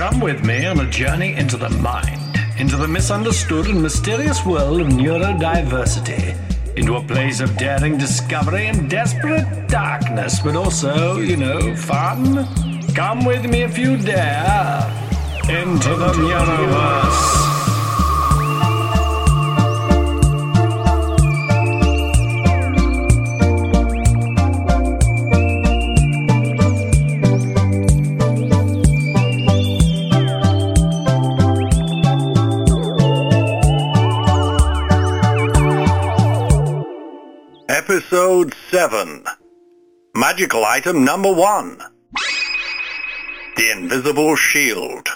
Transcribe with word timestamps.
Come 0.00 0.18
with 0.18 0.42
me 0.46 0.64
on 0.64 0.80
a 0.80 0.88
journey 0.88 1.34
into 1.34 1.58
the 1.58 1.68
mind, 1.68 2.38
into 2.58 2.78
the 2.78 2.88
misunderstood 2.88 3.66
and 3.66 3.82
mysterious 3.82 4.46
world 4.46 4.80
of 4.80 4.86
neurodiversity, 4.86 6.34
into 6.74 6.94
a 6.94 7.02
place 7.02 7.40
of 7.40 7.54
daring 7.58 7.98
discovery 7.98 8.68
and 8.68 8.88
desperate 8.88 9.68
darkness, 9.68 10.40
but 10.40 10.56
also, 10.56 11.18
you 11.18 11.36
know, 11.36 11.76
fun. 11.76 12.46
Come 12.94 13.26
with 13.26 13.44
me 13.44 13.60
if 13.60 13.76
you 13.76 13.98
dare 13.98 14.88
into 15.50 15.94
the 15.94 16.14
universe. 16.16 17.49
Episode 37.90 38.54
7 38.70 39.24
Magical 40.14 40.64
item 40.64 41.04
number 41.04 41.34
1 41.34 41.82
The 43.56 43.70
Invisible 43.72 44.36
Shield. 44.36 45.08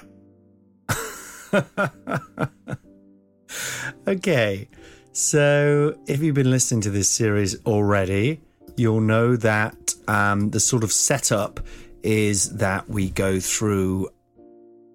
Okay, 4.09 4.69
so 5.13 5.97
if 6.09 6.21
you've 6.21 6.35
been 6.35 6.51
listening 6.51 6.81
to 6.81 6.91
this 6.91 7.09
series 7.09 7.55
already, 7.65 8.41
you'll 8.77 9.01
know 9.01 9.37
that 9.37 9.95
um, 10.09 10.51
the 10.51 10.59
sort 10.59 10.83
of 10.83 10.93
setup 10.93 11.61
is 12.03 12.57
that 12.57 12.89
we 12.89 13.11
go 13.11 13.39
through 13.39 14.09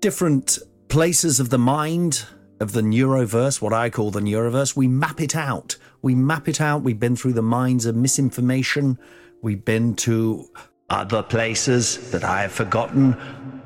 different 0.02 0.58
places 0.90 1.40
of 1.40 1.50
the 1.50 1.58
mind 1.58 2.26
of 2.60 2.74
the 2.74 2.82
neuroverse, 2.82 3.62
what 3.62 3.72
I 3.72 3.90
call 3.90 4.12
the 4.12 4.20
neuroverse. 4.20 4.76
We 4.76 4.90
map 4.90 5.22
it 5.22 5.34
out. 5.34 5.78
We 6.02 6.16
map 6.16 6.48
it 6.48 6.62
out. 6.62 6.84
We've 6.84 7.00
been 7.00 7.16
through 7.16 7.34
the 7.34 7.42
minds 7.42 7.86
of 7.86 7.96
misinformation. 7.96 8.98
We've 9.42 9.64
been 9.64 9.96
to 9.98 10.50
other 10.90 11.24
places 11.24 12.12
that 12.12 12.24
I 12.24 12.42
have 12.44 12.52
forgotten. 12.52 13.18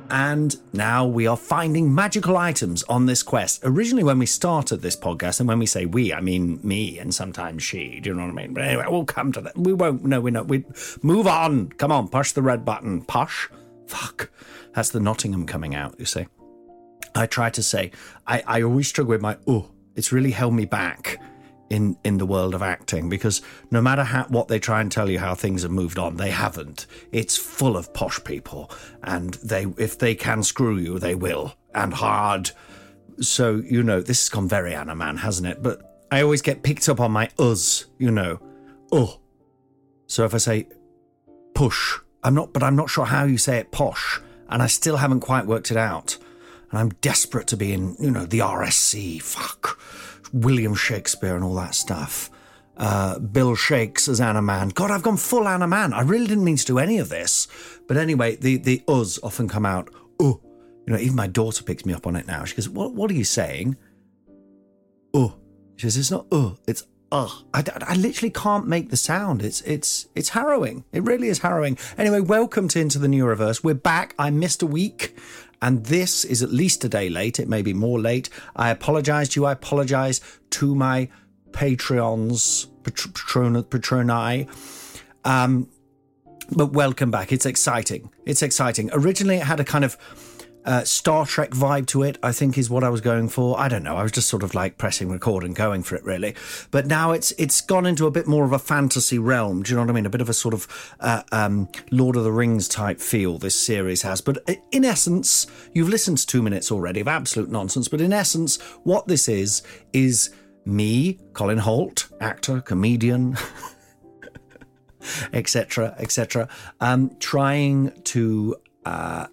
And 0.09 0.55
now 0.73 1.07
we 1.07 1.25
are 1.25 1.37
finding 1.37 1.93
magical 1.93 2.37
items 2.37 2.83
on 2.83 3.05
this 3.05 3.23
quest. 3.23 3.61
Originally, 3.63 4.03
when 4.03 4.19
we 4.19 4.25
started 4.25 4.81
this 4.81 4.95
podcast, 4.95 5.39
and 5.39 5.47
when 5.47 5.57
we 5.57 5.65
say 5.65 5.85
we, 5.85 6.13
I 6.13 6.21
mean 6.21 6.59
me 6.61 6.99
and 6.99 7.13
sometimes 7.13 7.63
she. 7.63 7.99
Do 7.99 8.09
you 8.09 8.15
know 8.15 8.23
what 8.23 8.31
I 8.31 8.33
mean? 8.33 8.53
But 8.53 8.65
anyway, 8.65 8.85
we'll 8.89 9.05
come 9.05 9.31
to 9.31 9.41
that. 9.41 9.57
We 9.57 9.73
won't. 9.73 10.03
No, 10.03 10.21
we 10.21 10.29
know. 10.29 10.43
We 10.43 10.65
move 11.01 11.25
on. 11.25 11.69
Come 11.69 11.91
on, 11.91 12.09
push 12.09 12.33
the 12.33 12.43
red 12.43 12.63
button. 12.63 13.03
Push. 13.05 13.49
Fuck. 13.87 14.29
That's 14.73 14.89
the 14.89 14.99
Nottingham 14.99 15.45
coming 15.45 15.73
out. 15.73 15.95
You 15.97 16.05
see. 16.05 16.27
I 17.15 17.25
try 17.25 17.49
to 17.51 17.63
say. 17.63 17.91
I 18.27 18.43
I 18.45 18.61
always 18.61 18.87
struggle 18.87 19.11
with 19.11 19.21
my 19.21 19.37
oh. 19.47 19.69
It's 19.95 20.11
really 20.11 20.31
held 20.31 20.55
me 20.55 20.65
back 20.65 21.19
in 21.73 21.97
in 22.03 22.19
the 22.19 22.25
world 22.25 22.53
of 22.53 22.61
acting 22.61 23.09
because 23.09 23.41
no 23.71 23.81
matter 23.81 24.03
how, 24.03 24.25
what 24.25 24.47
they 24.47 24.59
try 24.59 24.79
and 24.79 24.91
tell 24.91 25.09
you 25.09 25.17
how 25.17 25.33
things 25.33 25.63
have 25.63 25.71
moved 25.71 25.97
on, 25.97 26.17
they 26.17 26.29
haven't. 26.29 26.85
It's 27.11 27.35
full 27.35 27.75
of 27.75 27.93
posh 27.93 28.23
people, 28.23 28.69
and 29.01 29.33
they 29.35 29.65
if 29.77 29.97
they 29.97 30.13
can 30.13 30.43
screw 30.43 30.77
you, 30.77 30.99
they 30.99 31.15
will, 31.15 31.55
and 31.73 31.93
hard. 31.93 32.51
So 33.19 33.55
you 33.55 33.81
know 33.81 34.01
this 34.01 34.21
has 34.23 34.29
gone 34.29 34.47
very 34.47 34.75
Anna 34.75 34.95
Mann, 34.95 35.17
hasn't 35.17 35.47
it? 35.47 35.63
But 35.63 36.05
I 36.11 36.21
always 36.21 36.43
get 36.43 36.61
picked 36.61 36.87
up 36.89 36.99
on 36.99 37.11
my 37.11 37.29
us, 37.39 37.85
you 37.97 38.11
know, 38.11 38.39
oh. 38.91 39.19
So 40.05 40.25
if 40.25 40.35
I 40.35 40.37
say 40.37 40.67
push, 41.55 41.97
I'm 42.23 42.35
not, 42.35 42.53
but 42.53 42.61
I'm 42.61 42.75
not 42.75 42.91
sure 42.91 43.05
how 43.05 43.25
you 43.25 43.39
say 43.39 43.57
it 43.57 43.71
posh, 43.71 44.21
and 44.47 44.61
I 44.61 44.67
still 44.67 44.97
haven't 44.97 45.21
quite 45.21 45.47
worked 45.47 45.71
it 45.71 45.77
out. 45.77 46.19
And 46.69 46.79
I'm 46.79 46.89
desperate 47.01 47.47
to 47.47 47.57
be 47.57 47.71
in, 47.71 47.95
you 47.99 48.09
know, 48.09 48.25
the 48.25 48.39
RSC. 48.39 49.21
Fuck. 49.21 49.79
William 50.33 50.75
Shakespeare 50.75 51.35
and 51.35 51.43
all 51.43 51.55
that 51.55 51.75
stuff. 51.75 52.29
Uh, 52.75 53.19
Bill 53.19 53.55
Shakes 53.55 54.07
as 54.07 54.19
Anna 54.19 54.41
Mann. 54.41 54.69
God, 54.69 54.89
I've 54.89 55.03
gone 55.03 55.17
full 55.17 55.47
Anna 55.47 55.67
Mann. 55.67 55.93
I 55.93 56.01
really 56.01 56.25
didn't 56.25 56.43
mean 56.43 56.57
to 56.57 56.65
do 56.65 56.79
any 56.79 56.97
of 56.97 57.09
this. 57.09 57.47
But 57.87 57.97
anyway, 57.97 58.35
the, 58.35 58.57
the 58.57 58.83
us 58.87 59.19
often 59.21 59.47
come 59.47 59.65
out, 59.65 59.93
oh. 60.19 60.41
You 60.85 60.93
know, 60.93 60.99
even 60.99 61.15
my 61.15 61.27
daughter 61.27 61.63
picks 61.63 61.85
me 61.85 61.93
up 61.93 62.07
on 62.07 62.15
it 62.15 62.27
now. 62.27 62.43
She 62.43 62.55
goes, 62.55 62.67
What, 62.67 62.93
what 62.93 63.09
are 63.09 63.13
you 63.13 63.23
saying? 63.23 63.77
Oh. 65.13 65.35
She 65.75 65.87
says, 65.87 65.97
It's 65.97 66.11
not 66.11 66.25
uh, 66.31 66.51
it's 66.67 66.83
uh. 67.11 67.29
I, 67.53 67.63
I 67.87 67.95
literally 67.95 68.31
can't 68.31 68.67
make 68.67 68.89
the 68.89 68.97
sound. 68.97 69.43
It's 69.43 69.61
it's 69.61 70.07
it's 70.15 70.29
harrowing. 70.29 70.83
It 70.91 71.03
really 71.03 71.27
is 71.27 71.39
harrowing. 71.39 71.77
Anyway, 71.97 72.19
welcome 72.19 72.67
to 72.69 72.79
Into 72.79 72.99
the 72.99 73.07
Neuroverse. 73.07 73.63
We're 73.63 73.75
back. 73.75 74.13
I 74.19 74.29
missed 74.29 74.61
a 74.61 74.67
week 74.67 75.17
and 75.63 75.85
this 75.85 76.25
is 76.25 76.43
at 76.43 76.51
least 76.51 76.83
a 76.83 76.89
day 76.89 77.07
late. 77.07 77.39
It 77.39 77.47
may 77.47 77.61
be 77.61 77.73
more 77.73 77.97
late. 77.97 78.29
I 78.53 78.69
apologize 78.69 79.29
to 79.29 79.39
you. 79.39 79.45
I 79.45 79.53
apologize 79.53 80.19
to 80.51 80.75
my 80.75 81.07
Patreons, 81.51 82.67
Patron, 82.83 83.63
Patroni. 83.63 84.49
Um, 85.23 85.69
but 86.51 86.73
welcome 86.73 87.11
back. 87.11 87.31
It's 87.31 87.45
exciting. 87.45 88.11
It's 88.25 88.41
exciting. 88.41 88.89
Originally, 88.91 89.37
it 89.37 89.43
had 89.43 89.61
a 89.61 89.63
kind 89.63 89.85
of 89.85 89.95
uh, 90.65 90.83
Star 90.83 91.25
Trek 91.25 91.51
vibe 91.51 91.87
to 91.87 92.03
it, 92.03 92.17
I 92.23 92.31
think 92.31 92.57
is 92.57 92.69
what 92.69 92.83
I 92.83 92.89
was 92.89 93.01
going 93.01 93.29
for. 93.29 93.59
I 93.59 93.67
don't 93.67 93.83
know. 93.83 93.97
I 93.97 94.03
was 94.03 94.11
just 94.11 94.29
sort 94.29 94.43
of 94.43 94.53
like 94.53 94.77
pressing 94.77 95.09
record 95.09 95.43
and 95.43 95.55
going 95.55 95.83
for 95.83 95.95
it, 95.95 96.03
really. 96.03 96.35
But 96.71 96.87
now 96.87 97.11
it's 97.11 97.31
it's 97.37 97.61
gone 97.61 97.85
into 97.85 98.07
a 98.07 98.11
bit 98.11 98.27
more 98.27 98.45
of 98.45 98.51
a 98.51 98.59
fantasy 98.59 99.19
realm. 99.19 99.63
Do 99.63 99.71
you 99.71 99.75
know 99.75 99.83
what 99.83 99.89
I 99.89 99.93
mean? 99.93 100.05
A 100.05 100.09
bit 100.09 100.21
of 100.21 100.29
a 100.29 100.33
sort 100.33 100.53
of 100.53 100.95
uh, 100.99 101.23
um, 101.31 101.69
Lord 101.91 102.15
of 102.15 102.23
the 102.23 102.31
Rings 102.31 102.67
type 102.67 102.99
feel 102.99 103.37
this 103.37 103.59
series 103.59 104.01
has. 104.03 104.21
But 104.21 104.47
in 104.71 104.85
essence, 104.85 105.47
you've 105.73 105.89
listened 105.89 106.19
to 106.19 106.27
two 106.27 106.41
minutes 106.41 106.71
already 106.71 106.99
of 107.01 107.07
absolute 107.07 107.49
nonsense. 107.49 107.87
But 107.87 108.01
in 108.01 108.13
essence, 108.13 108.61
what 108.83 109.07
this 109.07 109.27
is 109.27 109.63
is 109.91 110.29
me, 110.65 111.19
Colin 111.33 111.59
Hoult, 111.59 112.11
actor, 112.21 112.61
comedian. 112.61 113.37
etc 115.33 115.93
etc 115.99 116.47
um 116.79 117.13
trying 117.19 117.91
to 118.03 118.55
uh 118.85 119.27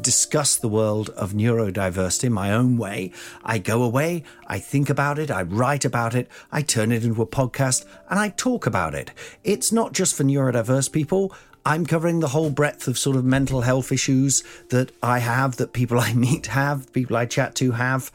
discuss 0.00 0.56
the 0.56 0.68
world 0.68 1.10
of 1.10 1.32
neurodiversity 1.32 2.30
my 2.30 2.52
own 2.52 2.76
way. 2.76 3.12
I 3.44 3.58
go 3.58 3.82
away, 3.82 4.24
I 4.46 4.58
think 4.58 4.88
about 4.88 5.18
it, 5.18 5.30
I 5.30 5.42
write 5.42 5.84
about 5.84 6.14
it, 6.14 6.28
I 6.50 6.62
turn 6.62 6.92
it 6.92 7.04
into 7.04 7.22
a 7.22 7.26
podcast, 7.26 7.84
and 8.08 8.18
I 8.18 8.30
talk 8.30 8.66
about 8.66 8.94
it. 8.94 9.10
It's 9.44 9.72
not 9.72 9.92
just 9.92 10.14
for 10.14 10.24
neurodiverse 10.24 10.90
people. 10.90 11.34
I'm 11.64 11.86
covering 11.86 12.18
the 12.20 12.28
whole 12.28 12.50
breadth 12.50 12.88
of 12.88 12.98
sort 12.98 13.16
of 13.16 13.24
mental 13.24 13.60
health 13.60 13.92
issues 13.92 14.42
that 14.70 14.90
I 15.02 15.20
have, 15.20 15.56
that 15.56 15.72
people 15.72 16.00
I 16.00 16.12
meet 16.12 16.46
have, 16.46 16.92
people 16.92 17.16
I 17.16 17.26
chat 17.26 17.54
to 17.56 17.72
have. 17.72 18.10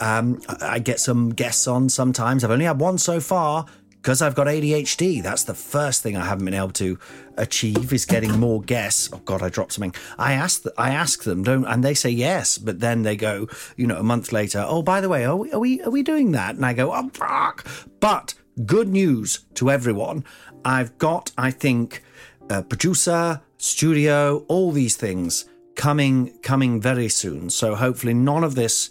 Um, 0.00 0.40
I 0.60 0.78
get 0.78 1.00
some 1.00 1.30
guests 1.30 1.66
on 1.66 1.88
sometimes. 1.88 2.44
I've 2.44 2.50
only 2.50 2.64
had 2.64 2.80
one 2.80 2.98
so 2.98 3.20
far 3.20 3.66
because 4.00 4.22
I've 4.22 4.34
got 4.34 4.46
ADHD, 4.46 5.22
that's 5.22 5.44
the 5.44 5.54
first 5.54 6.02
thing 6.02 6.16
I 6.16 6.24
haven't 6.24 6.44
been 6.44 6.54
able 6.54 6.70
to 6.70 6.98
achieve 7.36 7.92
is 7.92 8.04
getting 8.04 8.38
more 8.38 8.62
guests. 8.62 9.10
Oh 9.12 9.18
God, 9.18 9.42
I 9.42 9.48
dropped 9.48 9.72
something. 9.72 9.94
I 10.18 10.32
ask, 10.32 10.64
I 10.76 10.90
ask 10.90 11.24
them, 11.24 11.42
don't, 11.42 11.64
and 11.64 11.84
they 11.84 11.94
say 11.94 12.10
yes, 12.10 12.58
but 12.58 12.80
then 12.80 13.02
they 13.02 13.16
go, 13.16 13.48
you 13.76 13.86
know, 13.86 13.96
a 13.96 14.02
month 14.02 14.32
later. 14.32 14.64
Oh, 14.66 14.82
by 14.82 15.00
the 15.00 15.08
way, 15.08 15.24
are 15.24 15.36
we, 15.36 15.52
are 15.52 15.58
we, 15.58 15.82
are 15.82 15.90
we 15.90 16.02
doing 16.02 16.32
that? 16.32 16.54
And 16.54 16.64
I 16.64 16.72
go, 16.72 16.92
oh 16.92 17.10
fuck. 17.12 17.66
But 18.00 18.34
good 18.64 18.88
news 18.88 19.40
to 19.54 19.70
everyone. 19.70 20.24
I've 20.64 20.96
got, 20.98 21.32
I 21.36 21.50
think, 21.50 22.02
a 22.50 22.62
producer, 22.62 23.42
studio, 23.58 24.44
all 24.48 24.72
these 24.72 24.96
things 24.96 25.44
coming, 25.74 26.38
coming 26.38 26.80
very 26.80 27.08
soon. 27.08 27.50
So 27.50 27.74
hopefully, 27.74 28.14
none 28.14 28.44
of 28.44 28.54
this 28.54 28.90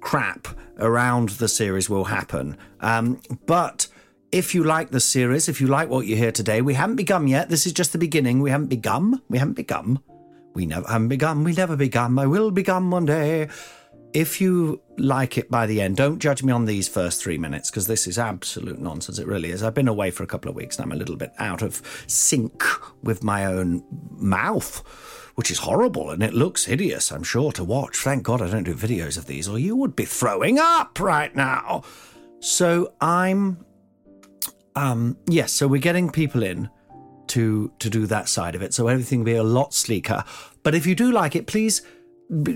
crap 0.00 0.48
around 0.78 1.30
the 1.30 1.48
series 1.48 1.90
will 1.90 2.04
happen. 2.04 2.56
Um, 2.80 3.20
but 3.46 3.88
if 4.34 4.52
you 4.52 4.64
like 4.64 4.90
the 4.90 4.98
series, 4.98 5.48
if 5.48 5.60
you 5.60 5.68
like 5.68 5.88
what 5.88 6.06
you 6.06 6.16
hear 6.16 6.32
today, 6.32 6.60
we 6.60 6.74
haven't 6.74 6.96
begun 6.96 7.28
yet. 7.28 7.48
This 7.48 7.66
is 7.66 7.72
just 7.72 7.92
the 7.92 7.98
beginning. 7.98 8.40
We 8.40 8.50
haven't 8.50 8.66
begun. 8.66 9.22
We 9.28 9.38
haven't 9.38 9.54
begun. 9.54 10.00
We 10.54 10.66
never 10.66 10.88
haven't 10.88 11.06
begun. 11.06 11.44
We 11.44 11.52
never 11.52 11.76
begun. 11.76 12.18
I 12.18 12.26
will 12.26 12.50
begun 12.50 12.90
one 12.90 13.06
day. 13.06 13.48
if 14.12 14.40
you 14.40 14.80
like 14.98 15.38
it 15.38 15.50
by 15.50 15.66
the 15.66 15.80
end, 15.80 15.96
don't 15.96 16.18
judge 16.18 16.42
me 16.42 16.52
on 16.52 16.64
these 16.64 16.88
first 16.88 17.22
three 17.22 17.38
minutes 17.38 17.70
because 17.70 17.86
this 17.86 18.08
is 18.08 18.18
absolute 18.18 18.80
nonsense. 18.80 19.20
It 19.20 19.26
really 19.28 19.50
is. 19.50 19.62
I've 19.62 19.74
been 19.74 19.86
away 19.86 20.10
for 20.10 20.24
a 20.24 20.26
couple 20.26 20.48
of 20.48 20.56
weeks 20.56 20.76
and 20.76 20.84
I'm 20.84 20.92
a 20.92 20.98
little 20.98 21.16
bit 21.16 21.32
out 21.38 21.62
of 21.62 21.80
sync 22.08 22.64
with 23.04 23.22
my 23.22 23.46
own 23.46 23.84
mouth, 24.10 24.82
which 25.36 25.50
is 25.52 25.58
horrible 25.58 26.10
and 26.10 26.24
it 26.24 26.34
looks 26.34 26.64
hideous, 26.64 27.12
I'm 27.12 27.22
sure, 27.22 27.52
to 27.52 27.62
watch. 27.62 27.98
Thank 27.98 28.24
God 28.24 28.42
I 28.42 28.50
don't 28.50 28.64
do 28.64 28.74
videos 28.74 29.16
of 29.16 29.26
these 29.26 29.48
or 29.48 29.60
you 29.60 29.76
would 29.76 29.94
be 29.94 30.04
throwing 30.04 30.58
up 30.58 30.98
right 30.98 31.34
now. 31.36 31.82
So 32.40 32.94
I'm, 33.00 33.64
um, 34.76 35.16
yes, 35.26 35.52
so 35.52 35.68
we're 35.68 35.80
getting 35.80 36.10
people 36.10 36.42
in 36.42 36.68
to 37.28 37.72
to 37.78 37.90
do 37.90 38.06
that 38.06 38.28
side 38.28 38.54
of 38.54 38.62
it. 38.62 38.74
So 38.74 38.88
everything 38.88 39.20
will 39.20 39.26
be 39.26 39.36
a 39.36 39.42
lot 39.42 39.74
sleeker. 39.74 40.24
But 40.62 40.74
if 40.74 40.86
you 40.86 40.94
do 40.94 41.12
like 41.12 41.36
it, 41.36 41.46
please 41.46 41.82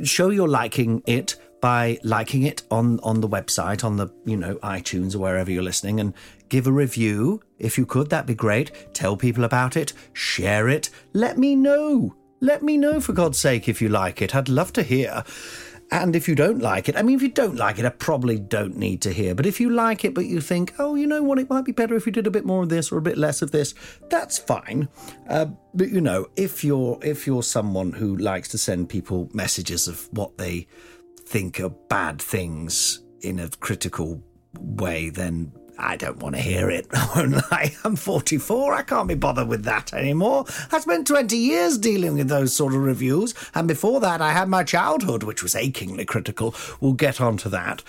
show 0.03 0.31
you're 0.31 0.49
liking 0.49 1.03
it 1.07 1.37
by 1.61 1.99
liking 2.03 2.45
it 2.45 2.63
on 2.71 3.01
on 3.01 3.21
the 3.21 3.29
website 3.29 3.85
on 3.85 3.97
the 3.97 4.09
you 4.25 4.37
know 4.37 4.57
iTunes 4.57 5.15
or 5.15 5.19
wherever 5.19 5.51
you're 5.51 5.63
listening 5.63 6.01
and 6.01 6.15
give 6.49 6.67
a 6.67 6.73
review 6.73 7.43
if 7.59 7.77
you 7.77 7.85
could 7.85 8.09
that'd 8.11 8.27
be 8.27 8.35
great 8.35 8.71
tell 8.95 9.17
people 9.17 9.45
about 9.45 9.77
it 9.77 9.93
share 10.13 10.69
it 10.69 10.89
let 11.13 11.37
me 11.37 11.57
know 11.57 12.15
let 12.41 12.63
me 12.63 12.77
know 12.77 13.01
for 13.01 13.13
god's 13.13 13.39
sake 13.39 13.69
if 13.69 13.83
you 13.83 13.89
like 13.89 14.23
it 14.23 14.35
i'd 14.35 14.49
love 14.49 14.73
to 14.73 14.83
hear 14.83 15.25
and 15.91 16.15
if 16.15 16.29
you 16.29 16.35
don't 16.35 16.61
like 16.61 16.89
it, 16.89 16.97
I 16.97 17.03
mean, 17.03 17.17
if 17.17 17.23
you 17.23 17.31
don't 17.31 17.57
like 17.57 17.79
it, 17.79 17.85
I 17.87 17.91
probably 17.91 18.39
don't 18.39 18.77
need 18.77 19.01
to 19.03 19.13
hear. 19.13 19.35
But 19.35 19.47
if 19.47 19.59
you 19.59 19.71
like 19.71 20.05
it, 20.05 20.15
but 20.15 20.27
you 20.27 20.41
think, 20.41 20.75
oh, 20.79 20.95
you 20.95 21.07
know 21.07 21.23
what, 21.23 21.39
it 21.39 21.49
might 21.49 21.65
be 21.65 21.73
better 21.73 21.95
if 21.95 22.05
you 22.05 22.13
did 22.13 22.27
a 22.27 22.31
bit 22.31 22.45
more 22.45 22.63
of 22.63 22.69
this 22.69 22.93
or 22.93 22.99
a 22.99 23.03
bit 23.03 23.17
less 23.17 23.41
of 23.41 23.53
this, 23.53 23.75
that's 24.11 24.37
fine. 24.37 24.89
Uh, 25.29 25.47
but 25.75 25.89
you 25.89 26.01
know, 26.01 26.27
if 26.37 26.63
you're 26.63 26.99
if 27.03 27.27
you're 27.27 27.43
someone 27.43 27.93
who 27.93 28.17
likes 28.17 28.49
to 28.49 28.59
send 28.59 28.91
people 28.91 29.31
messages 29.33 29.89
of 29.89 30.09
what 30.13 30.37
they 30.37 30.67
think 31.21 31.59
are 31.61 31.71
bad 31.71 32.21
things 32.21 33.01
in 33.23 33.39
a 33.39 33.49
critical 33.49 34.23
way, 34.59 35.09
then 35.09 35.53
I 35.79 35.97
don't 35.97 36.19
want 36.19 36.35
to 36.35 36.41
hear 36.41 36.69
it. 36.69 36.87
I'm 36.93 37.97
44. 37.97 38.75
I 38.75 38.83
can't 38.83 39.09
be 39.09 39.15
bothered 39.15 39.49
with 39.49 39.65
that 39.65 39.95
anymore. 39.95 40.45
I 40.73 40.81
spent 40.81 41.07
20 41.07 41.37
years 41.37 41.79
dealing 41.79 42.15
with 42.15 42.29
those 42.29 42.55
sort 42.55 42.75
of 42.75 42.83
reviews, 42.83 43.35
and 43.55 43.69
before 43.69 44.01
that, 44.01 44.21
I 44.21 44.33
had 44.33 44.49
my 44.49 44.65
childhood, 44.65 45.23
which 45.23 45.43
was 45.43 45.55
achingly 45.55 46.05
critical. 46.05 46.55
We'll 46.81 46.95
get 46.95 47.21
onto 47.21 47.49
that. 47.51 47.83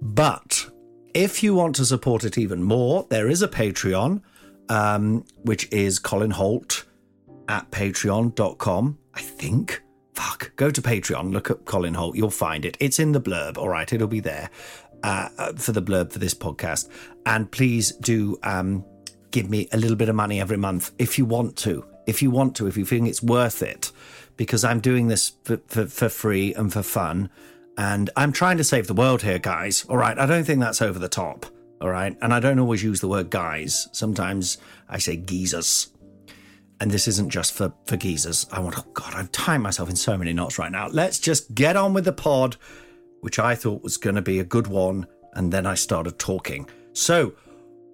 But 0.00 0.70
if 1.14 1.42
you 1.42 1.54
want 1.54 1.76
to 1.76 1.84
support 1.84 2.24
it 2.24 2.38
even 2.38 2.62
more, 2.62 3.06
there 3.10 3.28
is 3.28 3.42
a 3.42 3.48
Patreon, 3.48 4.22
um, 4.68 5.24
which 5.42 5.70
is 5.72 5.98
Colin 5.98 6.32
Hoult 6.32 6.84
at 7.48 7.70
patreon.com, 7.70 8.98
I 9.14 9.20
think. 9.20 9.82
Fuck. 10.14 10.52
Go 10.56 10.70
to 10.70 10.82
Patreon, 10.82 11.32
look 11.32 11.50
up 11.50 11.64
Colin 11.64 11.94
Hoult, 11.94 12.16
you'll 12.16 12.30
find 12.30 12.64
it. 12.64 12.76
It's 12.80 12.98
in 12.98 13.12
the 13.12 13.20
blurb, 13.20 13.56
all 13.56 13.68
right, 13.68 13.90
it'll 13.92 14.06
be 14.06 14.20
there 14.20 14.50
uh, 15.02 15.28
uh, 15.38 15.52
for 15.54 15.72
the 15.72 15.82
blurb 15.82 16.12
for 16.12 16.18
this 16.18 16.34
podcast. 16.34 16.88
And 17.26 17.50
please 17.50 17.92
do 17.92 18.38
um, 18.42 18.84
give 19.30 19.50
me 19.50 19.68
a 19.72 19.76
little 19.76 19.96
bit 19.96 20.08
of 20.08 20.14
money 20.14 20.40
every 20.40 20.56
month 20.56 20.92
if 20.98 21.18
you 21.18 21.24
want 21.24 21.56
to. 21.58 21.84
If 22.06 22.22
you 22.22 22.30
want 22.30 22.56
to, 22.56 22.66
if 22.66 22.76
you 22.76 22.84
think 22.84 23.08
it's 23.08 23.22
worth 23.22 23.62
it, 23.62 23.92
because 24.36 24.64
I'm 24.64 24.80
doing 24.80 25.08
this 25.08 25.32
for, 25.44 25.58
for, 25.68 25.86
for 25.86 26.08
free 26.08 26.54
and 26.54 26.72
for 26.72 26.82
fun. 26.82 27.30
And 27.78 28.10
I'm 28.16 28.32
trying 28.32 28.58
to 28.58 28.64
save 28.64 28.86
the 28.86 28.94
world 28.94 29.22
here, 29.22 29.38
guys. 29.38 29.84
All 29.84 29.96
right. 29.96 30.18
I 30.18 30.26
don't 30.26 30.44
think 30.44 30.60
that's 30.60 30.82
over 30.82 30.98
the 30.98 31.08
top. 31.08 31.46
All 31.80 31.88
right. 31.88 32.16
And 32.20 32.34
I 32.34 32.40
don't 32.40 32.58
always 32.58 32.82
use 32.82 33.00
the 33.00 33.08
word 33.08 33.30
guys. 33.30 33.88
Sometimes 33.92 34.58
I 34.88 34.98
say 34.98 35.16
geezers. 35.16 35.88
And 36.80 36.90
this 36.90 37.06
isn't 37.06 37.30
just 37.30 37.54
for, 37.54 37.72
for 37.86 37.96
geezers. 37.96 38.46
I 38.50 38.58
want, 38.58 38.78
oh 38.78 38.84
God, 38.92 39.14
I'm 39.14 39.28
tying 39.28 39.62
myself 39.62 39.88
in 39.88 39.96
so 39.96 40.18
many 40.18 40.32
knots 40.32 40.58
right 40.58 40.72
now. 40.72 40.88
Let's 40.88 41.20
just 41.20 41.54
get 41.54 41.76
on 41.76 41.94
with 41.94 42.04
the 42.04 42.12
pod 42.12 42.56
which 43.22 43.38
I 43.38 43.54
thought 43.54 43.82
was 43.82 43.96
going 43.96 44.16
to 44.16 44.22
be 44.22 44.38
a 44.40 44.44
good 44.44 44.66
one, 44.66 45.06
and 45.34 45.52
then 45.52 45.64
I 45.64 45.74
started 45.74 46.18
talking. 46.18 46.68
So, 46.92 47.34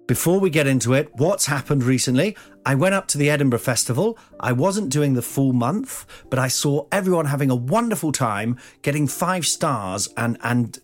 before 0.09 0.39
we 0.39 0.49
get 0.49 0.65
into 0.65 0.95
it, 0.95 1.11
what's 1.17 1.45
happened 1.45 1.83
recently? 1.83 2.35
I 2.65 2.73
went 2.73 2.95
up 2.95 3.07
to 3.09 3.19
the 3.19 3.29
Edinburgh 3.29 3.59
Festival. 3.59 4.17
I 4.39 4.53
wasn't 4.53 4.89
doing 4.89 5.13
the 5.13 5.21
full 5.21 5.53
month, 5.53 6.07
but 6.31 6.39
I 6.39 6.47
saw 6.47 6.87
everyone 6.91 7.27
having 7.27 7.51
a 7.51 7.55
wonderful 7.55 8.11
time, 8.11 8.57
getting 8.81 9.07
five 9.07 9.45
stars 9.45 10.09
and 10.17 10.39
and 10.41 10.79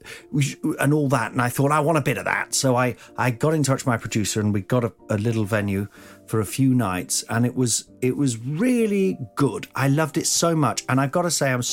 and 0.80 0.94
all 0.94 1.09
that. 1.09 1.31
And 1.31 1.41
I 1.41 1.50
thought 1.50 1.71
I 1.71 1.80
want 1.80 1.98
a 1.98 2.01
bit 2.01 2.19
of 2.19 2.25
that. 2.25 2.53
So 2.53 2.75
I 2.75 2.98
I 3.18 3.31
got 3.31 3.56
in 3.56 3.63
touch 3.63 3.81
with 3.81 3.88
my 3.88 3.98
producer 3.98 4.39
and 4.39 4.53
we 4.53 4.62
got 4.62 4.83
a, 4.83 4.94
a 5.09 5.18
little 5.18 5.44
venue 5.44 5.88
for 6.27 6.39
a 6.39 6.45
few 6.45 6.75
nights, 6.75 7.24
and 7.27 7.48
it 7.48 7.56
was 7.56 7.89
it 8.03 8.15
was 8.15 8.38
really 8.38 9.18
good. 9.33 9.68
I 9.75 9.88
loved 9.88 10.18
it 10.18 10.27
so 10.27 10.56
much, 10.56 10.83
and 10.88 11.01
I've 11.01 11.12
got 11.12 11.24
to 11.24 11.31
say, 11.31 11.51
I'm 11.51 11.63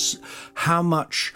how 0.55 0.81
much 0.81 1.35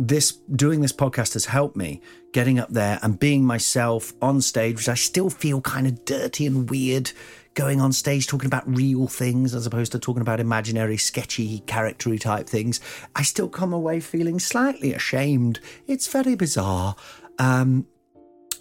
this 0.00 0.32
doing 0.32 0.80
this 0.80 0.92
podcast 0.92 1.34
has 1.34 1.44
helped 1.44 1.76
me 1.76 2.00
getting 2.32 2.58
up 2.58 2.70
there 2.70 2.98
and 3.02 3.18
being 3.18 3.44
myself 3.44 4.14
on 4.22 4.40
stage, 4.40 4.76
which 4.76 4.88
I 4.88 4.94
still 4.94 5.28
feel 5.28 5.60
kind 5.60 5.86
of 5.86 6.04
dirty 6.04 6.46
and 6.46 6.68
weird 6.70 7.12
going 7.54 7.80
on 7.80 7.92
stage 7.92 8.26
talking 8.26 8.46
about 8.46 8.66
real 8.66 9.06
things 9.06 9.54
as 9.54 9.66
opposed 9.66 9.92
to 9.92 9.98
talking 9.98 10.22
about 10.22 10.40
imaginary, 10.40 10.96
sketchy, 10.96 11.60
charactery 11.66 12.18
type 12.18 12.48
things. 12.48 12.80
I 13.14 13.22
still 13.22 13.48
come 13.48 13.72
away 13.72 14.00
feeling 14.00 14.38
slightly 14.38 14.94
ashamed. 14.94 15.60
It's 15.86 16.08
very 16.08 16.34
bizarre. 16.34 16.96
Um, 17.38 17.86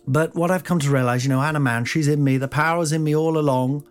but 0.05 0.35
what 0.35 0.51
I've 0.51 0.63
come 0.63 0.79
to 0.79 0.89
realize, 0.89 1.23
you 1.23 1.29
know, 1.29 1.41
Anna 1.41 1.59
Mann, 1.59 1.85
she's 1.85 2.07
in 2.07 2.23
me. 2.23 2.37
The 2.37 2.47
power's 2.47 2.91
in 2.91 3.03
me 3.03 3.15
all 3.15 3.37
along 3.37 3.85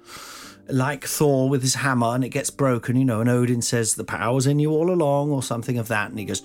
like 0.68 1.04
Thor 1.04 1.48
with 1.48 1.62
his 1.62 1.76
hammer 1.76 2.14
and 2.14 2.24
it 2.24 2.28
gets 2.28 2.50
broken, 2.50 2.96
you 2.96 3.04
know, 3.04 3.20
and 3.20 3.30
Odin 3.30 3.62
says, 3.62 3.94
The 3.94 4.04
power's 4.04 4.46
in 4.46 4.58
you 4.58 4.70
all 4.70 4.90
along, 4.90 5.30
or 5.30 5.42
something 5.42 5.78
of 5.78 5.88
that. 5.88 6.10
And 6.10 6.18
he 6.18 6.24
goes, 6.24 6.40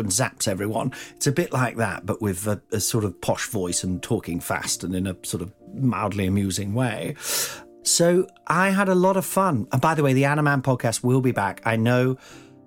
and 0.00 0.10
zaps 0.10 0.48
everyone. 0.48 0.92
It's 1.16 1.26
a 1.26 1.32
bit 1.32 1.52
like 1.52 1.76
that, 1.76 2.06
but 2.06 2.20
with 2.20 2.46
a, 2.46 2.60
a 2.72 2.80
sort 2.80 3.04
of 3.04 3.20
posh 3.20 3.46
voice 3.48 3.84
and 3.84 4.02
talking 4.02 4.40
fast 4.40 4.84
and 4.84 4.94
in 4.94 5.06
a 5.06 5.16
sort 5.22 5.42
of 5.42 5.52
mildly 5.74 6.26
amusing 6.26 6.74
way. 6.74 7.14
So 7.82 8.26
I 8.46 8.70
had 8.70 8.88
a 8.88 8.94
lot 8.94 9.16
of 9.16 9.24
fun. 9.24 9.66
And 9.72 9.80
by 9.80 9.94
the 9.94 10.02
way, 10.02 10.12
the 10.12 10.24
Anna 10.24 10.42
Mann 10.42 10.62
podcast 10.62 11.02
will 11.02 11.20
be 11.20 11.32
back. 11.32 11.60
I 11.64 11.76
know 11.76 12.16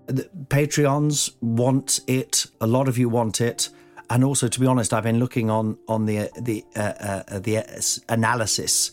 the 0.07 0.29
Patreons 0.47 1.31
want 1.41 2.01
it. 2.07 2.45
A 2.61 2.67
lot 2.67 2.87
of 2.87 2.97
you 2.97 3.09
want 3.09 3.41
it. 3.41 3.69
And 4.09 4.23
also, 4.23 4.47
to 4.47 4.59
be 4.59 4.67
honest, 4.67 4.93
I've 4.93 5.03
been 5.03 5.19
looking 5.19 5.49
on 5.49 5.77
on 5.87 6.05
the 6.05 6.29
the 6.39 6.63
uh, 6.75 7.23
uh, 7.27 7.39
the 7.39 8.03
analysis 8.07 8.91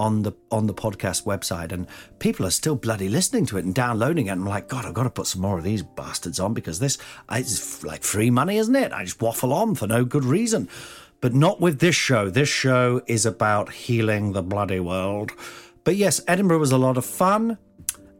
on 0.00 0.22
the 0.22 0.32
on 0.50 0.66
the 0.66 0.74
podcast 0.74 1.24
website, 1.24 1.72
and 1.72 1.86
people 2.18 2.46
are 2.46 2.50
still 2.50 2.74
bloody 2.74 3.08
listening 3.08 3.44
to 3.46 3.58
it 3.58 3.64
and 3.64 3.74
downloading 3.74 4.26
it. 4.26 4.30
And 4.30 4.40
I'm 4.40 4.48
like, 4.48 4.66
God, 4.66 4.86
I've 4.86 4.94
got 4.94 5.02
to 5.04 5.10
put 5.10 5.26
some 5.26 5.42
more 5.42 5.58
of 5.58 5.64
these 5.64 5.82
bastards 5.82 6.40
on 6.40 6.54
because 6.54 6.78
this 6.78 6.96
is 7.30 7.84
like 7.84 8.02
free 8.02 8.30
money, 8.30 8.56
isn't 8.56 8.74
it? 8.74 8.92
I 8.92 9.04
just 9.04 9.20
waffle 9.20 9.52
on 9.52 9.74
for 9.74 9.86
no 9.86 10.04
good 10.04 10.24
reason. 10.24 10.68
But 11.20 11.34
not 11.34 11.60
with 11.60 11.80
this 11.80 11.94
show. 11.94 12.30
This 12.30 12.48
show 12.48 13.02
is 13.06 13.26
about 13.26 13.70
healing 13.72 14.32
the 14.32 14.42
bloody 14.42 14.80
world. 14.80 15.32
But 15.84 15.96
yes, 15.96 16.22
Edinburgh 16.26 16.60
was 16.60 16.72
a 16.72 16.78
lot 16.78 16.96
of 16.96 17.04
fun. 17.04 17.58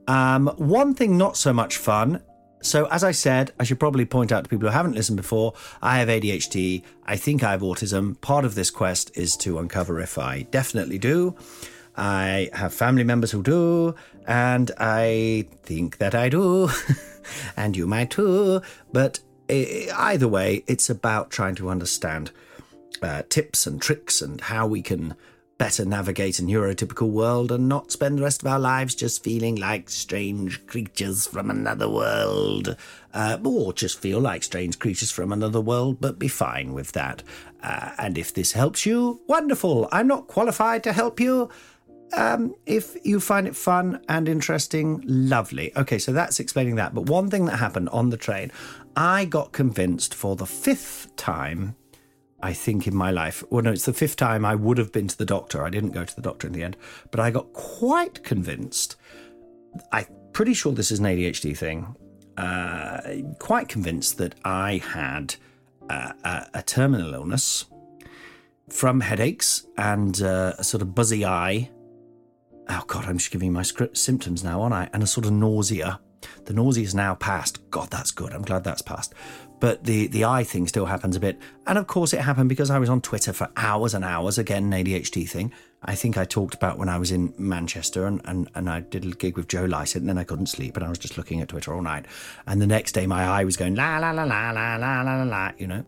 Um, 0.06 0.48
one 0.58 0.92
thing 0.92 1.16
not 1.16 1.38
so 1.38 1.54
much 1.54 1.78
fun 1.78 2.22
so, 2.62 2.86
as 2.86 3.02
I 3.02 3.12
said, 3.12 3.52
I 3.58 3.64
should 3.64 3.80
probably 3.80 4.04
point 4.04 4.32
out 4.32 4.44
to 4.44 4.50
people 4.50 4.68
who 4.68 4.72
haven't 4.72 4.94
listened 4.94 5.16
before 5.16 5.54
I 5.80 5.98
have 5.98 6.08
ADHD. 6.08 6.82
I 7.06 7.16
think 7.16 7.42
I 7.42 7.52
have 7.52 7.62
autism. 7.62 8.20
Part 8.20 8.44
of 8.44 8.54
this 8.54 8.70
quest 8.70 9.16
is 9.16 9.36
to 9.38 9.58
uncover 9.58 10.00
if 10.00 10.18
I 10.18 10.42
definitely 10.50 10.98
do. 10.98 11.34
I 11.96 12.50
have 12.52 12.72
family 12.72 13.04
members 13.04 13.30
who 13.30 13.42
do, 13.42 13.94
and 14.26 14.70
I 14.78 15.48
think 15.62 15.98
that 15.98 16.14
I 16.14 16.28
do, 16.28 16.70
and 17.56 17.76
you 17.76 17.86
might 17.86 18.10
too. 18.10 18.62
But 18.92 19.20
either 19.48 20.28
way, 20.28 20.62
it's 20.66 20.90
about 20.90 21.30
trying 21.30 21.54
to 21.56 21.70
understand 21.70 22.30
uh, 23.02 23.22
tips 23.28 23.66
and 23.66 23.80
tricks 23.80 24.22
and 24.22 24.40
how 24.40 24.66
we 24.66 24.82
can 24.82 25.16
better 25.60 25.84
navigate 25.84 26.38
a 26.38 26.42
neurotypical 26.42 27.10
world 27.10 27.52
and 27.52 27.68
not 27.68 27.92
spend 27.92 28.16
the 28.16 28.22
rest 28.22 28.40
of 28.40 28.48
our 28.50 28.58
lives 28.58 28.94
just 28.94 29.22
feeling 29.22 29.56
like 29.56 29.90
strange 29.90 30.66
creatures 30.66 31.26
from 31.26 31.50
another 31.50 31.86
world. 31.86 32.74
Uh, 33.12 33.36
or 33.44 33.74
just 33.74 34.00
feel 34.00 34.18
like 34.20 34.42
strange 34.42 34.78
creatures 34.78 35.10
from 35.10 35.30
another 35.30 35.60
world, 35.60 36.00
but 36.00 36.18
be 36.18 36.28
fine 36.28 36.72
with 36.72 36.92
that. 36.92 37.22
Uh, 37.62 37.90
and 37.98 38.16
if 38.16 38.32
this 38.32 38.52
helps 38.52 38.86
you, 38.86 39.20
wonderful. 39.26 39.86
I'm 39.92 40.06
not 40.06 40.28
qualified 40.28 40.82
to 40.84 40.94
help 40.94 41.20
you. 41.20 41.50
Um, 42.14 42.54
if 42.64 42.96
you 43.04 43.20
find 43.20 43.46
it 43.46 43.54
fun 43.54 44.02
and 44.08 44.30
interesting, 44.30 45.04
lovely. 45.04 45.76
Okay, 45.76 45.98
so 45.98 46.10
that's 46.10 46.40
explaining 46.40 46.76
that. 46.76 46.94
But 46.94 47.10
one 47.10 47.28
thing 47.28 47.44
that 47.44 47.58
happened 47.58 47.90
on 47.90 48.08
the 48.08 48.16
train, 48.16 48.50
I 48.96 49.26
got 49.26 49.52
convinced 49.52 50.14
for 50.14 50.36
the 50.36 50.46
fifth 50.46 51.14
time 51.16 51.76
I 52.42 52.52
think, 52.52 52.86
in 52.86 52.94
my 52.94 53.10
life. 53.10 53.44
Well, 53.50 53.62
no, 53.62 53.72
it's 53.72 53.84
the 53.84 53.92
fifth 53.92 54.16
time 54.16 54.44
I 54.44 54.54
would 54.54 54.78
have 54.78 54.92
been 54.92 55.08
to 55.08 55.18
the 55.18 55.26
doctor. 55.26 55.64
I 55.64 55.70
didn't 55.70 55.90
go 55.90 56.04
to 56.04 56.16
the 56.16 56.22
doctor 56.22 56.46
in 56.46 56.52
the 56.52 56.62
end, 56.62 56.76
but 57.10 57.20
I 57.20 57.30
got 57.30 57.52
quite 57.52 58.22
convinced. 58.22 58.96
I'm 59.92 60.06
pretty 60.32 60.54
sure 60.54 60.72
this 60.72 60.90
is 60.90 60.98
an 60.98 61.06
ADHD 61.06 61.56
thing. 61.56 61.96
Uh, 62.36 63.00
quite 63.38 63.68
convinced 63.68 64.18
that 64.18 64.34
I 64.44 64.78
had 64.78 65.34
uh, 65.90 66.12
a, 66.24 66.46
a, 66.54 66.62
terminal 66.62 67.12
illness 67.12 67.66
from 68.70 69.00
headaches 69.00 69.66
and 69.76 70.22
uh, 70.22 70.54
a 70.56 70.64
sort 70.64 70.80
of 70.80 70.94
buzzy 70.94 71.24
eye. 71.24 71.70
Oh 72.68 72.84
God, 72.86 73.04
I'm 73.04 73.18
just 73.18 73.30
giving 73.30 73.52
my 73.52 73.62
script 73.62 73.98
symptoms 73.98 74.42
now, 74.42 74.62
aren't 74.62 74.74
I? 74.74 74.88
And 74.92 75.02
a 75.02 75.06
sort 75.06 75.26
of 75.26 75.32
nausea 75.32 76.00
The 76.44 76.54
nausea's 76.54 76.94
now 76.94 77.14
passed. 77.14 77.70
God, 77.70 77.90
that's 77.90 78.10
good. 78.10 78.32
I'm 78.32 78.42
glad 78.42 78.64
that's 78.64 78.82
passed. 78.82 79.14
But 79.60 79.84
the, 79.84 80.06
the 80.06 80.24
eye 80.24 80.42
thing 80.42 80.66
still 80.66 80.86
happens 80.86 81.16
a 81.16 81.20
bit. 81.20 81.38
And 81.66 81.78
of 81.78 81.86
course, 81.86 82.12
it 82.12 82.20
happened 82.20 82.48
because 82.48 82.70
I 82.70 82.78
was 82.78 82.88
on 82.88 83.00
Twitter 83.00 83.32
for 83.32 83.48
hours 83.56 83.94
and 83.94 84.04
hours. 84.04 84.38
Again, 84.38 84.72
an 84.72 84.84
ADHD 84.84 85.28
thing. 85.28 85.52
I 85.82 85.94
think 85.94 86.18
I 86.18 86.24
talked 86.24 86.54
about 86.54 86.78
when 86.78 86.88
I 86.88 86.98
was 86.98 87.12
in 87.12 87.32
Manchester 87.38 88.06
and, 88.06 88.20
and, 88.24 88.50
and 88.54 88.68
I 88.68 88.80
did 88.80 89.04
a 89.04 89.10
gig 89.10 89.36
with 89.36 89.48
Joe 89.48 89.64
Lycett 89.64 90.00
and 90.00 90.08
then 90.08 90.18
I 90.18 90.24
couldn't 90.24 90.46
sleep 90.46 90.76
and 90.76 90.84
I 90.84 90.88
was 90.88 90.98
just 90.98 91.16
looking 91.16 91.40
at 91.40 91.48
Twitter 91.48 91.74
all 91.74 91.82
night. 91.82 92.06
And 92.46 92.60
the 92.60 92.66
next 92.66 92.92
day, 92.92 93.06
my 93.06 93.24
eye 93.24 93.44
was 93.44 93.56
going 93.56 93.74
la 93.74 93.98
la 93.98 94.10
la 94.10 94.24
la 94.24 94.50
la 94.50 94.76
la 94.76 95.02
la 95.02 95.22
la, 95.22 95.52
you 95.58 95.66
know. 95.66 95.84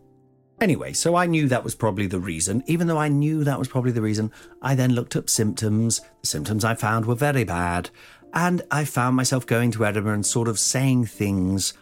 Anyway, 0.61 0.93
so 0.93 1.15
I 1.15 1.25
knew 1.25 1.47
that 1.47 1.63
was 1.63 1.75
probably 1.75 2.07
the 2.07 2.19
reason. 2.19 2.63
Even 2.67 2.87
though 2.87 2.97
I 2.97 3.09
knew 3.09 3.43
that 3.43 3.59
was 3.59 3.67
probably 3.67 3.91
the 3.91 4.01
reason, 4.01 4.31
I 4.61 4.75
then 4.75 4.93
looked 4.93 5.15
up 5.15 5.29
symptoms. 5.29 5.99
The 6.21 6.27
symptoms 6.27 6.63
I 6.63 6.75
found 6.75 7.05
were 7.05 7.15
very 7.15 7.43
bad. 7.43 7.89
And 8.33 8.61
I 8.71 8.85
found 8.85 9.15
myself 9.15 9.45
going 9.45 9.71
to 9.71 9.85
Edinburgh 9.85 10.13
and 10.13 10.25
sort 10.25 10.47
of 10.47 10.57
saying 10.57 11.05
things, 11.07 11.73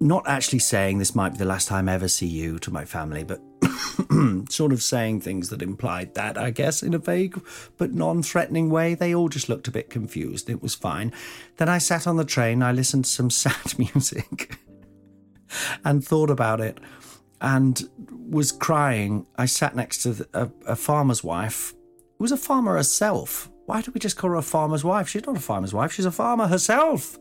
not 0.00 0.26
actually 0.26 0.58
saying 0.60 0.98
this 0.98 1.14
might 1.14 1.32
be 1.32 1.38
the 1.38 1.44
last 1.44 1.68
time 1.68 1.88
I 1.88 1.92
ever 1.92 2.08
see 2.08 2.26
you 2.26 2.58
to 2.60 2.70
my 2.70 2.86
family, 2.86 3.22
but 3.22 3.40
sort 4.50 4.72
of 4.72 4.82
saying 4.82 5.20
things 5.20 5.50
that 5.50 5.60
implied 5.60 6.14
that, 6.14 6.38
I 6.38 6.50
guess, 6.50 6.82
in 6.82 6.94
a 6.94 6.98
vague 6.98 7.40
but 7.76 7.92
non 7.92 8.22
threatening 8.22 8.70
way. 8.70 8.94
They 8.94 9.14
all 9.14 9.28
just 9.28 9.48
looked 9.48 9.68
a 9.68 9.72
bit 9.72 9.90
confused. 9.90 10.48
It 10.48 10.62
was 10.62 10.74
fine. 10.74 11.12
Then 11.58 11.68
I 11.68 11.78
sat 11.78 12.06
on 12.06 12.16
the 12.16 12.24
train, 12.24 12.62
I 12.62 12.72
listened 12.72 13.04
to 13.04 13.10
some 13.10 13.30
sad 13.30 13.78
music 13.78 14.56
and 15.84 16.04
thought 16.04 16.30
about 16.30 16.60
it 16.60 16.78
and 17.40 17.88
was 18.28 18.52
crying. 18.52 19.26
I 19.36 19.46
sat 19.46 19.76
next 19.76 20.02
to 20.02 20.26
a, 20.32 20.50
a 20.66 20.76
farmer's 20.76 21.22
wife 21.22 21.74
who 22.18 22.24
was 22.24 22.32
a 22.32 22.36
farmer 22.36 22.76
herself. 22.76 23.50
Why 23.66 23.82
do 23.82 23.90
we 23.92 24.00
just 24.00 24.16
call 24.16 24.30
her 24.30 24.36
a 24.36 24.42
farmer's 24.42 24.84
wife? 24.84 25.08
She's 25.08 25.26
not 25.26 25.36
a 25.36 25.40
farmer's 25.40 25.74
wife, 25.74 25.92
she's 25.92 26.04
a 26.06 26.10
farmer 26.10 26.46
herself. 26.46 27.18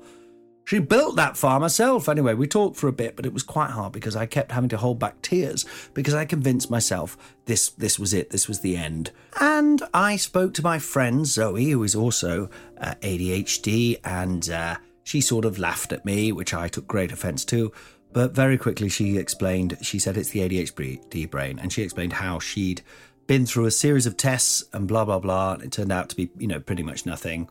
She 0.69 0.77
built 0.77 1.15
that 1.15 1.35
farm 1.35 1.63
herself. 1.63 2.07
Anyway, 2.07 2.35
we 2.35 2.45
talked 2.45 2.77
for 2.77 2.87
a 2.87 2.91
bit, 2.93 3.15
but 3.15 3.25
it 3.25 3.33
was 3.33 3.41
quite 3.41 3.71
hard 3.71 3.91
because 3.91 4.15
I 4.15 4.27
kept 4.27 4.51
having 4.51 4.69
to 4.69 4.77
hold 4.77 4.99
back 4.99 5.19
tears 5.23 5.65
because 5.95 6.13
I 6.13 6.25
convinced 6.25 6.69
myself 6.69 7.17
this 7.45 7.69
this 7.69 7.97
was 7.97 8.13
it, 8.13 8.29
this 8.29 8.47
was 8.47 8.59
the 8.59 8.77
end. 8.77 9.09
And 9.41 9.81
I 9.95 10.15
spoke 10.15 10.53
to 10.53 10.61
my 10.61 10.77
friend 10.77 11.25
Zoe, 11.25 11.71
who 11.71 11.81
is 11.81 11.95
also 11.95 12.51
uh, 12.79 12.93
ADHD, 13.01 13.99
and 14.03 14.47
uh, 14.51 14.75
she 15.03 15.21
sort 15.21 15.43
of 15.43 15.57
laughed 15.57 15.91
at 15.91 16.05
me, 16.05 16.31
which 16.31 16.53
I 16.53 16.67
took 16.67 16.85
great 16.85 17.11
offence 17.11 17.43
to. 17.45 17.71
But 18.13 18.35
very 18.35 18.59
quickly, 18.59 18.89
she 18.89 19.17
explained, 19.17 19.75
she 19.81 19.97
said 19.97 20.17
it's 20.17 20.29
the 20.29 20.41
ADHD 20.41 21.27
brain, 21.31 21.57
and 21.57 21.73
she 21.73 21.81
explained 21.81 22.13
how 22.13 22.37
she'd 22.37 22.83
been 23.25 23.47
through 23.47 23.65
a 23.65 23.71
series 23.71 24.05
of 24.05 24.17
tests 24.17 24.63
and 24.73 24.87
blah, 24.87 25.05
blah, 25.05 25.17
blah. 25.17 25.53
And 25.53 25.63
it 25.63 25.71
turned 25.71 25.91
out 25.91 26.09
to 26.09 26.15
be, 26.15 26.29
you 26.37 26.47
know, 26.47 26.59
pretty 26.59 26.83
much 26.83 27.07
nothing, 27.07 27.49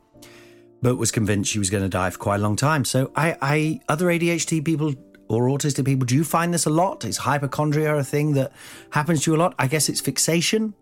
but 0.83 0.97
was 0.97 1.11
convinced 1.11 1.51
she 1.51 1.59
was 1.59 1.71
going 1.71 1.83
to 1.83 1.89
die 1.89 2.11
for 2.11 2.19
quite 2.19 2.37
a 2.37 2.43
long 2.43 2.57
time. 2.57 2.85
So, 2.85 3.11
I, 3.17 3.37
I, 3.41 3.81
other 3.89 4.07
ADHD 4.07 4.65
people 4.65 4.95
or 5.29 5.49
autistic 5.49 5.85
people, 5.85 6.07
do 6.07 6.15
you 6.15 6.25
find 6.25 6.53
this 6.55 6.67
a 6.67 6.71
lot? 6.71 7.05
Is 7.05 7.19
hypochondria 7.19 7.97
a 7.97 8.05
thing 8.05 8.33
that 8.35 8.53
happens 8.91 9.23
to 9.25 9.31
you 9.31 9.37
a 9.37 9.39
lot? 9.39 9.55
I 9.59 9.67
guess 9.67 9.89
it's 9.89 10.01
fixation. 10.01 10.75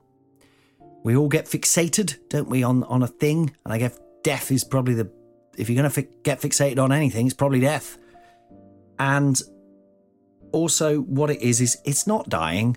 We 1.02 1.16
all 1.16 1.28
get 1.28 1.46
fixated, 1.46 2.18
don't 2.28 2.48
we, 2.48 2.62
on, 2.62 2.84
on 2.84 3.02
a 3.02 3.06
thing? 3.06 3.54
And 3.64 3.72
I 3.72 3.78
guess 3.78 3.98
death 4.22 4.50
is 4.50 4.64
probably 4.64 4.94
the, 4.94 5.10
if 5.56 5.68
you're 5.68 5.76
going 5.80 5.90
to 5.90 6.02
fi- 6.02 6.08
get 6.22 6.40
fixated 6.40 6.78
on 6.78 6.92
anything, 6.92 7.26
it's 7.26 7.34
probably 7.34 7.60
death. 7.60 7.98
And 8.98 9.40
also, 10.52 11.00
what 11.00 11.30
it 11.30 11.40
is 11.42 11.60
is 11.60 11.78
it's 11.84 12.06
not 12.06 12.28
dying. 12.28 12.76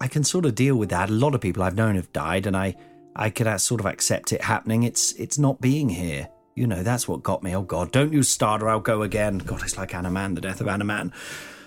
I 0.00 0.08
can 0.08 0.24
sort 0.24 0.44
of 0.46 0.54
deal 0.54 0.76
with 0.76 0.90
that. 0.90 1.10
A 1.10 1.12
lot 1.12 1.34
of 1.34 1.40
people 1.40 1.62
I've 1.62 1.74
known 1.74 1.96
have 1.96 2.12
died, 2.12 2.46
and 2.46 2.56
I 2.56 2.76
I 3.16 3.32
uh, 3.44 3.58
sort 3.58 3.80
of 3.80 3.86
accept 3.86 4.32
it 4.32 4.42
happening. 4.42 4.84
It's 4.84 5.12
it's 5.12 5.38
not 5.38 5.60
being 5.60 5.88
here. 5.88 6.28
You 6.58 6.66
know, 6.66 6.82
that's 6.82 7.06
what 7.06 7.22
got 7.22 7.44
me. 7.44 7.54
Oh 7.54 7.62
God, 7.62 7.92
don't 7.92 8.12
you 8.12 8.24
start 8.24 8.62
or 8.62 8.68
I'll 8.68 8.80
go 8.80 9.02
again. 9.02 9.38
God, 9.38 9.62
it's 9.62 9.78
like 9.78 9.94
Anna 9.94 10.10
Mann, 10.10 10.34
the 10.34 10.40
death 10.40 10.60
of 10.60 10.66
Anna 10.66 10.82
Mann. 10.82 11.12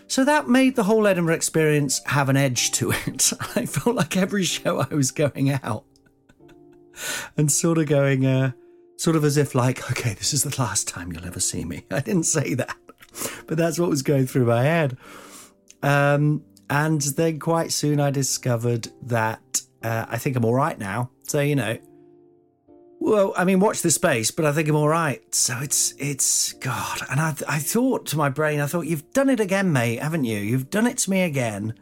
So 0.07 0.25
that 0.25 0.49
made 0.49 0.75
the 0.75 0.83
whole 0.83 1.07
Edinburgh 1.07 1.35
experience 1.35 2.01
have 2.07 2.27
an 2.27 2.35
edge 2.35 2.71
to 2.71 2.91
it. 2.91 3.31
I 3.55 3.65
felt 3.65 3.95
like 3.95 4.17
every 4.17 4.43
show 4.43 4.79
I 4.81 4.93
was 4.93 5.11
going 5.11 5.51
out 5.63 5.85
and 7.37 7.49
sort 7.49 7.77
of 7.77 7.85
going, 7.85 8.25
uh, 8.25 8.51
sort 8.97 9.15
of 9.15 9.23
as 9.23 9.37
if 9.37 9.55
like, 9.55 9.89
okay, 9.89 10.13
this 10.13 10.33
is 10.33 10.43
the 10.43 10.61
last 10.61 10.89
time 10.89 11.13
you'll 11.13 11.25
ever 11.25 11.39
see 11.39 11.63
me. 11.63 11.85
I 11.91 12.01
didn't 12.01 12.25
say 12.25 12.53
that, 12.55 12.75
but 13.47 13.57
that's 13.57 13.79
what 13.79 13.89
was 13.89 14.01
going 14.01 14.27
through 14.27 14.47
my 14.47 14.63
head. 14.63 14.97
Um, 15.81 16.43
and 16.69 16.99
then 17.01 17.39
quite 17.39 17.71
soon 17.71 18.01
I 18.01 18.11
discovered 18.11 18.89
that 19.03 19.61
uh, 19.81 20.07
I 20.09 20.17
think 20.17 20.35
I'm 20.35 20.43
all 20.43 20.53
right 20.53 20.77
now. 20.77 21.11
So, 21.23 21.39
you 21.39 21.55
know, 21.55 21.77
well, 23.11 23.33
I 23.35 23.43
mean, 23.43 23.59
watch 23.59 23.81
the 23.81 23.91
space, 23.91 24.31
but 24.31 24.45
I 24.45 24.53
think 24.53 24.69
I'm 24.69 24.75
all 24.77 24.87
right. 24.87 25.21
So 25.35 25.59
it's, 25.59 25.93
it's, 25.97 26.53
God. 26.53 27.01
And 27.09 27.19
I, 27.19 27.35
I 27.45 27.59
thought 27.59 28.05
to 28.07 28.17
my 28.17 28.29
brain, 28.29 28.61
I 28.61 28.67
thought, 28.67 28.87
you've 28.87 29.11
done 29.11 29.29
it 29.29 29.41
again, 29.41 29.73
mate, 29.73 30.01
haven't 30.01 30.23
you? 30.23 30.37
You've 30.37 30.69
done 30.69 30.87
it 30.87 30.97
to 30.99 31.09
me 31.09 31.23
again. 31.23 31.73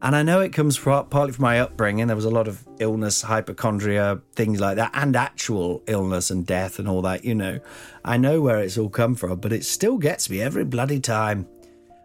And 0.00 0.16
I 0.16 0.22
know 0.22 0.40
it 0.40 0.54
comes 0.54 0.78
partly 0.78 1.32
from 1.32 1.42
my 1.42 1.60
upbringing. 1.60 2.06
There 2.06 2.16
was 2.16 2.24
a 2.24 2.30
lot 2.30 2.48
of 2.48 2.66
illness, 2.78 3.20
hypochondria, 3.20 4.22
things 4.36 4.58
like 4.58 4.76
that, 4.76 4.92
and 4.94 5.14
actual 5.14 5.82
illness 5.86 6.30
and 6.30 6.46
death 6.46 6.78
and 6.78 6.88
all 6.88 7.02
that, 7.02 7.26
you 7.26 7.34
know. 7.34 7.60
I 8.02 8.16
know 8.16 8.40
where 8.40 8.60
it's 8.60 8.78
all 8.78 8.88
come 8.88 9.16
from, 9.16 9.40
but 9.40 9.52
it 9.52 9.66
still 9.66 9.98
gets 9.98 10.30
me 10.30 10.40
every 10.40 10.64
bloody 10.64 10.98
time. 10.98 11.46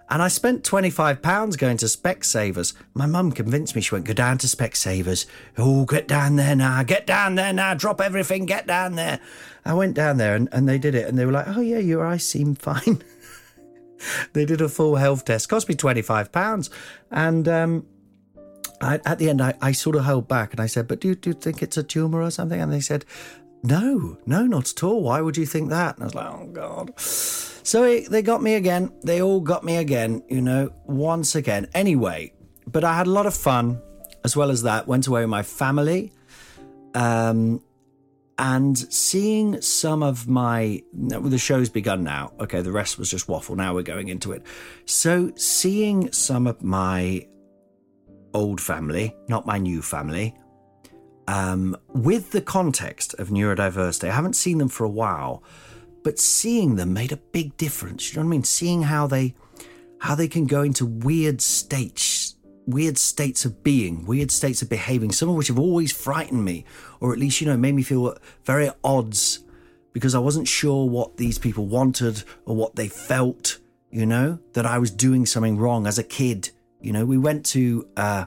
And 0.10 0.24
I 0.24 0.28
spent 0.28 0.64
£25 0.64 1.58
going 1.58 1.78
to 1.78 1.86
Specsavers. 1.86 2.74
My 2.94 3.06
mum 3.06 3.32
convinced 3.32 3.76
me 3.76 3.82
she 3.82 3.94
went, 3.94 4.06
go 4.06 4.14
down 4.14 4.40
to 4.40 4.48
Specsavers. 4.48 5.28
Oh, 5.58 5.86
get 5.86 6.08
down 6.08 6.36
there 6.36 6.56
now, 6.56 6.82
get 6.84 7.06
down 7.06 7.36
there 7.36 7.54
now, 7.54 7.76
drop 7.76 8.02
everything, 8.02 8.46
get 8.46 8.66
down 8.66 8.96
there. 8.96 9.20
I 9.64 9.74
went 9.76 9.94
down 9.94 10.18
there 10.18 10.36
and, 10.36 10.50
and 10.52 10.68
they 10.68 10.80
did 10.80 10.96
it 10.96 11.08
and 11.08 11.18
they 11.18 11.26
were 11.26 11.32
like, 11.32 11.48
oh, 11.48 11.62
yeah, 11.62 11.78
your 11.78 12.04
eyes 12.04 12.24
seem 12.24 12.56
fine. 12.56 13.04
they 14.34 14.46
did 14.46 14.62
a 14.62 14.70
full 14.70 14.96
health 14.96 15.26
test, 15.26 15.48
cost 15.48 15.70
me 15.70 15.76
£25. 15.76 16.70
And 17.12 17.48
um, 17.48 17.86
I, 18.82 19.00
at 19.06 19.20
the 19.20 19.30
end, 19.30 19.42
I, 19.42 19.54
I 19.62 19.74
sort 19.74 19.96
of 19.96 20.06
held 20.06 20.28
back 20.28 20.54
and 20.54 20.60
I 20.60 20.66
said, 20.66 20.88
but 20.88 21.02
do 21.02 21.14
do 21.14 21.32
you 21.32 21.34
think 21.34 21.62
it's 21.62 21.78
a 21.78 21.84
tumour 21.84 22.22
or 22.22 22.32
something? 22.32 22.60
And 22.60 22.72
they 22.72 22.80
said, 22.80 23.06
no, 23.64 24.18
no, 24.26 24.46
not 24.46 24.70
at 24.70 24.84
all. 24.84 25.04
Why 25.04 25.22
would 25.22 25.38
you 25.38 25.46
think 25.46 25.70
that? 25.70 25.96
And 25.96 26.04
I 26.04 26.06
was 26.06 26.16
like, 26.16 26.28
oh, 26.28 26.48
God. 26.48 27.00
So 27.00 27.84
it, 27.84 28.10
they 28.10 28.22
got 28.22 28.42
me 28.42 28.56
again. 28.56 28.92
They 29.04 29.22
all 29.22 29.42
got 29.42 29.64
me 29.64 29.78
again, 29.78 30.24
you 30.30 30.42
know, 30.42 30.72
once 30.86 31.36
again. 31.36 31.68
Anyway, 31.74 32.34
but 32.66 32.84
I 32.84 32.96
had 32.96 33.08
a 33.08 33.12
lot 33.12 33.26
of 33.26 33.36
fun 33.36 33.82
as 34.24 34.36
well 34.36 34.50
as 34.50 34.64
that. 34.64 34.88
Went 34.88 35.08
away 35.08 35.22
with 35.22 35.30
my 35.30 35.44
family. 35.44 36.12
Um, 36.96 37.62
and 38.40 38.78
seeing 38.78 39.62
some 39.62 40.02
of 40.02 40.28
my 40.28 40.82
the 40.94 41.38
show's 41.38 41.68
begun 41.70 42.06
now 42.06 42.32
okay 42.40 42.62
the 42.62 42.72
rest 42.72 42.98
was 42.98 43.12
just 43.12 43.28
waffle 43.28 43.56
now 43.56 43.76
we're 43.76 43.84
going 43.84 44.08
into 44.08 44.32
it 44.32 44.42
so 44.86 45.30
seeing 45.36 46.10
some 46.14 46.48
of 46.48 46.64
my 46.64 47.28
old 48.34 48.62
family 48.62 49.14
not 49.28 49.46
my 49.46 49.58
new 49.58 49.82
family 49.82 50.34
um, 51.34 51.76
with 51.90 52.32
the 52.32 52.42
context 52.42 53.14
of 53.22 53.30
neurodiversity 53.30 54.10
i 54.10 54.16
haven't 54.20 54.36
seen 54.36 54.58
them 54.58 54.70
for 54.70 54.84
a 54.84 54.96
while 55.04 55.44
but 56.04 56.20
seeing 56.20 56.76
them 56.76 56.94
made 56.94 57.12
a 57.12 57.18
big 57.18 57.56
difference. 57.58 58.10
You 58.10 58.20
know 58.20 58.26
what 58.26 58.30
I 58.30 58.38
mean? 58.38 58.44
Seeing 58.44 58.84
how 58.84 59.08
they 59.08 59.36
how 60.00 60.16
they 60.16 60.28
can 60.28 60.46
go 60.46 60.62
into 60.62 60.86
weird 60.86 61.42
states, 61.42 62.36
weird 62.66 62.98
states 62.98 63.44
of 63.44 63.64
being, 63.64 64.06
weird 64.06 64.32
states 64.32 64.62
of 64.62 64.70
behaving, 64.70 65.12
some 65.12 65.28
of 65.28 65.36
which 65.36 65.50
have 65.50 65.60
always 65.60 65.92
frightened 65.92 66.46
me, 66.46 66.64
or 67.02 67.12
at 67.12 67.20
least, 67.20 67.42
you 67.42 67.48
know, 67.48 67.58
made 67.58 67.76
me 67.76 67.84
feel 67.84 68.18
very 68.46 68.70
at 68.70 68.78
odds 68.82 69.40
because 69.92 70.16
I 70.16 70.20
wasn't 70.20 70.48
sure 70.48 70.88
what 70.88 71.18
these 71.18 71.38
people 71.38 71.66
wanted 71.66 72.24
or 72.46 72.56
what 72.56 72.78
they 72.78 72.88
felt, 72.88 73.60
you 73.92 74.06
know, 74.06 74.40
that 74.54 74.66
I 74.66 74.78
was 74.78 74.90
doing 74.90 75.26
something 75.26 75.58
wrong 75.58 75.86
as 75.86 76.00
a 76.00 76.04
kid. 76.04 76.52
You 76.80 76.94
know, 76.94 77.06
we 77.06 77.18
went 77.18 77.46
to 77.48 77.86
uh, 77.98 78.26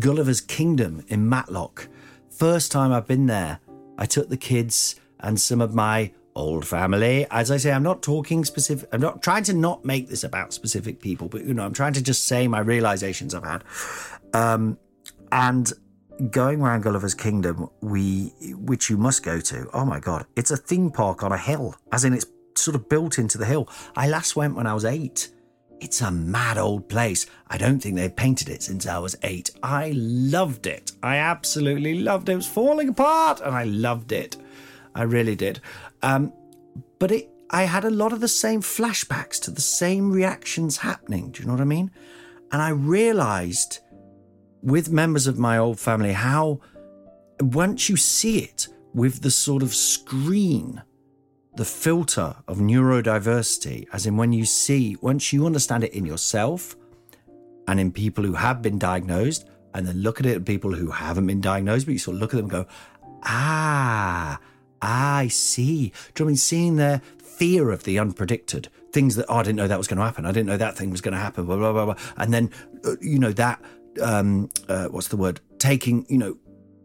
Gulliver's 0.00 0.40
Kingdom 0.40 1.04
in 1.06 1.28
Matlock. 1.28 1.88
First 2.36 2.72
time 2.72 2.92
I've 2.92 3.06
been 3.06 3.26
there, 3.26 3.60
I 3.96 4.06
took 4.06 4.28
the 4.28 4.36
kids 4.36 4.96
and 5.20 5.40
some 5.40 5.60
of 5.60 5.72
my 5.72 6.12
old 6.34 6.66
family. 6.66 7.26
As 7.30 7.52
I 7.52 7.58
say, 7.58 7.70
I'm 7.70 7.84
not 7.84 8.02
talking 8.02 8.44
specific, 8.44 8.88
I'm 8.92 9.00
not 9.00 9.22
trying 9.22 9.44
to 9.44 9.54
not 9.54 9.84
make 9.84 10.08
this 10.08 10.24
about 10.24 10.52
specific 10.52 11.00
people, 11.00 11.28
but 11.28 11.44
you 11.44 11.54
know, 11.54 11.64
I'm 11.64 11.72
trying 11.72 11.92
to 11.92 12.02
just 12.02 12.24
say 12.24 12.48
my 12.48 12.58
realizations 12.58 13.36
I've 13.36 13.44
had. 13.44 13.62
Um, 14.32 14.78
and 15.30 15.72
going 16.32 16.60
around 16.60 16.82
Gulliver's 16.82 17.14
Kingdom, 17.14 17.68
we, 17.80 18.32
which 18.56 18.90
you 18.90 18.96
must 18.96 19.22
go 19.22 19.38
to, 19.38 19.70
oh 19.72 19.84
my 19.84 20.00
God, 20.00 20.26
it's 20.34 20.50
a 20.50 20.56
theme 20.56 20.90
park 20.90 21.22
on 21.22 21.30
a 21.30 21.38
hill, 21.38 21.76
as 21.92 22.04
in 22.04 22.12
it's 22.12 22.26
sort 22.56 22.74
of 22.74 22.88
built 22.88 23.16
into 23.16 23.38
the 23.38 23.46
hill. 23.46 23.68
I 23.94 24.08
last 24.08 24.34
went 24.34 24.56
when 24.56 24.66
I 24.66 24.74
was 24.74 24.84
eight. 24.84 25.28
It's 25.84 26.00
a 26.00 26.10
mad 26.10 26.56
old 26.56 26.88
place. 26.88 27.26
I 27.48 27.58
don't 27.58 27.78
think 27.78 27.96
they've 27.96 28.16
painted 28.16 28.48
it 28.48 28.62
since 28.62 28.86
I 28.86 28.96
was 28.96 29.16
eight. 29.22 29.50
I 29.62 29.92
loved 29.94 30.66
it. 30.66 30.92
I 31.02 31.16
absolutely 31.16 32.00
loved 32.00 32.30
it. 32.30 32.32
It 32.32 32.36
was 32.36 32.46
falling 32.46 32.88
apart 32.88 33.42
and 33.42 33.54
I 33.54 33.64
loved 33.64 34.10
it. 34.10 34.38
I 34.94 35.02
really 35.02 35.36
did. 35.36 35.60
Um, 36.02 36.32
but 36.98 37.12
it, 37.12 37.28
I 37.50 37.64
had 37.64 37.84
a 37.84 37.90
lot 37.90 38.14
of 38.14 38.20
the 38.20 38.28
same 38.28 38.62
flashbacks 38.62 39.38
to 39.42 39.50
the 39.50 39.60
same 39.60 40.10
reactions 40.10 40.78
happening. 40.78 41.30
Do 41.30 41.42
you 41.42 41.46
know 41.46 41.52
what 41.52 41.60
I 41.60 41.66
mean? 41.66 41.90
And 42.50 42.62
I 42.62 42.70
realized 42.70 43.80
with 44.62 44.90
members 44.90 45.26
of 45.26 45.38
my 45.38 45.58
old 45.58 45.78
family 45.78 46.14
how 46.14 46.60
once 47.40 47.90
you 47.90 47.98
see 47.98 48.38
it 48.38 48.68
with 48.94 49.20
the 49.20 49.30
sort 49.30 49.62
of 49.62 49.74
screen 49.74 50.82
the 51.56 51.64
filter 51.64 52.34
of 52.48 52.58
neurodiversity, 52.58 53.86
as 53.92 54.06
in 54.06 54.16
when 54.16 54.32
you 54.32 54.44
see, 54.44 54.96
once 55.00 55.32
you 55.32 55.46
understand 55.46 55.84
it 55.84 55.92
in 55.92 56.04
yourself 56.04 56.76
and 57.68 57.78
in 57.78 57.92
people 57.92 58.24
who 58.24 58.34
have 58.34 58.60
been 58.60 58.78
diagnosed, 58.78 59.46
and 59.72 59.86
then 59.86 59.98
look 59.98 60.20
at 60.20 60.26
it 60.26 60.36
in 60.36 60.44
people 60.44 60.72
who 60.72 60.90
haven't 60.90 61.26
been 61.26 61.40
diagnosed, 61.40 61.86
but 61.86 61.92
you 61.92 61.98
sort 61.98 62.16
of 62.16 62.20
look 62.20 62.34
at 62.34 62.36
them 62.36 62.44
and 62.44 62.50
go, 62.50 62.66
ah, 63.24 64.38
I 64.82 65.28
see. 65.28 65.92
Do 66.14 66.24
you 66.24 66.28
mean? 66.28 66.36
Seeing 66.36 66.76
their 66.76 67.00
fear 67.18 67.70
of 67.70 67.84
the 67.84 67.96
unpredicted, 67.96 68.68
things 68.92 69.16
that, 69.16 69.26
oh, 69.28 69.36
I 69.36 69.42
didn't 69.42 69.56
know 69.56 69.66
that 69.66 69.78
was 69.78 69.88
going 69.88 69.98
to 69.98 70.04
happen. 70.04 70.26
I 70.26 70.32
didn't 70.32 70.46
know 70.46 70.56
that 70.56 70.76
thing 70.76 70.90
was 70.90 71.00
going 71.00 71.14
to 71.14 71.20
happen, 71.20 71.46
blah, 71.46 71.56
blah, 71.56 71.72
blah, 71.72 71.84
blah. 71.86 71.96
And 72.16 72.32
then, 72.32 72.50
uh, 72.84 72.96
you 73.00 73.18
know, 73.18 73.32
that, 73.32 73.60
um, 74.00 74.50
uh, 74.68 74.86
what's 74.86 75.08
the 75.08 75.16
word? 75.16 75.40
Taking, 75.58 76.06
you 76.08 76.18
know, 76.18 76.36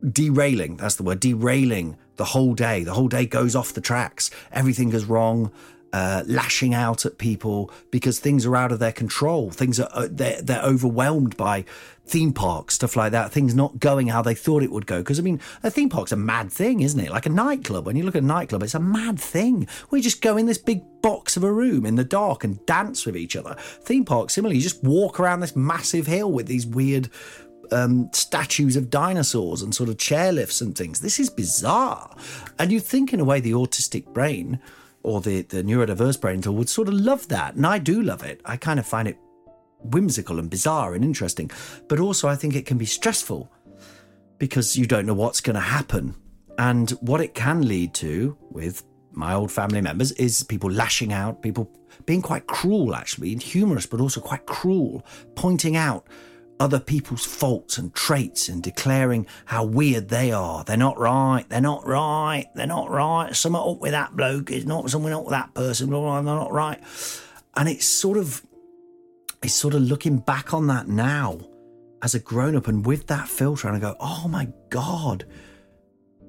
derailing, 0.10 0.78
that's 0.78 0.96
the 0.96 1.04
word, 1.04 1.20
derailing 1.20 1.98
the 2.20 2.26
whole 2.26 2.54
day. 2.54 2.84
The 2.84 2.94
whole 2.94 3.08
day 3.08 3.26
goes 3.26 3.56
off 3.56 3.74
the 3.74 3.82
tracks. 3.82 4.30
Everything 4.52 4.92
goes 4.92 5.06
wrong. 5.06 5.52
Uh, 5.92 6.22
lashing 6.28 6.76
out 6.76 7.04
at 7.04 7.18
people 7.18 7.72
because 7.90 8.20
things 8.20 8.46
are 8.46 8.56
out 8.56 8.72
of 8.72 8.78
their 8.78 8.92
control. 8.92 9.50
Things 9.50 9.80
are 9.80 9.90
uh, 9.92 10.08
they're, 10.12 10.40
they're 10.40 10.62
overwhelmed 10.62 11.36
by 11.36 11.66
theme 12.06 12.32
parks, 12.32 12.76
stuff 12.76 12.96
like 12.96 13.12
that. 13.14 13.32
Things 13.32 13.56
not 13.56 13.80
going 13.80 14.06
how 14.06 14.22
they 14.22 14.36
thought 14.36 14.62
it 14.62 14.72
would 14.72 14.86
go. 14.86 15.00
Because 15.00 15.18
I 15.18 15.24
mean, 15.24 15.42
a 15.64 15.72
theme 15.72 15.90
park's 15.90 16.12
a 16.12 16.16
mad 16.16 16.52
thing, 16.52 16.82
isn't 16.82 17.00
it? 17.00 17.10
Like 17.10 17.26
a 17.26 17.32
nightclub. 17.32 17.88
When 17.88 17.96
you 17.96 18.04
look 18.04 18.16
at 18.16 18.22
a 18.22 18.26
nightclub, 18.26 18.62
it's 18.62 18.76
a 18.76 18.80
mad 18.80 19.20
thing. 19.20 19.68
We 19.90 20.00
just 20.00 20.22
go 20.22 20.38
in 20.38 20.46
this 20.46 20.60
big 20.60 20.84
box 21.02 21.36
of 21.36 21.44
a 21.44 21.52
room 21.52 21.88
in 21.88 21.96
the 21.96 22.04
dark 22.04 22.44
and 22.44 22.64
dance 22.68 23.08
with 23.08 23.18
each 23.18 23.36
other. 23.36 23.56
Theme 23.58 24.06
park, 24.06 24.30
similarly, 24.30 24.58
you 24.58 24.62
just 24.62 24.84
walk 24.84 25.20
around 25.20 25.40
this 25.40 25.56
massive 25.56 26.06
hill 26.06 26.32
with 26.32 26.46
these 26.46 26.68
weird 26.68 27.10
um, 27.72 28.10
statues 28.14 28.76
of 28.76 28.90
dinosaurs 28.90 29.62
and 29.62 29.74
sort 29.74 29.90
of 29.90 29.98
chairlifts 29.98 30.62
and 30.62 30.78
things. 30.78 31.00
This 31.00 31.20
is 31.20 31.30
bizarre. 31.30 32.16
And 32.58 32.72
you 32.72 32.80
think, 32.80 33.14
in 33.14 33.20
a 33.20 33.26
way, 33.26 33.40
the 33.40 33.52
autistic 33.52 34.06
brain 34.14 34.60
or 35.04 35.22
the, 35.22 35.44
the 35.44 35.64
neurodiverse 35.64 36.20
brain 36.20 36.42
would 36.42 36.70
sort 36.70 36.88
of 36.88 36.94
love 36.94 37.28
that. 37.30 37.56
And 37.56 37.66
I 37.66 37.80
do 37.80 38.02
love 38.02 38.24
it. 38.24 38.42
I 38.46 38.58
kind 38.58 38.80
of 38.80 38.86
find 38.86 39.08
it 39.08 39.18
whimsical 39.82 40.40
and 40.40 40.50
bizarre 40.50 40.94
and 40.94 41.04
interesting. 41.04 41.50
But 41.88 42.00
also, 42.00 42.28
I 42.28 42.36
think 42.36 42.56
it 42.56 42.66
can 42.66 42.78
be 42.78 42.86
stressful 42.86 43.52
because 44.38 44.76
you 44.76 44.86
don't 44.86 45.06
know 45.06 45.14
what's 45.14 45.42
going 45.42 45.56
to 45.56 45.62
happen. 45.62 46.16
And 46.58 46.92
what 47.02 47.22
it 47.22 47.34
can 47.34 47.68
lead 47.68 47.94
to 47.96 48.38
with 48.50 48.84
my 49.12 49.34
old 49.34 49.52
family 49.52 49.82
members 49.82 50.12
is 50.14 50.44
people 50.44 50.70
lashing 50.70 51.14
out, 51.14 51.42
people 51.42 51.72
being 52.06 52.22
quite 52.22 52.48
cruel, 52.48 52.96
actually, 52.96 53.36
humorous, 53.36 53.86
but 53.86 54.02
also 54.02 54.22
quite 54.22 54.46
cruel, 54.46 55.06
pointing 55.36 55.76
out 55.76 56.08
other 56.60 56.80
people's 56.80 57.26
faults 57.26 57.78
and 57.78 57.94
traits 57.94 58.50
and 58.50 58.62
declaring 58.62 59.26
how 59.46 59.64
weird 59.64 60.10
they 60.10 60.32
are. 60.32 60.64
They're 60.64 60.78
not 60.78 60.98
right. 60.98 61.46
They're 61.50 61.62
not 61.62 61.88
right. 61.88 62.48
They're 62.54 62.68
not 62.68 62.90
right. 62.90 63.36
Something 63.36 63.62
up 63.62 63.80
with 63.80 63.92
that 63.92 64.16
bloke. 64.16 64.52
It's 64.52 64.66
not 64.66 64.90
something 64.90 65.14
up 65.14 65.24
with 65.24 65.32
that 65.32 65.54
person. 65.54 65.90
They're 65.90 66.00
not 66.00 66.52
right. 66.52 66.80
And 67.56 67.70
it's 67.70 67.86
sort 67.86 68.18
of, 68.18 68.46
it's 69.42 69.54
sort 69.54 69.74
of 69.74 69.82
looking 69.82 70.18
back 70.18 70.54
on 70.54 70.68
that 70.68 70.88
now 70.88 71.40
as 72.02 72.16
a 72.16 72.20
grown 72.20 72.56
up 72.56 72.68
and 72.68 72.86
with 72.86 73.08
that 73.08 73.28
filter, 73.28 73.68
and 73.68 73.78
I 73.78 73.80
go, 73.80 73.96
oh 74.00 74.28
my 74.28 74.50
god, 74.70 75.26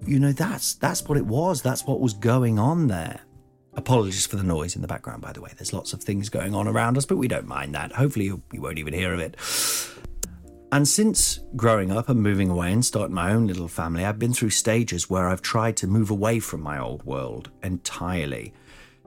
you 0.06 0.18
know 0.18 0.32
that's 0.32 0.74
that's 0.74 1.02
what 1.08 1.18
it 1.18 1.26
was. 1.26 1.62
That's 1.62 1.84
what 1.84 2.00
was 2.00 2.14
going 2.14 2.58
on 2.58 2.88
there. 2.88 3.20
Apologies 3.74 4.26
for 4.26 4.36
the 4.36 4.42
noise 4.42 4.74
in 4.74 4.82
the 4.82 4.88
background, 4.88 5.22
by 5.22 5.32
the 5.32 5.40
way. 5.40 5.50
There's 5.56 5.72
lots 5.72 5.92
of 5.92 6.02
things 6.02 6.28
going 6.28 6.54
on 6.54 6.66
around 6.66 6.98
us, 6.98 7.06
but 7.06 7.18
we 7.18 7.28
don't 7.28 7.46
mind 7.46 7.74
that. 7.74 7.92
Hopefully, 7.92 8.24
you, 8.24 8.42
you 8.52 8.60
won't 8.60 8.78
even 8.78 8.94
hear 8.94 9.14
of 9.14 9.20
it. 9.20 9.36
And 10.72 10.86
since 10.86 11.40
growing 11.56 11.90
up 11.90 12.08
and 12.08 12.22
moving 12.22 12.48
away 12.48 12.72
and 12.72 12.84
starting 12.84 13.14
my 13.14 13.32
own 13.32 13.48
little 13.48 13.66
family, 13.66 14.04
I've 14.04 14.20
been 14.20 14.32
through 14.32 14.50
stages 14.50 15.10
where 15.10 15.28
I've 15.28 15.42
tried 15.42 15.76
to 15.78 15.88
move 15.88 16.10
away 16.10 16.38
from 16.38 16.60
my 16.60 16.78
old 16.78 17.02
world 17.04 17.50
entirely. 17.64 18.54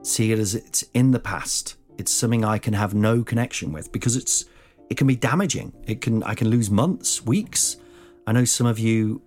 See 0.02 0.30
it 0.30 0.38
as 0.38 0.54
it's 0.54 0.84
in 0.92 1.12
the 1.12 1.18
past. 1.18 1.76
It's 1.96 2.12
something 2.12 2.44
I 2.44 2.58
can 2.58 2.74
have 2.74 2.94
no 2.94 3.22
connection 3.22 3.72
with 3.72 3.92
because 3.92 4.14
it's 4.14 4.44
it 4.90 4.98
can 4.98 5.06
be 5.06 5.16
damaging. 5.16 5.72
It 5.86 6.02
can 6.02 6.22
I 6.24 6.34
can 6.34 6.48
lose 6.48 6.70
months, 6.70 7.24
weeks. 7.24 7.78
I 8.26 8.32
know 8.32 8.44
some 8.44 8.66
of 8.66 8.78
you 8.78 9.22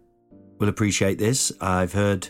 will 0.60 0.70
appreciate 0.70 1.18
this. 1.18 1.52
I've 1.60 1.94
heard 1.94 2.30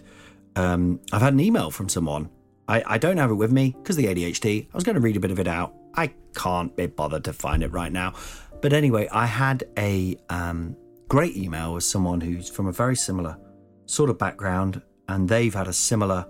um, 0.56 1.02
I've 1.12 1.22
had 1.22 1.34
an 1.34 1.42
email 1.42 1.70
from 1.70 1.90
someone. 1.90 2.30
I, 2.70 2.84
I 2.86 2.98
don't 2.98 3.18
have 3.18 3.32
it 3.32 3.36
with 3.36 3.52
me 3.52 3.76
because 3.78 3.98
the 3.98 4.06
ADHD. 4.06 4.68
I 4.72 4.78
was 4.78 4.86
going 4.86 4.96
to 4.96 5.02
read 5.02 5.18
a 5.18 5.20
bit 5.20 5.32
of 5.32 5.40
it 5.40 5.48
out. 5.48 5.74
I 5.96 6.14
can't 6.36 6.76
be 6.76 6.86
bothered 6.86 7.24
to 7.26 7.34
find 7.34 7.64
it 7.64 7.72
right 7.74 7.92
now. 7.92 8.14
But 8.62 8.74
anyway, 8.74 9.08
I 9.12 9.26
had 9.26 9.66
a 9.78 10.18
um, 10.30 10.76
great 11.08 11.38
email 11.38 11.74
with 11.74 11.84
someone 11.84 12.22
who's 12.22 12.50
from 12.50 12.68
a 12.68 12.72
very 12.72 12.96
similar 12.96 13.38
sort 13.86 14.10
of 14.10 14.18
background, 14.18 14.82
and 15.08 15.30
they've 15.30 15.54
had 15.54 15.68
a 15.68 15.74
similar 15.74 16.26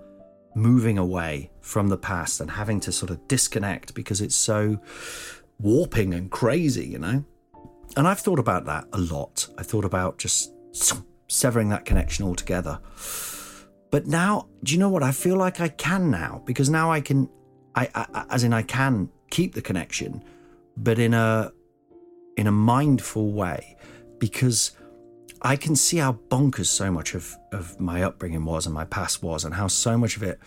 moving 0.54 0.98
away 0.98 1.50
from 1.60 1.88
the 1.88 1.96
past 1.96 2.40
and 2.40 2.50
having 2.50 2.80
to 2.80 2.92
sort 2.92 3.10
of 3.10 3.26
disconnect 3.28 3.94
because 3.94 4.20
it's 4.20 4.34
so 4.34 4.78
warping 5.58 6.14
and 6.14 6.30
crazy, 6.30 6.86
you 6.86 6.98
know? 6.98 7.24
And 7.96 8.06
I've 8.06 8.20
thought 8.20 8.38
about 8.38 8.66
that 8.66 8.86
a 8.92 8.98
lot. 8.98 9.48
I 9.56 9.62
thought 9.62 9.84
about 9.84 10.18
just 10.18 10.52
severing 11.28 11.68
that 11.70 11.84
connection 11.84 12.24
altogether. 12.24 12.78
But 13.90 14.06
now, 14.06 14.48
do 14.62 14.72
you 14.74 14.78
know 14.78 14.90
what? 14.90 15.02
I 15.02 15.12
feel 15.12 15.36
like 15.36 15.60
I 15.60 15.68
can 15.68 16.10
now 16.10 16.42
because 16.44 16.68
now 16.68 16.90
I 16.92 17.00
can, 17.00 17.28
I, 17.74 17.88
I 17.94 18.24
as 18.30 18.44
in 18.44 18.52
I 18.52 18.62
can 18.62 19.08
keep 19.30 19.54
the 19.54 19.62
connection, 19.62 20.22
but 20.76 20.98
in 20.98 21.14
a 21.14 21.52
in 22.38 22.46
a 22.46 22.52
mindful 22.52 23.32
way 23.32 23.76
because 24.18 24.70
I 25.42 25.56
can 25.56 25.74
see 25.74 25.98
how 25.98 26.18
bonkers 26.30 26.66
so 26.66 26.90
much 26.90 27.14
of, 27.14 27.36
of 27.52 27.78
my 27.80 28.02
upbringing 28.02 28.44
was 28.44 28.64
and 28.64 28.74
my 28.74 28.84
past 28.84 29.22
was, 29.22 29.44
and 29.44 29.54
how 29.54 29.66
so 29.66 29.98
much 29.98 30.16
of 30.16 30.22
it 30.22 30.38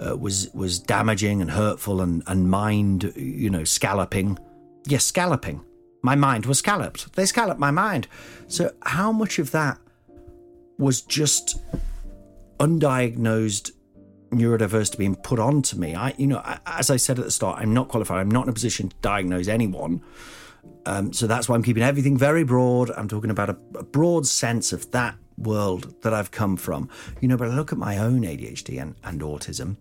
uh, 0.00 0.16
was 0.16 0.48
was 0.54 0.78
damaging 0.78 1.42
and 1.42 1.50
hurtful 1.50 2.00
and, 2.00 2.22
and 2.26 2.48
mind, 2.48 3.12
you 3.16 3.50
know, 3.50 3.64
scalloping. 3.64 4.38
Yes, 4.86 5.04
scalloping. 5.04 5.64
My 6.02 6.14
mind 6.14 6.46
was 6.46 6.58
scalloped. 6.58 7.14
They 7.14 7.26
scalloped 7.26 7.60
my 7.60 7.70
mind. 7.70 8.08
So, 8.48 8.72
how 8.82 9.12
much 9.12 9.38
of 9.38 9.50
that 9.50 9.78
was 10.78 11.02
just 11.02 11.60
undiagnosed 12.58 13.70
neurodiversity 14.30 14.98
being 14.98 15.16
put 15.16 15.38
onto 15.38 15.76
me? 15.76 15.94
I, 15.94 16.14
you 16.18 16.26
know, 16.26 16.42
as 16.66 16.90
I 16.90 16.96
said 16.96 17.18
at 17.18 17.24
the 17.24 17.30
start, 17.30 17.60
I'm 17.60 17.74
not 17.74 17.88
qualified. 17.88 18.18
I'm 18.18 18.30
not 18.30 18.44
in 18.44 18.50
a 18.50 18.52
position 18.52 18.88
to 18.88 18.96
diagnose 19.02 19.46
anyone. 19.46 20.02
Um, 20.84 21.12
so 21.12 21.26
that's 21.26 21.48
why 21.48 21.54
I'm 21.54 21.62
keeping 21.62 21.82
everything 21.82 22.16
very 22.16 22.44
broad. 22.44 22.90
I'm 22.90 23.08
talking 23.08 23.30
about 23.30 23.50
a, 23.50 23.56
a, 23.76 23.84
broad 23.84 24.26
sense 24.26 24.72
of 24.72 24.90
that 24.90 25.16
world 25.38 25.94
that 26.02 26.12
I've 26.12 26.32
come 26.32 26.56
from. 26.56 26.88
You 27.20 27.28
know, 27.28 27.36
but 27.36 27.48
I 27.48 27.54
look 27.54 27.72
at 27.72 27.78
my 27.78 27.98
own 27.98 28.22
ADHD 28.22 28.80
and, 28.82 28.96
and 29.04 29.20
autism 29.20 29.76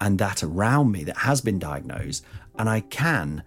and 0.00 0.18
that 0.18 0.42
around 0.42 0.92
me 0.92 1.04
that 1.04 1.18
has 1.18 1.40
been 1.40 1.58
diagnosed, 1.58 2.24
and 2.58 2.68
I 2.68 2.80
can 2.80 3.42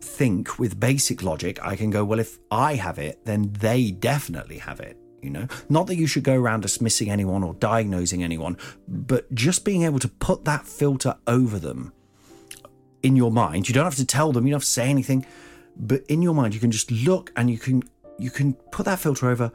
think 0.00 0.58
with 0.58 0.78
basic 0.78 1.22
logic, 1.22 1.58
I 1.62 1.76
can 1.76 1.90
go, 1.90 2.04
well, 2.04 2.18
if 2.18 2.38
I 2.50 2.74
have 2.74 2.98
it, 2.98 3.24
then 3.24 3.52
they 3.60 3.90
definitely 3.90 4.58
have 4.58 4.80
it. 4.80 4.96
You 5.22 5.30
know, 5.30 5.48
not 5.68 5.88
that 5.88 5.96
you 5.96 6.06
should 6.06 6.22
go 6.22 6.36
around 6.36 6.60
dismissing 6.60 7.10
anyone 7.10 7.42
or 7.42 7.54
diagnosing 7.54 8.22
anyone, 8.22 8.56
but 8.86 9.32
just 9.34 9.64
being 9.64 9.82
able 9.82 9.98
to 9.98 10.08
put 10.08 10.44
that 10.44 10.64
filter 10.64 11.16
over 11.26 11.58
them 11.58 11.92
in 13.02 13.16
your 13.16 13.30
mind. 13.30 13.68
You 13.68 13.74
don't 13.74 13.84
have 13.84 13.96
to 13.96 14.06
tell 14.06 14.32
them, 14.32 14.46
you 14.46 14.50
don't 14.50 14.60
have 14.60 14.64
to 14.64 14.70
say 14.70 14.88
anything 14.88 15.26
but 15.78 16.02
in 16.08 16.20
your 16.20 16.34
mind 16.34 16.52
you 16.52 16.60
can 16.60 16.70
just 16.70 16.90
look 16.90 17.32
and 17.36 17.50
you 17.50 17.58
can 17.58 17.82
you 18.18 18.30
can 18.30 18.54
put 18.72 18.84
that 18.84 18.98
filter 18.98 19.30
over 19.30 19.52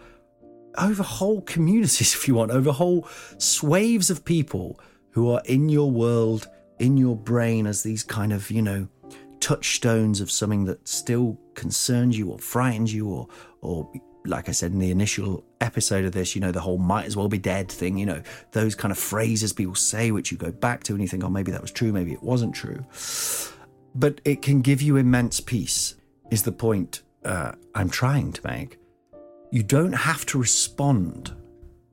over 0.78 1.04
whole 1.04 1.42
communities 1.42 2.02
if 2.16 2.28
you 2.28 2.36
want 2.36 2.52
over 2.52 2.72
whole 2.72 3.08
swaves 3.38 4.10
of 4.10 4.24
people 4.24 4.80
who 5.12 5.30
are 5.30 5.42
in 5.46 5.70
your 5.70 5.92
world 5.92 6.48
in 6.80 6.98
your 6.98 7.16
brain 7.16 7.68
as 7.68 7.84
these 7.84 8.04
kind 8.04 8.32
of 8.34 8.50
you 8.50 8.62
know 8.62 8.88
touchstones 9.40 10.22
of 10.22 10.32
something 10.32 10.64
that 10.64 10.88
still 10.88 11.38
concerns 11.54 12.18
you 12.18 12.30
or 12.32 12.40
frightens 12.40 12.94
you 12.94 13.08
or 13.10 13.28
or 13.62 13.92
like 14.26 14.50
I 14.50 14.52
said 14.52 14.72
in 14.72 14.80
the 14.80 14.92
initial 14.92 15.44
episode 15.62 16.06
of 16.06 16.12
this, 16.14 16.36
you 16.36 16.42
know, 16.42 16.52
the 16.52 16.62
whole 16.62 16.78
might 16.78 17.06
as 17.06 17.18
well 17.18 17.28
be 17.28 17.38
dead 17.38 17.72
thing, 17.72 17.98
you 17.98 18.06
know, 18.06 18.22
those 18.52 18.76
kind 18.76 18.92
of 18.92 18.98
phrases 18.98 19.54
people 19.54 19.76
say, 19.76 20.12
which 20.12 20.32
you 20.32 20.38
go 20.38 20.52
back 20.52 20.84
to 20.84 20.94
and 20.94 21.02
you 21.02 21.08
think, 21.08 21.24
oh, 21.24 21.30
maybe 21.30 21.52
that 21.52 21.62
was 21.62 21.72
true, 21.72 21.92
maybe 21.92 22.14
it 22.14 22.24
wasn't 22.24 22.56
true. 22.56 22.86
But 23.96 24.22
it 24.26 24.42
can 24.42 24.62
give 24.62 24.82
you 24.82 24.98
immense 24.98 25.40
peace 25.40 25.96
is 26.32 26.44
the 26.44 26.52
point 26.52 27.02
uh, 27.26 27.52
I'm 27.76 27.90
trying 27.90 28.34
to 28.34 28.48
make. 28.48 28.78
You 29.52 29.64
don't 29.64 29.94
have 29.94 30.26
to 30.28 30.40
respond. 30.40 31.36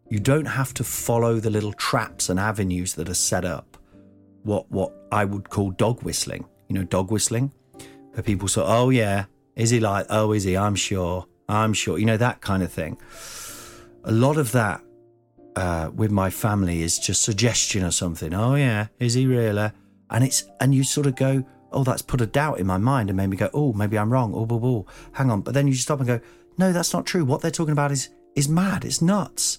You 0.09 0.19
don't 0.19 0.47
have 0.47 0.73
to 0.75 0.85
follow 0.85 1.41
the 1.41 1.51
little 1.51 1.73
traps 1.75 2.29
and 2.29 2.41
avenues 2.41 2.95
that 2.95 3.09
are 3.09 3.15
set 3.15 3.45
up. 3.45 3.77
What 4.43 4.71
what 4.71 4.93
I 5.13 5.25
would 5.25 5.51
call 5.51 5.71
dog 5.73 6.03
whistling. 6.03 6.47
You 6.69 6.77
know, 6.77 6.85
dog 6.85 7.11
whistling, 7.11 7.53
where 8.13 8.23
people 8.23 8.49
say, 8.49 8.63
"Oh 8.65 8.89
yeah, 8.89 9.27
is 9.57 9.71
he 9.71 9.79
like? 9.79 10.07
Oh, 10.09 10.33
is 10.33 10.45
he? 10.45 10.57
I'm 10.57 10.75
sure. 10.75 11.27
I'm 11.51 11.73
sure." 11.73 11.99
You 11.99 12.07
know 12.07 12.17
that 12.17 12.41
kind 12.41 12.63
of 12.63 12.73
thing. 12.73 12.99
A 14.05 14.13
lot 14.13 14.37
of 14.37 14.53
that 14.53 14.83
uh, 15.57 15.91
with 15.95 16.11
my 16.11 16.31
family 16.31 16.83
is 16.83 16.99
just 16.99 17.23
suggestion 17.23 17.85
or 17.85 17.91
something. 17.91 18.33
Oh 18.35 18.55
yeah, 18.55 18.89
is 18.99 19.15
he 19.15 19.27
really? 19.27 19.71
And 20.11 20.25
it's 20.25 20.45
and 20.61 20.75
you 20.75 20.85
sort 20.85 21.07
of 21.07 21.17
go, 21.17 21.45
oh, 21.73 21.85
that's 21.85 22.03
put 22.03 22.21
a 22.21 22.27
doubt 22.27 22.59
in 22.59 22.67
my 22.67 22.79
mind 22.79 23.11
and 23.11 23.17
made 23.17 23.29
me 23.29 23.37
go, 23.37 23.51
oh, 23.55 23.73
maybe 23.73 23.99
I'm 23.99 24.13
wrong. 24.13 24.33
Oh, 24.35 24.47
oh, 24.51 24.61
oh, 24.65 24.87
hang 25.13 25.31
on. 25.31 25.43
But 25.43 25.55
then 25.55 25.67
you 25.67 25.75
stop 25.75 25.99
and 25.99 26.09
go, 26.09 26.21
no, 26.59 26.73
that's 26.73 26.93
not 26.93 27.07
true. 27.07 27.25
What 27.25 27.41
they're 27.41 27.51
talking 27.51 27.73
about 27.73 27.93
is 27.93 28.11
is 28.35 28.49
mad. 28.49 28.85
It's 28.85 29.03
nuts. 29.03 29.59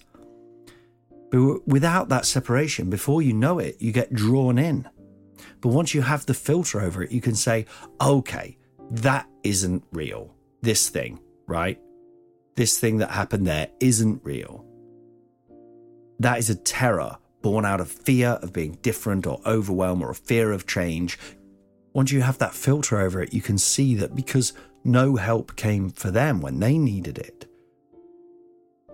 But 1.29 1.65
without 1.67 2.09
that 2.09 2.25
separation, 2.25 2.89
before 2.89 3.21
you 3.21 3.33
know 3.33 3.59
it, 3.59 3.77
you 3.79 3.91
get 3.91 4.13
drawn 4.13 4.57
in. 4.57 4.87
But 5.61 5.69
once 5.69 5.93
you 5.93 6.01
have 6.01 6.25
the 6.25 6.33
filter 6.33 6.81
over 6.81 7.03
it, 7.03 7.11
you 7.11 7.21
can 7.21 7.35
say, 7.35 7.65
okay, 8.01 8.57
that 8.91 9.27
isn't 9.43 9.83
real. 9.91 10.35
This 10.61 10.89
thing, 10.89 11.19
right? 11.51 11.79
This 12.55 12.79
thing 12.79 12.97
that 12.97 13.11
happened 13.11 13.45
there 13.45 13.67
isn't 13.79 14.23
real. 14.23 14.65
That 16.19 16.39
is 16.39 16.49
a 16.49 16.55
terror 16.55 17.17
born 17.41 17.65
out 17.65 17.81
of 17.81 17.91
fear 17.91 18.29
of 18.41 18.53
being 18.53 18.77
different 18.81 19.27
or 19.27 19.41
overwhelmed 19.45 20.03
or 20.03 20.11
a 20.11 20.15
fear 20.15 20.51
of 20.51 20.67
change. 20.67 21.19
Once 21.93 22.11
you 22.11 22.21
have 22.21 22.37
that 22.37 22.53
filter 22.53 22.99
over 22.99 23.21
it, 23.21 23.33
you 23.33 23.41
can 23.41 23.57
see 23.57 23.95
that 23.95 24.15
because 24.15 24.53
no 24.83 25.15
help 25.15 25.55
came 25.55 25.89
for 25.89 26.11
them 26.11 26.39
when 26.41 26.59
they 26.59 26.77
needed 26.77 27.17
it, 27.17 27.47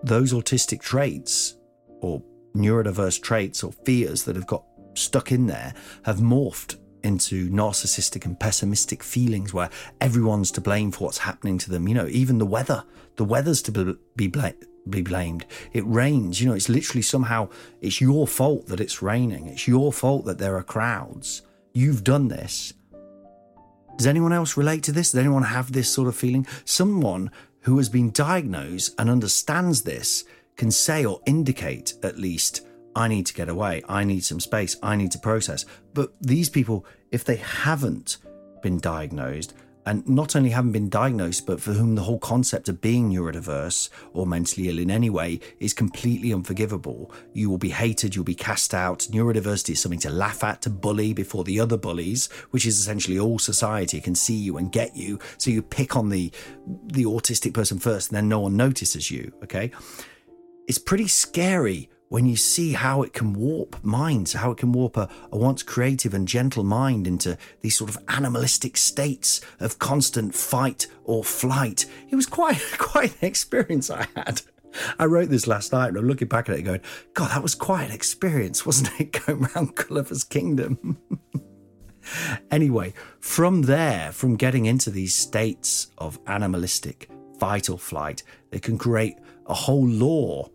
those 0.02 0.32
autistic 0.32 0.80
traits 0.80 1.56
or 2.00 2.22
neurodiverse 2.54 3.22
traits 3.22 3.62
or 3.62 3.72
fears 3.72 4.24
that 4.24 4.36
have 4.36 4.46
got 4.46 4.64
stuck 4.94 5.30
in 5.30 5.46
there 5.46 5.74
have 6.04 6.18
morphed 6.18 6.76
into 7.02 7.48
narcissistic 7.50 8.24
and 8.24 8.38
pessimistic 8.38 9.02
feelings 9.02 9.54
where 9.54 9.70
everyone's 10.00 10.50
to 10.52 10.60
blame 10.60 10.90
for 10.90 11.04
what's 11.04 11.18
happening 11.18 11.58
to 11.58 11.70
them. 11.70 11.88
You 11.88 11.94
know, 11.94 12.06
even 12.08 12.38
the 12.38 12.46
weather, 12.46 12.84
the 13.16 13.24
weather's 13.24 13.62
to 13.62 13.72
be, 13.72 13.96
be, 14.16 14.26
bla- 14.26 14.54
be 14.88 15.02
blamed. 15.02 15.46
It 15.72 15.86
rains, 15.86 16.40
you 16.40 16.48
know, 16.48 16.54
it's 16.54 16.68
literally 16.68 17.02
somehow 17.02 17.48
it's 17.80 18.00
your 18.00 18.26
fault 18.26 18.66
that 18.66 18.80
it's 18.80 19.02
raining. 19.02 19.46
It's 19.46 19.68
your 19.68 19.92
fault 19.92 20.24
that 20.26 20.38
there 20.38 20.56
are 20.56 20.62
crowds. 20.62 21.42
You've 21.72 22.04
done 22.04 22.28
this. 22.28 22.74
Does 23.96 24.06
anyone 24.06 24.32
else 24.32 24.56
relate 24.56 24.84
to 24.84 24.92
this? 24.92 25.12
Does 25.12 25.20
anyone 25.20 25.42
have 25.42 25.72
this 25.72 25.88
sort 25.88 26.08
of 26.08 26.16
feeling? 26.16 26.46
Someone 26.64 27.30
who 27.62 27.76
has 27.78 27.88
been 27.88 28.12
diagnosed 28.12 28.94
and 28.98 29.10
understands 29.10 29.82
this 29.82 30.24
can 30.56 30.70
say 30.70 31.04
or 31.04 31.20
indicate 31.26 31.94
at 32.02 32.18
least, 32.18 32.66
I 32.98 33.06
need 33.06 33.26
to 33.26 33.34
get 33.34 33.48
away, 33.48 33.82
I 33.88 34.02
need 34.02 34.24
some 34.24 34.40
space, 34.40 34.76
I 34.82 34.96
need 34.96 35.12
to 35.12 35.20
process. 35.20 35.64
But 35.94 36.12
these 36.20 36.48
people, 36.48 36.84
if 37.12 37.24
they 37.24 37.36
haven't 37.36 38.16
been 38.60 38.80
diagnosed, 38.80 39.54
and 39.86 40.06
not 40.06 40.34
only 40.34 40.50
haven't 40.50 40.72
been 40.72 40.88
diagnosed, 40.88 41.46
but 41.46 41.60
for 41.60 41.72
whom 41.72 41.94
the 41.94 42.02
whole 42.02 42.18
concept 42.18 42.68
of 42.68 42.80
being 42.80 43.08
neurodiverse 43.08 43.88
or 44.12 44.26
mentally 44.26 44.68
ill 44.68 44.80
in 44.80 44.90
any 44.90 45.10
way 45.10 45.38
is 45.60 45.72
completely 45.72 46.32
unforgivable. 46.32 47.12
You 47.32 47.48
will 47.48 47.56
be 47.56 47.70
hated, 47.70 48.14
you'll 48.14 48.24
be 48.24 48.34
cast 48.34 48.74
out. 48.74 49.06
Neurodiversity 49.12 49.70
is 49.70 49.80
something 49.80 50.00
to 50.00 50.10
laugh 50.10 50.42
at, 50.42 50.60
to 50.62 50.70
bully 50.70 51.14
before 51.14 51.44
the 51.44 51.60
other 51.60 51.78
bullies, 51.78 52.26
which 52.50 52.66
is 52.66 52.78
essentially 52.80 53.18
all 53.18 53.38
society 53.38 54.00
can 54.00 54.16
see 54.16 54.34
you 54.34 54.58
and 54.58 54.72
get 54.72 54.94
you. 54.96 55.20
So 55.38 55.50
you 55.50 55.62
pick 55.62 55.96
on 55.96 56.08
the 56.08 56.32
the 56.86 57.04
autistic 57.04 57.54
person 57.54 57.78
first, 57.78 58.10
and 58.10 58.16
then 58.16 58.28
no 58.28 58.40
one 58.40 58.56
notices 58.56 59.08
you. 59.10 59.32
Okay, 59.44 59.70
it's 60.66 60.78
pretty 60.78 61.08
scary 61.08 61.88
when 62.08 62.26
you 62.26 62.36
see 62.36 62.72
how 62.72 63.02
it 63.02 63.12
can 63.12 63.34
warp 63.34 63.82
minds, 63.84 64.32
how 64.32 64.50
it 64.50 64.58
can 64.58 64.72
warp 64.72 64.96
a, 64.96 65.08
a, 65.30 65.36
once 65.36 65.62
creative 65.62 66.14
and 66.14 66.26
gentle 66.26 66.64
mind 66.64 67.06
into 67.06 67.36
these 67.60 67.76
sort 67.76 67.90
of 67.90 67.98
animalistic 68.08 68.76
states 68.76 69.40
of 69.60 69.78
constant 69.78 70.34
fight 70.34 70.86
or 71.04 71.22
flight. 71.22 71.86
It 72.10 72.16
was 72.16 72.26
quite 72.26 72.60
quite 72.78 73.20
an 73.20 73.28
experience 73.28 73.90
I 73.90 74.06
had. 74.16 74.42
I 74.98 75.06
wrote 75.06 75.30
this 75.30 75.46
last 75.46 75.72
night 75.72 75.88
and 75.88 75.96
I'm 75.96 76.06
looking 76.06 76.28
back 76.28 76.48
at 76.48 76.56
it 76.56 76.62
going, 76.62 76.80
God, 77.14 77.30
that 77.30 77.42
was 77.42 77.54
quite 77.54 77.84
an 77.84 77.92
experience, 77.94 78.66
wasn't 78.66 79.00
it? 79.00 79.12
Going 79.26 79.46
around 79.46 79.74
Gulliver's 79.74 80.24
Kingdom. 80.24 80.98
anyway, 82.50 82.92
from 83.18 83.62
there, 83.62 84.12
from 84.12 84.36
getting 84.36 84.66
into 84.66 84.90
these 84.90 85.14
states 85.14 85.88
of 85.96 86.18
animalistic 86.26 87.08
fight 87.38 87.70
or 87.70 87.78
flight, 87.78 88.22
they 88.50 88.58
can 88.58 88.76
create 88.76 89.16
a 89.46 89.54
whole 89.54 89.86
law 89.86 90.50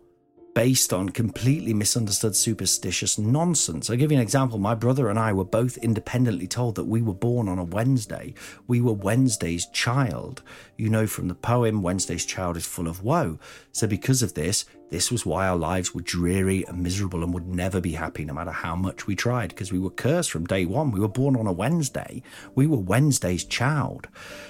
based 0.54 0.92
on 0.92 1.08
completely 1.08 1.74
misunderstood 1.74 2.36
superstitious 2.36 3.18
nonsense. 3.18 3.90
I'll 3.90 3.96
give 3.96 4.12
you 4.12 4.16
an 4.16 4.22
example. 4.22 4.58
My 4.58 4.74
brother 4.74 5.10
and 5.10 5.18
I 5.18 5.32
were 5.32 5.44
both 5.44 5.76
independently 5.78 6.46
told 6.46 6.76
that 6.76 6.84
we 6.84 7.02
were 7.02 7.12
born 7.12 7.48
on 7.48 7.58
a 7.58 7.64
Wednesday. 7.64 8.34
We 8.68 8.80
were 8.80 8.92
Wednesday's 8.92 9.66
child. 9.66 10.42
You 10.76 10.88
know 10.88 11.08
from 11.08 11.26
the 11.26 11.34
poem, 11.34 11.82
Wednesday's 11.82 12.24
child 12.24 12.56
is 12.56 12.66
full 12.66 12.86
of 12.86 13.02
woe. 13.02 13.38
So, 13.72 13.88
because 13.88 14.22
of 14.22 14.34
this, 14.34 14.64
this 14.90 15.10
was 15.10 15.26
why 15.26 15.48
our 15.48 15.56
lives 15.56 15.94
were 15.94 16.02
dreary 16.02 16.64
and 16.68 16.82
miserable 16.82 17.24
and 17.24 17.34
would 17.34 17.48
never 17.48 17.80
be 17.80 17.92
happy 17.92 18.24
no 18.24 18.34
matter 18.34 18.50
how 18.52 18.76
much 18.76 19.06
we 19.06 19.16
tried, 19.16 19.48
because 19.48 19.72
we 19.72 19.78
were 19.78 19.90
cursed 19.90 20.30
from 20.30 20.46
day 20.46 20.66
one. 20.66 20.92
We 20.92 21.00
were 21.00 21.08
born 21.08 21.36
on 21.36 21.46
a 21.46 21.52
Wednesday. 21.52 22.22
We 22.54 22.66
were 22.66 22.78
Wednesday's 22.78 23.44
child. 23.44 24.06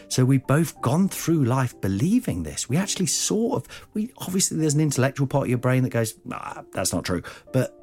So 0.09 0.25
we 0.25 0.38
both 0.38 0.81
gone 0.83 1.09
through 1.09 1.44
life 1.44 1.81
believing 1.81 2.42
this. 2.42 2.68
We 2.68 2.77
actually 2.77 3.07
sort 3.07 3.64
of, 3.64 3.87
we 3.94 4.12
obviously 4.18 4.59
there's 4.59 4.75
an 4.75 4.81
intellectual 4.81 5.27
part 5.27 5.44
of 5.44 5.49
your 5.51 5.59
brain 5.59 5.83
that 5.85 5.90
goes, 5.90 6.14
that's 6.73 6.92
not 6.92 7.05
true. 7.05 7.23
But 7.53 7.81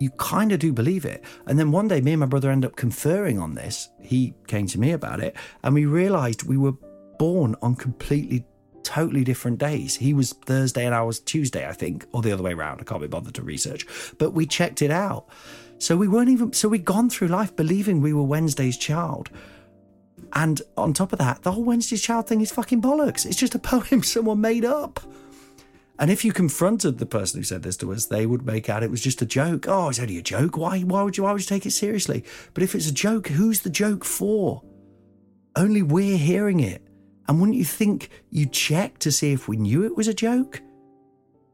you 0.00 0.10
kind 0.10 0.52
of 0.52 0.58
do 0.58 0.72
believe 0.72 1.04
it. 1.04 1.24
And 1.46 1.58
then 1.58 1.72
one 1.72 1.88
day, 1.88 2.00
me 2.00 2.12
and 2.12 2.20
my 2.20 2.26
brother 2.26 2.50
end 2.50 2.64
up 2.64 2.76
conferring 2.76 3.38
on 3.38 3.54
this. 3.54 3.88
He 4.00 4.34
came 4.46 4.66
to 4.66 4.78
me 4.78 4.92
about 4.92 5.20
it, 5.20 5.36
and 5.62 5.74
we 5.74 5.86
realized 5.86 6.42
we 6.42 6.58
were 6.58 6.74
born 7.18 7.54
on 7.62 7.76
completely 7.76 8.44
totally 8.84 9.24
different 9.24 9.58
days. 9.58 9.96
He 9.96 10.14
was 10.14 10.32
Thursday 10.32 10.84
and 10.86 10.94
I 10.94 11.02
was 11.02 11.20
Tuesday, 11.20 11.66
I 11.68 11.72
think, 11.72 12.06
or 12.12 12.22
the 12.22 12.32
other 12.32 12.42
way 12.42 12.52
around. 12.52 12.80
I 12.80 12.84
can't 12.84 13.00
be 13.00 13.08
bothered 13.08 13.34
to 13.34 13.42
research, 13.42 13.86
but 14.18 14.30
we 14.30 14.46
checked 14.46 14.82
it 14.82 14.90
out. 14.90 15.26
So 15.78 15.96
we 15.96 16.08
weren't 16.08 16.28
even, 16.28 16.52
so 16.52 16.68
we'd 16.68 16.84
gone 16.84 17.10
through 17.10 17.28
life 17.28 17.56
believing 17.56 18.00
we 18.00 18.12
were 18.12 18.22
Wednesday's 18.22 18.76
child. 18.76 19.30
And 20.32 20.62
on 20.76 20.92
top 20.92 21.12
of 21.12 21.18
that, 21.18 21.42
the 21.42 21.52
whole 21.52 21.64
Wednesday's 21.64 22.02
child 22.02 22.28
thing 22.28 22.40
is 22.40 22.52
fucking 22.52 22.82
bollocks. 22.82 23.26
It's 23.26 23.36
just 23.36 23.54
a 23.54 23.58
poem 23.58 24.02
someone 24.04 24.40
made 24.40 24.64
up. 24.64 25.00
And 25.98 26.10
if 26.10 26.24
you 26.24 26.32
confronted 26.32 26.98
the 26.98 27.06
person 27.06 27.38
who 27.38 27.44
said 27.44 27.62
this 27.62 27.76
to 27.78 27.92
us, 27.92 28.06
they 28.06 28.26
would 28.26 28.44
make 28.44 28.68
out 28.68 28.82
it 28.82 28.90
was 28.90 29.00
just 29.00 29.22
a 29.22 29.26
joke. 29.26 29.66
Oh, 29.68 29.88
it's 29.88 30.00
only 30.00 30.18
a 30.18 30.22
joke. 30.22 30.56
Why? 30.56 30.80
Why 30.80 31.02
would 31.02 31.16
you? 31.16 31.22
Why 31.22 31.32
would 31.32 31.40
you 31.40 31.46
take 31.46 31.66
it 31.66 31.70
seriously? 31.70 32.24
But 32.52 32.64
if 32.64 32.74
it's 32.74 32.88
a 32.88 32.94
joke, 32.94 33.28
who's 33.28 33.60
the 33.60 33.70
joke 33.70 34.04
for? 34.04 34.62
Only 35.54 35.82
we're 35.82 36.18
hearing 36.18 36.58
it. 36.58 36.83
And 37.26 37.40
wouldn't 37.40 37.58
you 37.58 37.64
think 37.64 38.10
you'd 38.30 38.52
check 38.52 38.98
to 38.98 39.12
see 39.12 39.32
if 39.32 39.48
we 39.48 39.56
knew 39.56 39.84
it 39.84 39.96
was 39.96 40.08
a 40.08 40.14
joke? 40.14 40.60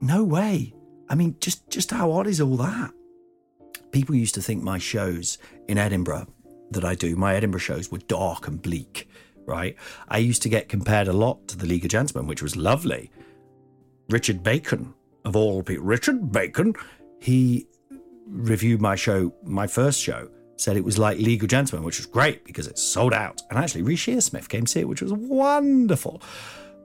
No 0.01 0.25
way. 0.25 0.75
I 1.09 1.15
mean, 1.15 1.37
just, 1.41 1.69
just 1.71 1.91
how 1.91 2.13
odd 2.13 2.27
is 2.27 2.41
all 2.41 2.57
that? 2.57 2.93
People 3.93 4.15
used 4.15 4.35
to 4.37 4.43
think 4.43 4.63
my 4.63 4.79
shows 4.79 5.39
in 5.69 5.79
Edinburgh 5.79 6.27
that 6.71 6.85
I 6.85 6.95
do, 6.95 7.17
my 7.17 7.35
Edinburgh 7.35 7.61
shows 7.61 7.91
were 7.91 7.99
dark 7.99 8.47
and 8.47 8.63
bleak, 8.63 9.09
right? 9.45 9.77
I 10.09 10.19
used 10.19 10.43
to 10.43 10.49
get 10.49 10.69
compared 10.69 11.09
a 11.09 11.13
lot 11.13 11.49
to 11.49 11.57
the 11.57 11.67
League 11.67 11.85
of 11.85 11.91
Gentlemen, 11.91 12.29
which 12.29 12.43
was 12.43 12.57
lovely. 12.57 13.11
Richard 14.09 14.43
Bacon, 14.43 14.95
of 15.25 15.37
all 15.37 15.63
people, 15.63 15.85
Richard 15.85 16.33
Bacon, 16.33 16.75
he 17.21 17.67
reviewed 18.27 18.81
my 18.81 18.95
show, 18.95 19.35
my 19.45 19.67
first 19.67 20.01
show, 20.01 20.31
said 20.61 20.77
it 20.77 20.85
was 20.85 20.99
like 20.99 21.19
Legal 21.19 21.49
Gentlemen, 21.49 21.85
which 21.85 21.99
was 21.99 22.07
great 22.07 22.45
because 22.45 22.67
it 22.67 22.79
sold 22.79 23.13
out. 23.13 23.43
And 23.51 23.59
actually, 23.59 23.83
Reece 23.83 24.07
Shearsmith 24.07 24.49
came 24.49 24.67
to 24.67 24.71
see 24.71 24.81
it, 24.81 24.89
which 24.89 25.03
was 25.03 25.13
wonderful. 25.13 26.23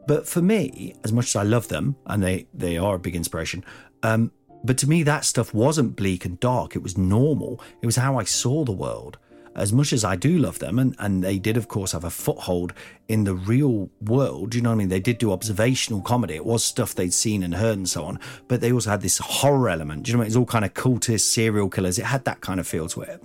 But 0.07 0.27
for 0.27 0.41
me, 0.41 0.95
as 1.03 1.11
much 1.11 1.27
as 1.27 1.35
I 1.35 1.43
love 1.43 1.67
them, 1.67 1.95
and 2.05 2.23
they, 2.23 2.47
they 2.53 2.77
are 2.77 2.95
a 2.95 2.99
big 2.99 3.15
inspiration, 3.15 3.63
um, 4.03 4.31
but 4.63 4.77
to 4.79 4.89
me, 4.89 5.03
that 5.03 5.25
stuff 5.25 5.53
wasn't 5.53 5.95
bleak 5.95 6.25
and 6.25 6.39
dark. 6.39 6.75
It 6.75 6.81
was 6.81 6.97
normal. 6.97 7.61
It 7.81 7.85
was 7.85 7.97
how 7.97 8.17
I 8.17 8.23
saw 8.23 8.63
the 8.63 8.71
world. 8.71 9.17
As 9.55 9.71
much 9.71 9.93
as 9.93 10.03
I 10.03 10.17
do 10.17 10.38
love 10.38 10.59
them, 10.59 10.79
and, 10.79 10.95
and 10.99 11.23
they 11.23 11.39
did, 11.39 11.55
of 11.55 11.69
course, 11.69 11.93
have 11.93 12.03
a 12.03 12.09
foothold 12.09 12.73
in 13.07 13.23
the 13.23 13.35
real 13.35 13.89
world. 14.01 14.53
You 14.53 14.61
know 14.61 14.69
what 14.69 14.75
I 14.75 14.77
mean? 14.79 14.89
They 14.89 14.99
did 14.99 15.17
do 15.17 15.31
observational 15.31 16.01
comedy. 16.01 16.35
It 16.35 16.45
was 16.45 16.63
stuff 16.63 16.93
they'd 16.93 17.13
seen 17.13 17.41
and 17.41 17.55
heard 17.55 17.77
and 17.77 17.88
so 17.88 18.03
on. 18.03 18.19
But 18.49 18.59
they 18.59 18.73
also 18.73 18.89
had 18.89 19.01
this 19.01 19.19
horror 19.19 19.69
element. 19.69 20.03
Do 20.03 20.11
you 20.11 20.17
know 20.17 20.19
what 20.19 20.23
I 20.23 20.25
mean? 20.25 20.31
It's 20.31 20.35
all 20.35 20.45
kind 20.45 20.65
of 20.65 20.73
cultist, 20.73 21.21
serial 21.21 21.69
killers. 21.69 21.97
It 21.97 22.05
had 22.05 22.25
that 22.25 22.41
kind 22.41 22.59
of 22.59 22.67
feel 22.67 22.89
to 22.89 23.01
it 23.03 23.23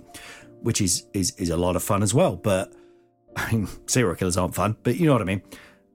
which 0.61 0.81
is 0.81 1.05
is 1.13 1.31
is 1.37 1.49
a 1.49 1.57
lot 1.57 1.75
of 1.75 1.83
fun 1.83 2.03
as 2.03 2.13
well. 2.13 2.35
But 2.35 2.73
I 3.35 3.51
mean, 3.51 3.67
serial 3.87 4.15
killers 4.15 4.37
aren't 4.37 4.55
fun, 4.55 4.77
but 4.83 4.97
you 4.97 5.07
know 5.07 5.13
what 5.13 5.21
I 5.21 5.25
mean. 5.25 5.41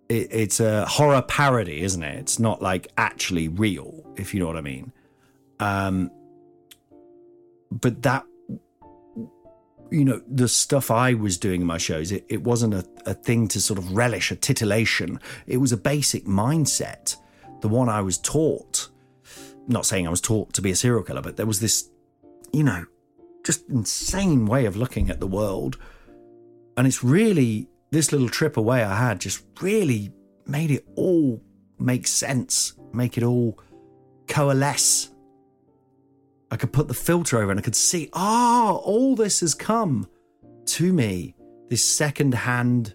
It, 0.09 0.29
it's 0.31 0.61
a 0.61 0.87
horror 0.87 1.23
parody, 1.23 1.83
isn't 1.83 2.03
it? 2.03 2.19
It's 2.19 2.39
not 2.39 2.63
like 2.63 2.89
actually 2.97 3.49
real, 3.49 4.05
if 4.17 4.33
you 4.33 4.41
know 4.41 4.47
what 4.47 4.57
I 4.57 4.61
mean. 4.61 4.93
Um, 5.59 6.11
but 7.71 8.03
that 8.03 8.25
you 9.91 10.05
know 10.05 10.21
the 10.29 10.49
stuff 10.49 10.91
i 10.91 11.15
was 11.15 11.39
doing 11.39 11.61
in 11.61 11.67
my 11.67 11.79
shows 11.79 12.11
it, 12.11 12.25
it 12.29 12.43
wasn't 12.43 12.75
a, 12.75 12.85
a 13.07 13.15
thing 13.15 13.47
to 13.47 13.61
sort 13.61 13.79
of 13.79 13.93
relish 13.93 14.31
a 14.31 14.37
titillation 14.37 15.21
it 15.47 15.59
was 15.59 15.73
a 15.73 15.77
basic 15.77 16.25
mindset 16.25 17.17
the 17.61 17.69
one 17.69 17.89
i 17.89 18.01
was 18.01 18.19
taught 18.19 18.89
not 19.69 19.87
saying 19.87 20.07
i 20.07 20.11
was 20.11 20.21
taught 20.21 20.53
to 20.53 20.61
be 20.61 20.71
a 20.71 20.77
serial 20.77 21.03
killer 21.03 21.23
but 21.23 21.37
there 21.37 21.47
was 21.47 21.61
this 21.61 21.89
you 22.53 22.65
know 22.65 22.85
just 23.47 23.69
insane 23.69 24.45
way 24.45 24.67
of 24.67 24.77
looking 24.77 25.09
at 25.09 25.21
the 25.21 25.27
world. 25.27 25.79
And 26.77 26.87
it's 26.87 27.05
really 27.05 27.69
this 27.91 28.11
little 28.11 28.29
trip 28.29 28.57
away 28.57 28.83
I 28.83 28.97
had 28.97 29.21
just 29.21 29.45
really 29.61 30.13
made 30.47 30.73
it 30.73 30.85
all 30.97 31.41
make 31.79 32.07
sense, 32.09 32.75
make 32.93 33.17
it 33.17 33.23
all 33.23 33.59
coalesce. 34.27 35.11
I 36.51 36.57
could 36.57 36.73
put 36.73 36.89
the 36.89 36.95
filter 36.95 37.39
over 37.39 37.51
and 37.51 37.61
I 37.61 37.63
could 37.63 37.77
see, 37.77 38.11
ah, 38.13 38.73
oh, 38.73 38.77
all 38.77 39.15
this 39.15 39.41
has 39.41 39.55
come 39.55 40.09
to 40.67 40.93
me. 40.93 41.35
This 41.69 41.85
second-hand 41.85 42.95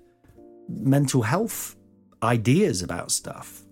mental 0.70 1.22
health 1.22 1.76
ideas 2.24 2.82
about 2.82 3.12
stuff 3.12 3.64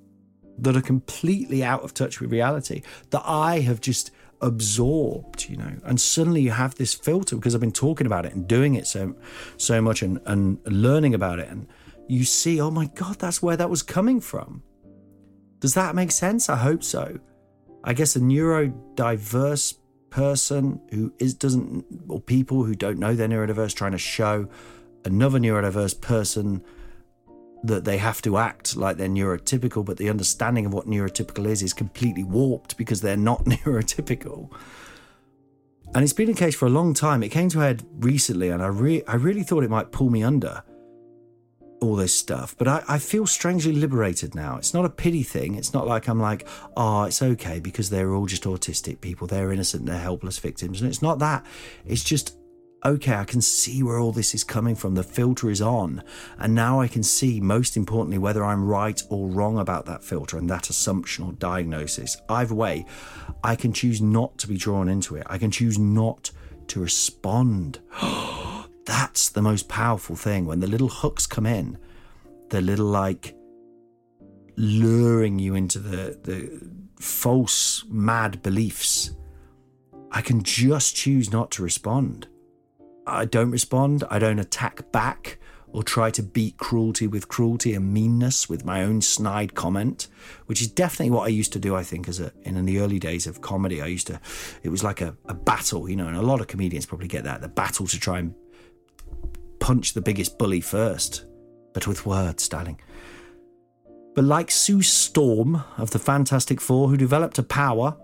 that 0.58 0.76
are 0.76 0.82
completely 0.82 1.63
out 1.63 1.84
of 1.84 1.94
touch 1.94 2.20
with 2.20 2.32
reality 2.32 2.84
that 3.12 3.24
I 3.26 3.60
have 3.60 3.80
just 3.80 4.12
absorbed, 4.41 5.49
you 5.49 5.58
know. 5.58 5.71
And 5.84 5.99
suddenly 5.99 6.41
you 6.41 6.52
have 6.52 6.75
this 6.75 6.93
filter 6.93 7.36
because 7.36 7.54
I've 7.54 7.62
been 7.62 7.71
talking 7.71 8.08
about 8.08 8.25
it 8.25 8.34
and 8.34 8.47
doing 8.47 8.75
it 8.75 8.88
so 8.88 9.15
so 9.58 9.82
much 9.82 10.02
and, 10.02 10.19
and 10.25 10.60
learning 10.65 11.13
about 11.13 11.39
it. 11.39 11.49
And 11.49 11.67
you 12.08 12.23
see, 12.23 12.60
oh 12.60 12.71
my 12.71 12.88
God, 12.88 13.19
that's 13.19 13.41
where 13.41 13.58
that 13.58 13.69
was 13.69 13.84
coming 13.84 14.19
from. 14.21 14.63
Does 15.60 15.73
that 15.73 15.95
make 15.95 16.12
sense? 16.12 16.49
I 16.49 16.56
hope 16.56 16.84
so. 16.84 17.19
I 17.84 17.93
guess 17.93 18.15
a 18.15 18.19
neurodiverse 18.19 19.75
person 20.10 20.82
who 20.91 21.13
is 21.19 21.34
doesn't 21.34 21.86
or 22.08 22.19
people 22.19 22.63
who 22.63 22.73
don't 22.73 22.97
know 22.97 23.13
they're 23.13 23.28
neurodiverse 23.28 23.75
trying 23.75 23.91
to 23.91 23.97
show 23.97 24.49
another 25.06 25.39
neurodiverse 25.39 25.99
person 26.02 26.63
that 27.63 27.86
they 27.86 27.98
have 27.98 28.22
to 28.22 28.38
act 28.38 28.76
like 28.76 28.98
they're 28.98 29.10
neurotypical, 29.10 29.84
but 29.84 29.98
the 29.98 30.10
understanding 30.10 30.65
of 30.65 30.74
what 30.74 30.88
neurotypical 30.88 31.45
is 31.45 31.62
is 31.62 31.74
completely 31.74 32.24
warped 32.24 32.78
because 32.78 33.02
they're 33.02 33.17
not 33.17 33.45
neurotypical. 33.45 34.52
And 35.93 36.04
it's 36.04 36.13
been 36.13 36.28
the 36.28 36.34
case 36.34 36.56
for 36.56 36.67
a 36.67 36.69
long 36.69 36.93
time. 36.93 37.24
It 37.24 37.30
came 37.30 37.50
to 37.50 37.60
a 37.60 37.63
head 37.63 37.84
recently, 37.98 38.50
and 38.50 38.62
I, 38.62 38.67
re- 38.67 39.04
I 39.08 39.15
really 39.15 39.43
thought 39.43 39.63
it 39.63 39.69
might 39.69 39.91
pull 39.91 40.10
me 40.10 40.24
under 40.24 40.63
all 41.82 41.95
this 41.95 42.13
stuff. 42.13 42.56
But 42.58 42.67
I, 42.67 42.84
I 42.88 43.00
feel 43.00 43.26
strangely 43.26 43.74
liberated 43.74 44.36
now. 44.36 44.58
It's 44.58 44.74
not 44.74 44.86
a 44.86 44.89
pity 44.89 45.24
thing. 45.24 45.56
It's 45.56 45.74
not 45.74 45.88
like 45.88 46.08
I'm 46.08 46.19
like, 46.19 46.48
oh, 46.78 47.04
it's 47.04 47.22
okay 47.22 47.60
because 47.60 47.89
they're 47.89 48.13
all 48.13 48.26
just 48.26 48.43
autistic 48.43 49.02
people. 49.02 49.28
They're 49.28 49.52
innocent, 49.52 49.86
they're 49.86 49.98
helpless 49.98 50.38
victims. 50.38 50.82
And 50.82 50.89
it's 50.89 51.02
not 51.02 51.19
that. 51.19 51.45
It's 51.86 52.04
just 52.04 52.36
okay, 52.86 53.15
I 53.15 53.26
can 53.26 53.42
see 53.42 53.84
where 53.84 54.00
all 54.00 54.12
this 54.12 54.34
is 54.34 54.44
coming 54.44 54.76
from. 54.76 54.96
The 54.96 55.04
filter 55.04 55.50
is 55.50 55.62
on. 55.62 56.04
And 56.38 56.56
now 56.56 56.80
I 56.80 56.88
can 56.88 57.04
see, 57.04 57.42
most 57.42 57.76
importantly, 57.76 58.18
whether 58.18 58.44
I'm 58.44 58.65
right 58.65 59.02
or 59.10 59.28
wrong 59.28 59.58
about 59.58 59.86
that 59.86 60.04
filter 60.04 60.38
and 60.38 60.50
that 60.50 60.70
assumption 60.70 61.26
or 61.26 61.34
diagnosis. 61.34 62.18
Either 62.30 62.56
way, 62.56 62.86
I 63.44 63.56
can 63.56 63.74
choose 63.74 64.02
not 64.02 64.38
to 64.39 64.48
be 64.48 64.58
drawn 64.58 64.88
into 64.88 65.15
it. 65.15 65.24
I 65.28 65.38
can 65.38 65.52
choose 65.52 65.78
not 65.78 66.32
to 66.68 66.80
respond. 66.80 67.80
That's 68.86 69.30
the 69.30 69.42
most 69.42 69.68
powerful 69.68 70.15
thing. 70.15 70.46
When 70.46 70.62
the 70.62 70.68
little 70.68 70.88
hooks 70.88 71.28
come 71.28 71.46
in, 71.46 71.78
the 72.50 72.62
little 72.62 72.88
like 72.88 73.36
luring 74.56 75.39
you 75.39 75.56
into 75.56 75.80
the, 75.80 76.20
the 76.24 76.60
false, 77.00 77.84
mad 77.88 78.42
beliefs. 78.42 79.12
I 80.12 80.22
can 80.22 80.44
just 80.44 80.96
choose 80.96 81.32
not 81.32 81.52
to 81.52 81.63
respond. 81.63 82.28
I 83.12 83.26
don't 83.26 83.52
respond. 83.52 84.04
I 84.10 84.19
don't 84.19 84.39
attack 84.39 84.91
back 84.91 85.39
or 85.72 85.84
try 85.84 86.10
to 86.10 86.24
beat 86.24 86.58
cruelty 86.58 87.08
with 87.08 87.28
cruelty 87.28 87.74
and 87.76 87.93
meanness 87.93 88.50
with 88.50 88.65
my 88.65 88.84
own 88.84 89.02
snide 89.02 89.54
comment, 89.54 90.08
which 90.48 90.62
is 90.62 90.67
definitely 90.67 91.12
what 91.12 91.26
I 91.26 91.30
used 91.30 91.54
to 91.54 91.60
do. 91.60 91.76
I 91.76 91.84
think 91.84 92.08
as 92.08 92.19
a 92.19 92.32
in 92.43 92.65
the 92.65 92.80
early 92.80 93.00
days 93.00 93.28
of 93.28 93.41
comedy, 93.41 93.82
I 93.82 93.88
used 93.88 94.08
to. 94.08 94.19
It 94.63 94.69
was 94.69 94.84
like 94.84 95.02
a, 95.02 95.15
a 95.26 95.34
battle, 95.34 95.89
you 95.89 95.95
know, 95.95 96.08
and 96.08 96.17
a 96.17 96.22
lot 96.22 96.41
of 96.41 96.48
comedians 96.48 96.86
probably 96.86 97.08
get 97.08 97.24
that 97.24 97.41
the 97.41 97.48
battle 97.48 97.88
to 97.88 98.00
try 98.00 98.19
and 98.19 98.34
punch 99.60 99.93
the 99.93 100.02
biggest 100.02 100.38
bully 100.38 100.62
first, 100.62 101.26
but 101.74 101.86
with 101.86 102.06
words, 102.06 102.48
darling. 102.48 102.80
But 104.15 104.24
like 104.24 104.50
Sue 104.50 104.82
Storm 104.82 105.63
of 105.78 105.91
the 105.91 106.00
Fantastic 106.00 106.60
Four, 106.60 106.89
who 106.89 106.98
developed 106.98 107.38
a 107.38 107.43
power 107.43 107.95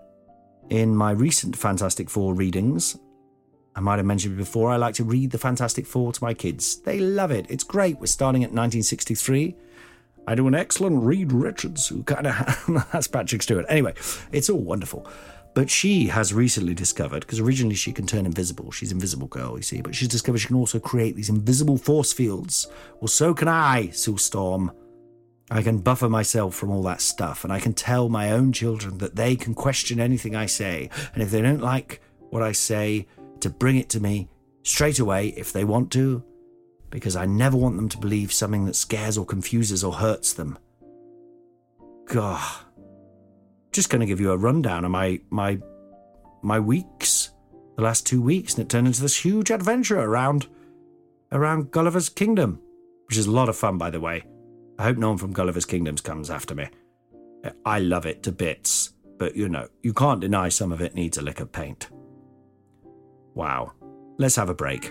in 0.70 0.94
my 0.94 1.10
recent 1.10 1.56
Fantastic 1.56 2.08
Four 2.08 2.34
readings, 2.34 2.96
I 3.76 3.80
might 3.80 3.98
have 3.98 4.06
mentioned 4.06 4.38
before, 4.38 4.70
I 4.70 4.76
like 4.76 4.94
to 4.94 5.04
read 5.04 5.30
the 5.30 5.38
Fantastic 5.38 5.86
Four 5.86 6.10
to 6.10 6.24
my 6.24 6.32
kids. 6.32 6.76
They 6.76 6.98
love 6.98 7.30
it. 7.30 7.44
It's 7.50 7.62
great. 7.62 8.00
We're 8.00 8.06
starting 8.06 8.42
at 8.42 8.50
1963. 8.50 9.54
I 10.26 10.34
do 10.34 10.48
an 10.48 10.54
excellent 10.54 11.04
Reed 11.04 11.30
Richards, 11.30 11.86
who 11.86 12.02
kind 12.02 12.26
of 12.26 12.86
that's 12.92 13.06
Patrick 13.06 13.42
Stewart. 13.42 13.66
Anyway, 13.68 13.92
it's 14.32 14.48
all 14.48 14.58
wonderful. 14.58 15.06
But 15.52 15.70
she 15.70 16.06
has 16.08 16.32
recently 16.32 16.74
discovered, 16.74 17.20
because 17.20 17.38
originally 17.38 17.74
she 17.74 17.92
can 17.92 18.06
turn 18.06 18.24
invisible. 18.24 18.70
She's 18.70 18.92
invisible 18.92 19.26
girl, 19.28 19.56
you 19.56 19.62
see, 19.62 19.82
but 19.82 19.94
she's 19.94 20.08
discovered 20.08 20.38
she 20.38 20.48
can 20.48 20.56
also 20.56 20.78
create 20.78 21.14
these 21.14 21.28
invisible 21.28 21.76
force 21.76 22.14
fields. 22.14 22.66
Well, 23.00 23.08
so 23.08 23.34
can 23.34 23.48
I, 23.48 23.90
Sue 23.90 24.16
Storm. 24.16 24.72
I 25.50 25.62
can 25.62 25.78
buffer 25.78 26.08
myself 26.08 26.54
from 26.54 26.70
all 26.70 26.82
that 26.84 27.00
stuff, 27.02 27.44
and 27.44 27.52
I 27.52 27.60
can 27.60 27.72
tell 27.74 28.08
my 28.08 28.32
own 28.32 28.52
children 28.52 28.98
that 28.98 29.16
they 29.16 29.36
can 29.36 29.54
question 29.54 30.00
anything 30.00 30.34
I 30.34 30.46
say. 30.46 30.90
And 31.12 31.22
if 31.22 31.30
they 31.30 31.40
don't 31.40 31.60
like 31.60 32.00
what 32.30 32.42
I 32.42 32.52
say, 32.52 33.06
to 33.46 33.50
bring 33.50 33.76
it 33.76 33.88
to 33.90 34.00
me 34.00 34.28
straight 34.64 34.98
away 34.98 35.28
if 35.28 35.52
they 35.52 35.62
want 35.62 35.92
to, 35.92 36.24
because 36.90 37.14
I 37.14 37.26
never 37.26 37.56
want 37.56 37.76
them 37.76 37.88
to 37.90 37.98
believe 37.98 38.32
something 38.32 38.64
that 38.66 38.74
scares 38.74 39.16
or 39.16 39.24
confuses 39.24 39.84
or 39.84 39.92
hurts 39.92 40.32
them. 40.32 40.58
God. 42.06 42.42
Just 43.70 43.88
going 43.88 44.00
to 44.00 44.06
give 44.06 44.20
you 44.20 44.32
a 44.32 44.36
rundown 44.36 44.84
of 44.84 44.90
my 44.90 45.20
my 45.30 45.60
my 46.42 46.58
weeks, 46.58 47.30
the 47.76 47.82
last 47.82 48.04
two 48.04 48.20
weeks, 48.20 48.54
and 48.54 48.64
it 48.64 48.68
turned 48.68 48.88
into 48.88 49.02
this 49.02 49.24
huge 49.24 49.50
adventure 49.50 50.00
around 50.00 50.48
around 51.30 51.70
Gulliver's 51.70 52.08
Kingdom, 52.08 52.60
which 53.06 53.18
is 53.18 53.26
a 53.26 53.30
lot 53.30 53.48
of 53.48 53.56
fun, 53.56 53.78
by 53.78 53.90
the 53.90 54.00
way. 54.00 54.24
I 54.78 54.84
hope 54.84 54.96
no 54.96 55.10
one 55.10 55.18
from 55.18 55.32
Gulliver's 55.32 55.66
Kingdoms 55.66 56.00
comes 56.00 56.30
after 56.30 56.54
me. 56.54 56.68
I 57.64 57.78
love 57.78 58.06
it 58.06 58.24
to 58.24 58.32
bits, 58.32 58.92
but 59.18 59.36
you 59.36 59.48
know, 59.48 59.68
you 59.82 59.92
can't 59.92 60.20
deny 60.20 60.48
some 60.48 60.72
of 60.72 60.80
it 60.80 60.94
needs 60.94 61.16
a 61.16 61.22
lick 61.22 61.38
of 61.38 61.52
paint. 61.52 61.90
Wow. 63.36 63.72
Let's 64.16 64.34
have 64.36 64.48
a 64.48 64.54
break. 64.54 64.90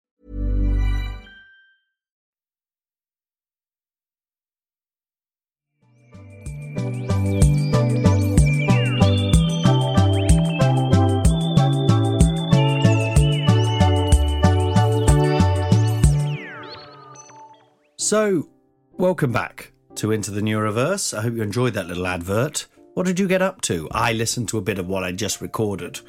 So, 18.11 18.49
welcome 18.97 19.31
back 19.31 19.71
to 19.95 20.11
Into 20.11 20.31
the 20.31 20.41
Neuroverse. 20.41 21.17
I 21.17 21.21
hope 21.21 21.33
you 21.33 21.43
enjoyed 21.43 21.75
that 21.75 21.87
little 21.87 22.05
advert. 22.05 22.67
What 22.93 23.05
did 23.05 23.21
you 23.21 23.25
get 23.25 23.41
up 23.41 23.61
to? 23.61 23.87
I 23.89 24.11
listened 24.11 24.49
to 24.49 24.57
a 24.57 24.61
bit 24.61 24.79
of 24.79 24.87
what 24.89 25.05
I 25.05 25.13
just 25.13 25.39
recorded. 25.39 26.01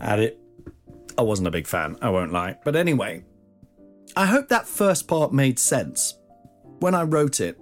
And 0.00 0.22
it, 0.22 0.40
I 1.18 1.20
wasn't 1.20 1.48
a 1.48 1.50
big 1.50 1.66
fan, 1.66 1.98
I 2.00 2.08
won't 2.08 2.32
lie. 2.32 2.56
But 2.64 2.76
anyway, 2.76 3.26
I 4.16 4.24
hope 4.24 4.48
that 4.48 4.66
first 4.66 5.06
part 5.06 5.34
made 5.34 5.58
sense. 5.58 6.14
When 6.80 6.94
I 6.94 7.02
wrote 7.02 7.40
it 7.40 7.60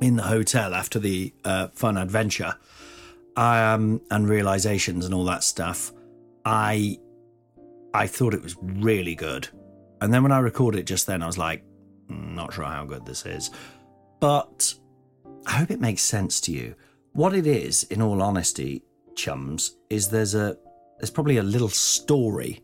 in 0.00 0.16
the 0.16 0.24
hotel 0.24 0.74
after 0.74 0.98
the 0.98 1.32
uh, 1.44 1.68
fun 1.68 1.96
adventure 1.96 2.56
um, 3.36 4.00
and 4.10 4.28
realizations 4.28 5.04
and 5.04 5.14
all 5.14 5.26
that 5.26 5.44
stuff, 5.44 5.92
I 6.44 6.98
I 7.94 8.08
thought 8.08 8.34
it 8.34 8.42
was 8.42 8.56
really 8.60 9.14
good. 9.14 9.50
And 10.00 10.12
then 10.12 10.24
when 10.24 10.32
I 10.32 10.40
recorded 10.40 10.80
it 10.80 10.86
just 10.86 11.06
then, 11.06 11.22
I 11.22 11.26
was 11.26 11.38
like, 11.38 11.62
not 12.12 12.54
sure 12.54 12.64
how 12.64 12.84
good 12.84 13.06
this 13.06 13.26
is, 13.26 13.50
but 14.20 14.74
I 15.46 15.52
hope 15.52 15.70
it 15.70 15.80
makes 15.80 16.02
sense 16.02 16.40
to 16.42 16.52
you. 16.52 16.74
What 17.12 17.34
it 17.34 17.46
is, 17.46 17.84
in 17.84 18.00
all 18.00 18.22
honesty, 18.22 18.82
chums, 19.14 19.76
is 19.90 20.08
there's 20.08 20.34
a 20.34 20.56
there's 20.98 21.10
probably 21.10 21.38
a 21.38 21.42
little 21.42 21.68
story 21.68 22.62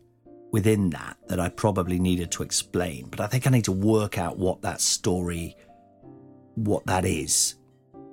within 0.51 0.89
that 0.91 1.17
that 1.27 1.39
I 1.39 1.49
probably 1.49 1.99
needed 1.99 2.31
to 2.31 2.43
explain, 2.43 3.07
but 3.09 3.19
I 3.19 3.27
think 3.27 3.45
I 3.45 3.51
need 3.51 3.65
to 3.65 3.71
work 3.71 4.17
out 4.17 4.37
what 4.37 4.61
that 4.61 4.81
story, 4.81 5.55
what 6.55 6.85
that 6.85 7.05
is, 7.05 7.55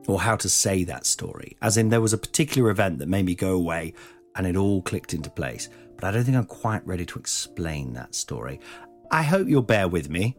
or 0.08 0.20
how 0.20 0.36
to 0.36 0.48
say 0.48 0.84
that 0.84 1.06
story. 1.06 1.56
As 1.62 1.76
in, 1.76 1.88
there 1.88 2.00
was 2.00 2.12
a 2.12 2.18
particular 2.18 2.70
event 2.70 2.98
that 2.98 3.08
made 3.08 3.24
me 3.24 3.34
go 3.34 3.52
away 3.52 3.94
and 4.34 4.46
it 4.46 4.56
all 4.56 4.82
clicked 4.82 5.14
into 5.14 5.30
place, 5.30 5.68
but 5.96 6.04
I 6.04 6.10
don't 6.10 6.24
think 6.24 6.36
I'm 6.36 6.44
quite 6.44 6.86
ready 6.86 7.06
to 7.06 7.18
explain 7.18 7.94
that 7.94 8.14
story. 8.14 8.60
I 9.10 9.22
hope 9.22 9.48
you'll 9.48 9.62
bear 9.62 9.88
with 9.88 10.10
me 10.10 10.36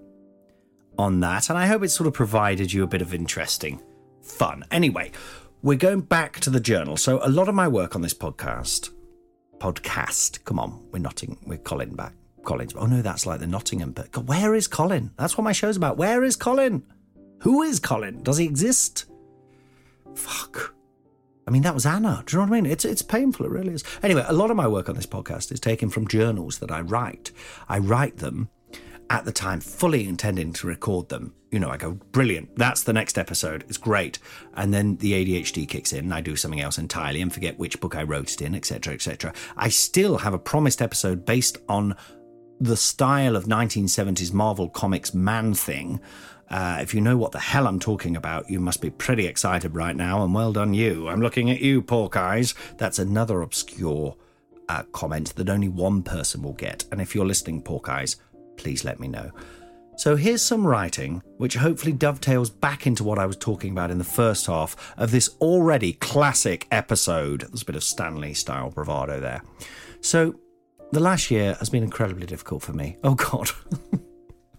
on 0.98 1.20
that, 1.22 1.50
and 1.50 1.58
I 1.58 1.68
hope 1.68 1.84
it 1.84 1.90
sort 1.90 2.08
of 2.08 2.14
provided 2.14 2.74
you 2.74 2.84
a 2.84 2.88
bit 2.88 3.02
of 3.02 3.14
interesting 3.14 3.82
fun. 4.22 4.64
Anyway, 4.72 5.12
we're 5.62 5.78
going 5.78 6.02
back 6.02 6.40
to 6.42 6.50
the 6.50 6.60
journal. 6.60 6.98
So, 6.98 7.20
a 7.24 7.30
lot 7.30 7.50
of 7.50 7.56
my 7.56 7.68
work 7.68 7.96
on 7.96 8.02
this 8.02 8.14
podcast 8.14 8.90
podcast. 9.60 10.44
Come 10.46 10.60
on, 10.60 10.86
we're 10.92 11.00
Notting, 11.00 11.38
we're 11.46 11.58
Colin 11.58 11.96
back. 11.96 12.14
Colin's. 12.44 12.74
Oh 12.76 12.86
no, 12.86 13.02
that's 13.02 13.26
like 13.26 13.40
the 13.40 13.48
Nottingham. 13.48 13.92
But 13.92 14.16
where 14.26 14.56
is 14.56 14.68
Colin? 14.68 15.12
That's 15.18 15.38
what 15.38 15.44
my 15.44 15.52
show's 15.52 15.76
about. 15.76 15.98
Where 15.98 16.24
is 16.24 16.36
Colin? 16.36 16.84
Who 17.42 17.62
is 17.62 17.80
Colin? 17.80 18.24
Does 18.24 18.38
he 18.38 18.46
exist? 18.46 19.06
Fuck. 20.16 20.74
I 21.46 21.52
mean, 21.52 21.62
that 21.64 21.74
was 21.74 21.86
Anna. 21.86 22.24
Do 22.26 22.36
you 22.36 22.42
know 22.42 22.50
what 22.50 22.58
I 22.58 22.62
mean? 22.62 22.72
It's 22.72 22.86
it's 22.86 23.02
painful. 23.02 23.46
It 23.46 23.52
really 23.52 23.74
is. 23.74 23.84
Anyway, 24.02 24.24
a 24.26 24.34
lot 24.34 24.50
of 24.50 24.58
my 24.58 24.68
work 24.68 24.88
on 24.90 24.96
this 24.96 25.06
podcast 25.06 25.52
is 25.52 25.60
taken 25.60 25.90
from 25.90 26.08
journals 26.08 26.60
that 26.60 26.72
I 26.72 26.82
write. 26.82 27.32
I 27.68 27.80
write 27.80 28.18
them 28.18 28.50
at 29.10 29.26
the 29.26 29.32
time, 29.32 29.60
fully 29.60 30.08
intending 30.08 30.54
to 30.54 30.68
record 30.68 31.10
them. 31.10 31.34
You 31.52 31.60
know, 31.60 31.70
I 31.70 31.78
go, 31.78 31.92
brilliant, 32.12 32.56
that's 32.58 32.84
the 32.84 32.94
next 32.94 33.18
episode, 33.18 33.64
it's 33.70 33.78
great. 33.78 34.20
And 34.56 34.74
then 34.74 34.98
the 34.98 35.14
ADHD 35.14 35.68
kicks 35.68 35.94
in, 35.94 36.06
and 36.06 36.14
I 36.14 36.22
do 36.22 36.36
something 36.36 36.60
else 36.60 36.78
entirely 36.78 37.22
and 37.22 37.34
forget 37.34 37.58
which 37.58 37.80
book 37.80 37.96
I 37.96 38.04
wrote 38.04 38.34
it 38.34 38.42
in, 38.42 38.54
etc., 38.54 38.94
etc. 38.94 39.34
I 39.56 39.70
still 39.70 40.18
have 40.18 40.34
a 40.34 40.40
promised 40.40 40.82
episode 40.82 41.26
based 41.26 41.58
on 41.70 41.96
the 42.60 42.78
style 42.78 43.36
of 43.36 43.46
1970s 43.46 44.34
Marvel 44.34 44.68
Comics 44.70 45.14
Man 45.14 45.54
Thing. 45.54 46.02
Uh, 46.50 46.80
if 46.82 46.94
you 46.94 47.02
know 47.02 47.18
what 47.18 47.32
the 47.32 47.40
hell 47.40 47.68
I'm 47.68 47.80
talking 47.80 48.16
about, 48.16 48.50
you 48.50 48.60
must 48.60 48.82
be 48.82 48.90
pretty 48.90 49.26
excited 49.26 49.76
right 49.76 49.96
now, 49.96 50.24
and 50.24 50.34
well 50.34 50.54
done 50.54 50.74
you. 50.74 51.08
I'm 51.08 51.22
looking 51.22 51.50
at 51.50 51.60
you, 51.60 51.82
pork 51.82 52.16
eyes. 52.16 52.56
That's 52.78 53.00
another 53.00 53.42
obscure 53.42 54.16
uh, 54.70 54.84
comment 54.92 55.36
that 55.36 55.50
only 55.50 55.70
one 55.70 56.04
person 56.04 56.42
will 56.42 56.54
get. 56.54 56.86
And 56.92 57.02
if 57.02 57.16
you're 57.16 57.26
listening, 57.26 57.62
pork 57.62 57.90
eyes, 57.90 58.18
please 58.58 58.84
let 58.84 59.00
me 59.00 59.08
know. 59.08 59.32
So 59.98 60.16
here's 60.16 60.44
some 60.44 60.66
writing 60.66 61.24
which 61.38 61.56
hopefully 61.56 61.92
dovetails 61.92 62.52
back 62.52 62.86
into 62.86 63.04
what 63.04 63.18
I 63.18 63.26
was 63.26 63.36
talking 63.36 63.72
about 63.72 63.90
in 63.90 63.98
the 63.98 64.04
first 64.04 64.46
half 64.46 64.94
of 64.96 65.10
this 65.10 65.30
already 65.42 65.94
classic 65.94 66.68
episode. 66.70 67.42
There's 67.42 67.64
a 67.64 67.66
bit 67.66 67.76
of 67.76 67.84
Stan 67.84 68.18
Lee 68.18 68.36
style 68.36 68.70
bravado 68.70 69.20
there. 69.20 69.42
So 70.02 70.40
the 70.92 71.00
last 71.00 71.32
year 71.32 71.56
has 71.56 71.72
been 71.72 71.84
incredibly 71.84 72.28
difficult 72.28 72.62
for 72.62 72.74
me. 72.74 72.98
Oh 73.04 73.16
God, 73.16 73.50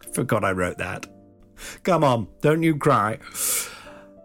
I 0.02 0.06
forgot 0.12 0.44
I 0.44 0.50
wrote 0.50 0.78
that. 0.78 1.06
Come 1.84 2.02
on, 2.02 2.26
don't 2.40 2.64
you 2.64 2.76
cry. 2.76 3.18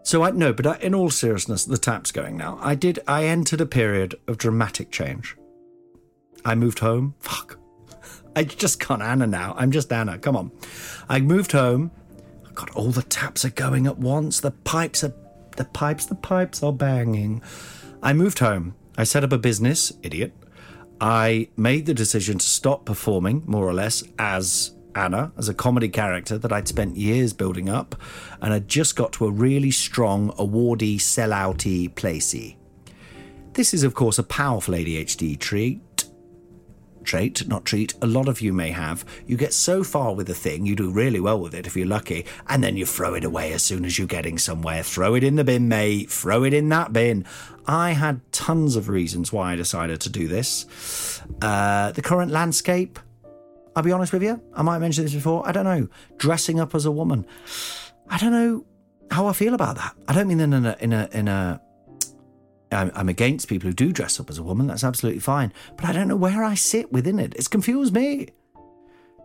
So 0.02 0.22
I 0.22 0.32
no, 0.32 0.52
but 0.52 0.82
in 0.82 0.94
all 0.94 1.10
seriousness, 1.10 1.64
the 1.64 1.78
tap's 1.78 2.12
going 2.12 2.36
now. 2.36 2.58
I 2.60 2.74
did. 2.74 2.98
I 3.06 3.24
entered 3.26 3.60
a 3.60 3.66
period 3.66 4.16
of 4.26 4.36
dramatic 4.36 4.90
change. 4.90 5.36
I 6.44 6.56
moved 6.56 6.80
home. 6.80 7.14
Fuck. 7.20 7.58
I 8.36 8.44
just 8.44 8.80
can't 8.80 9.02
Anna 9.02 9.26
now. 9.26 9.54
I'm 9.56 9.70
just 9.70 9.92
Anna. 9.92 10.18
Come 10.18 10.36
on. 10.36 10.50
I 11.08 11.20
moved 11.20 11.52
home. 11.52 11.90
God, 12.54 12.70
all 12.70 12.90
the 12.90 13.02
taps 13.02 13.44
are 13.44 13.50
going 13.50 13.86
at 13.86 13.98
once. 13.98 14.40
The 14.40 14.50
pipes 14.50 15.02
are, 15.04 15.14
the 15.56 15.64
pipes, 15.64 16.06
the 16.06 16.14
pipes 16.14 16.62
are 16.62 16.72
banging. 16.72 17.42
I 18.02 18.12
moved 18.12 18.38
home. 18.38 18.74
I 18.96 19.04
set 19.04 19.24
up 19.24 19.32
a 19.32 19.38
business, 19.38 19.92
idiot. 20.02 20.32
I 21.00 21.48
made 21.56 21.86
the 21.86 21.94
decision 21.94 22.38
to 22.38 22.46
stop 22.46 22.84
performing, 22.84 23.42
more 23.46 23.66
or 23.66 23.74
less, 23.74 24.04
as 24.18 24.72
Anna, 24.94 25.32
as 25.36 25.48
a 25.48 25.54
comedy 25.54 25.88
character 25.88 26.38
that 26.38 26.52
I'd 26.52 26.68
spent 26.68 26.96
years 26.96 27.32
building 27.32 27.68
up, 27.68 27.96
and 28.40 28.52
had 28.52 28.68
just 28.68 28.94
got 28.94 29.12
to 29.14 29.26
a 29.26 29.30
really 29.30 29.72
strong, 29.72 30.30
awardee, 30.32 30.96
sellouty 30.96 31.92
placey. 31.92 32.56
This 33.54 33.74
is, 33.74 33.82
of 33.82 33.94
course, 33.94 34.18
a 34.18 34.22
powerful 34.22 34.74
ADHD 34.74 35.38
treat 35.38 35.80
trait, 37.04 37.46
not 37.46 37.64
treat, 37.64 37.94
a 38.02 38.06
lot 38.06 38.28
of 38.28 38.40
you 38.40 38.52
may 38.52 38.70
have. 38.70 39.04
You 39.26 39.36
get 39.36 39.52
so 39.52 39.84
far 39.84 40.14
with 40.14 40.28
a 40.30 40.34
thing, 40.34 40.66
you 40.66 40.74
do 40.74 40.90
really 40.90 41.20
well 41.20 41.40
with 41.40 41.54
it 41.54 41.66
if 41.66 41.76
you're 41.76 41.86
lucky, 41.86 42.26
and 42.48 42.62
then 42.62 42.76
you 42.76 42.86
throw 42.86 43.14
it 43.14 43.24
away 43.24 43.52
as 43.52 43.62
soon 43.62 43.84
as 43.84 43.98
you're 43.98 44.06
getting 44.06 44.38
somewhere. 44.38 44.82
Throw 44.82 45.14
it 45.14 45.24
in 45.24 45.36
the 45.36 45.44
bin, 45.44 45.68
mate. 45.68 46.10
Throw 46.10 46.44
it 46.44 46.54
in 46.54 46.68
that 46.70 46.92
bin. 46.92 47.24
I 47.66 47.92
had 47.92 48.20
tons 48.32 48.76
of 48.76 48.88
reasons 48.88 49.32
why 49.32 49.52
I 49.52 49.56
decided 49.56 50.00
to 50.02 50.10
do 50.10 50.28
this. 50.28 50.66
Uh, 51.40 51.92
the 51.92 52.02
current 52.02 52.30
landscape, 52.30 52.98
I'll 53.74 53.82
be 53.82 53.92
honest 53.92 54.12
with 54.12 54.22
you, 54.22 54.40
I 54.54 54.62
might 54.62 54.78
mention 54.78 55.04
this 55.04 55.14
before. 55.14 55.46
I 55.46 55.52
don't 55.52 55.64
know. 55.64 55.88
Dressing 56.18 56.60
up 56.60 56.74
as 56.74 56.84
a 56.84 56.90
woman. 56.90 57.26
I 58.08 58.18
don't 58.18 58.32
know 58.32 58.66
how 59.10 59.26
I 59.26 59.32
feel 59.32 59.54
about 59.54 59.76
that. 59.76 59.94
I 60.08 60.12
don't 60.12 60.28
mean 60.28 60.40
in 60.40 60.52
a 60.52 60.76
in 60.80 60.92
a 60.92 61.08
in 61.12 61.28
a 61.28 61.60
I'm, 62.74 63.08
against 63.08 63.48
people 63.48 63.68
who 63.68 63.74
do 63.74 63.92
dress 63.92 64.20
up 64.20 64.30
as 64.30 64.38
a 64.38 64.42
woman. 64.42 64.66
That's 64.66 64.84
absolutely 64.84 65.20
fine. 65.20 65.52
But 65.76 65.86
I 65.86 65.92
don't 65.92 66.08
know 66.08 66.16
where 66.16 66.44
I 66.44 66.54
sit 66.54 66.92
within 66.92 67.18
it. 67.18 67.34
It's 67.36 67.48
confused 67.48 67.94
me. 67.94 68.28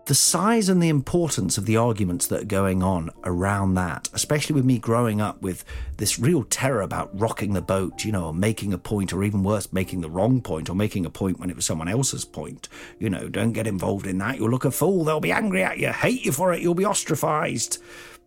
The 0.05 0.15
size 0.15 0.69
and 0.69 0.81
the 0.81 0.89
importance 0.89 1.59
of 1.59 1.67
the 1.67 1.77
arguments 1.77 2.25
that 2.27 2.41
are 2.41 2.45
going 2.45 2.81
on 2.81 3.11
around 3.25 3.75
that, 3.75 4.09
especially 4.13 4.55
with 4.55 4.65
me 4.65 4.79
growing 4.79 5.21
up 5.21 5.43
with 5.43 5.63
this 5.97 6.17
real 6.17 6.43
terror 6.43 6.81
about 6.81 7.11
rocking 7.19 7.53
the 7.53 7.61
boat, 7.61 8.03
you 8.03 8.11
know, 8.11 8.27
or 8.27 8.33
making 8.33 8.73
a 8.73 8.79
point, 8.79 9.13
or 9.13 9.23
even 9.23 9.43
worse, 9.43 9.71
making 9.71 10.01
the 10.01 10.09
wrong 10.09 10.41
point, 10.41 10.67
or 10.67 10.75
making 10.75 11.05
a 11.05 11.11
point 11.11 11.39
when 11.39 11.51
it 11.51 11.55
was 11.55 11.65
someone 11.65 11.87
else's 11.87 12.25
point. 12.25 12.69
You 12.97 13.11
know, 13.11 13.29
don't 13.29 13.53
get 13.53 13.67
involved 13.67 14.07
in 14.07 14.17
that. 14.17 14.37
You'll 14.37 14.49
look 14.49 14.65
a 14.65 14.71
fool. 14.71 15.03
They'll 15.03 15.19
be 15.19 15.31
angry 15.31 15.63
at 15.63 15.77
you, 15.77 15.89
hate 15.89 16.25
you 16.25 16.31
for 16.31 16.53
it. 16.53 16.61
You'll 16.61 16.73
be 16.73 16.85
ostracized. 16.85 17.77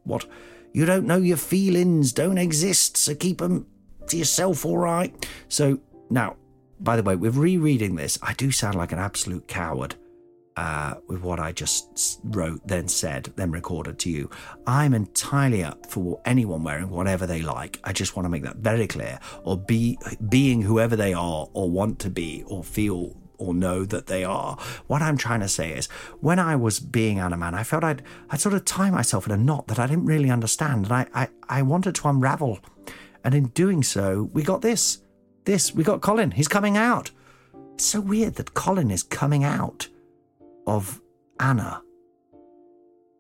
What? 0.05 0.27
You 0.73 0.85
don't 0.87 1.07
know 1.07 1.17
your 1.17 1.37
feelings 1.37 2.13
don't 2.13 2.39
exist, 2.39 2.97
so 2.97 3.15
keep 3.15 3.39
them 3.39 3.67
to 4.09 4.17
yourself, 4.17 4.65
all 4.65 4.79
right? 4.79 5.29
So, 5.49 5.81
now, 6.11 6.37
by 6.81 6.97
the 6.97 7.03
way, 7.03 7.17
with 7.17 7.37
rereading 7.37 7.97
this, 7.97 8.19
I 8.23 8.35
do 8.35 8.51
sound 8.51 8.75
like 8.75 8.93
an 8.93 8.99
absolute 8.99 9.47
coward 9.49 9.95
uh, 10.57 10.95
with 11.07 11.23
what 11.23 11.41
I 11.41 11.53
just 11.53 12.21
wrote, 12.25 12.67
then 12.67 12.89
said, 12.89 13.33
then 13.37 13.51
recorded 13.51 13.99
to 14.01 14.11
you. 14.11 14.31
I'm 14.67 14.95
entirely 14.95 15.65
up 15.65 15.87
for 15.87 16.21
anyone 16.25 16.63
wearing 16.63 16.91
whatever 16.91 17.27
they 17.27 17.43
like. 17.43 17.81
I 17.85 17.93
just 17.93 18.17
want 18.17 18.27
to 18.27 18.31
make 18.31 18.43
that 18.43 18.57
very 18.57 18.87
clear. 18.87 19.19
Or 19.45 19.57
be 19.57 19.99
being 20.29 20.63
whoever 20.63 20.97
they 20.97 21.15
are, 21.15 21.49
or 21.53 21.71
want 21.71 21.99
to 22.01 22.11
be, 22.11 22.45
or 22.47 22.63
feel 22.65 23.17
or 23.39 23.53
know 23.53 23.85
that 23.85 24.07
they 24.07 24.25
are. 24.25 24.57
What 24.87 25.03
I'm 25.03 25.17
trying 25.17 25.41
to 25.41 25.49
say 25.49 25.73
is, 25.73 25.87
when 26.21 26.39
I 26.39 26.55
was 26.55 26.79
being 26.79 27.19
Anna 27.19 27.37
Mann, 27.37 27.55
I 27.55 27.65
felt 27.65 27.83
I'd 27.83 28.03
I'd 28.31 28.41
sort 28.41 28.55
of 28.55 28.65
tie 28.65 28.91
myself 28.91 29.27
in 29.27 29.33
a 29.33 29.37
knot 29.37 29.67
that 29.69 29.79
I 29.79 29.87
didn't 29.87 30.07
really 30.07 30.31
understand, 30.31 30.85
and 30.85 30.93
I 30.93 31.07
I, 31.15 31.29
I 31.49 31.63
wanted 31.63 31.95
to 31.97 32.09
unravel 32.09 32.61
and 33.25 33.35
in 33.35 33.49
doing 33.49 33.83
so, 33.83 34.31
we 34.33 34.43
got 34.43 34.63
this. 34.63 34.99
This, 35.45 35.75
we 35.75 35.83
got 35.83 36.01
Colin. 36.01 36.33
He's 36.33 36.49
coming 36.49 36.77
out. 36.77 37.11
It's 37.75 37.87
so 37.87 38.01
weird 38.01 38.37
that 38.37 38.55
Colin 38.55 38.91
is 38.91 39.03
coming 39.03 39.45
out 39.45 39.89
of 40.67 41.01
Anna. 41.41 41.83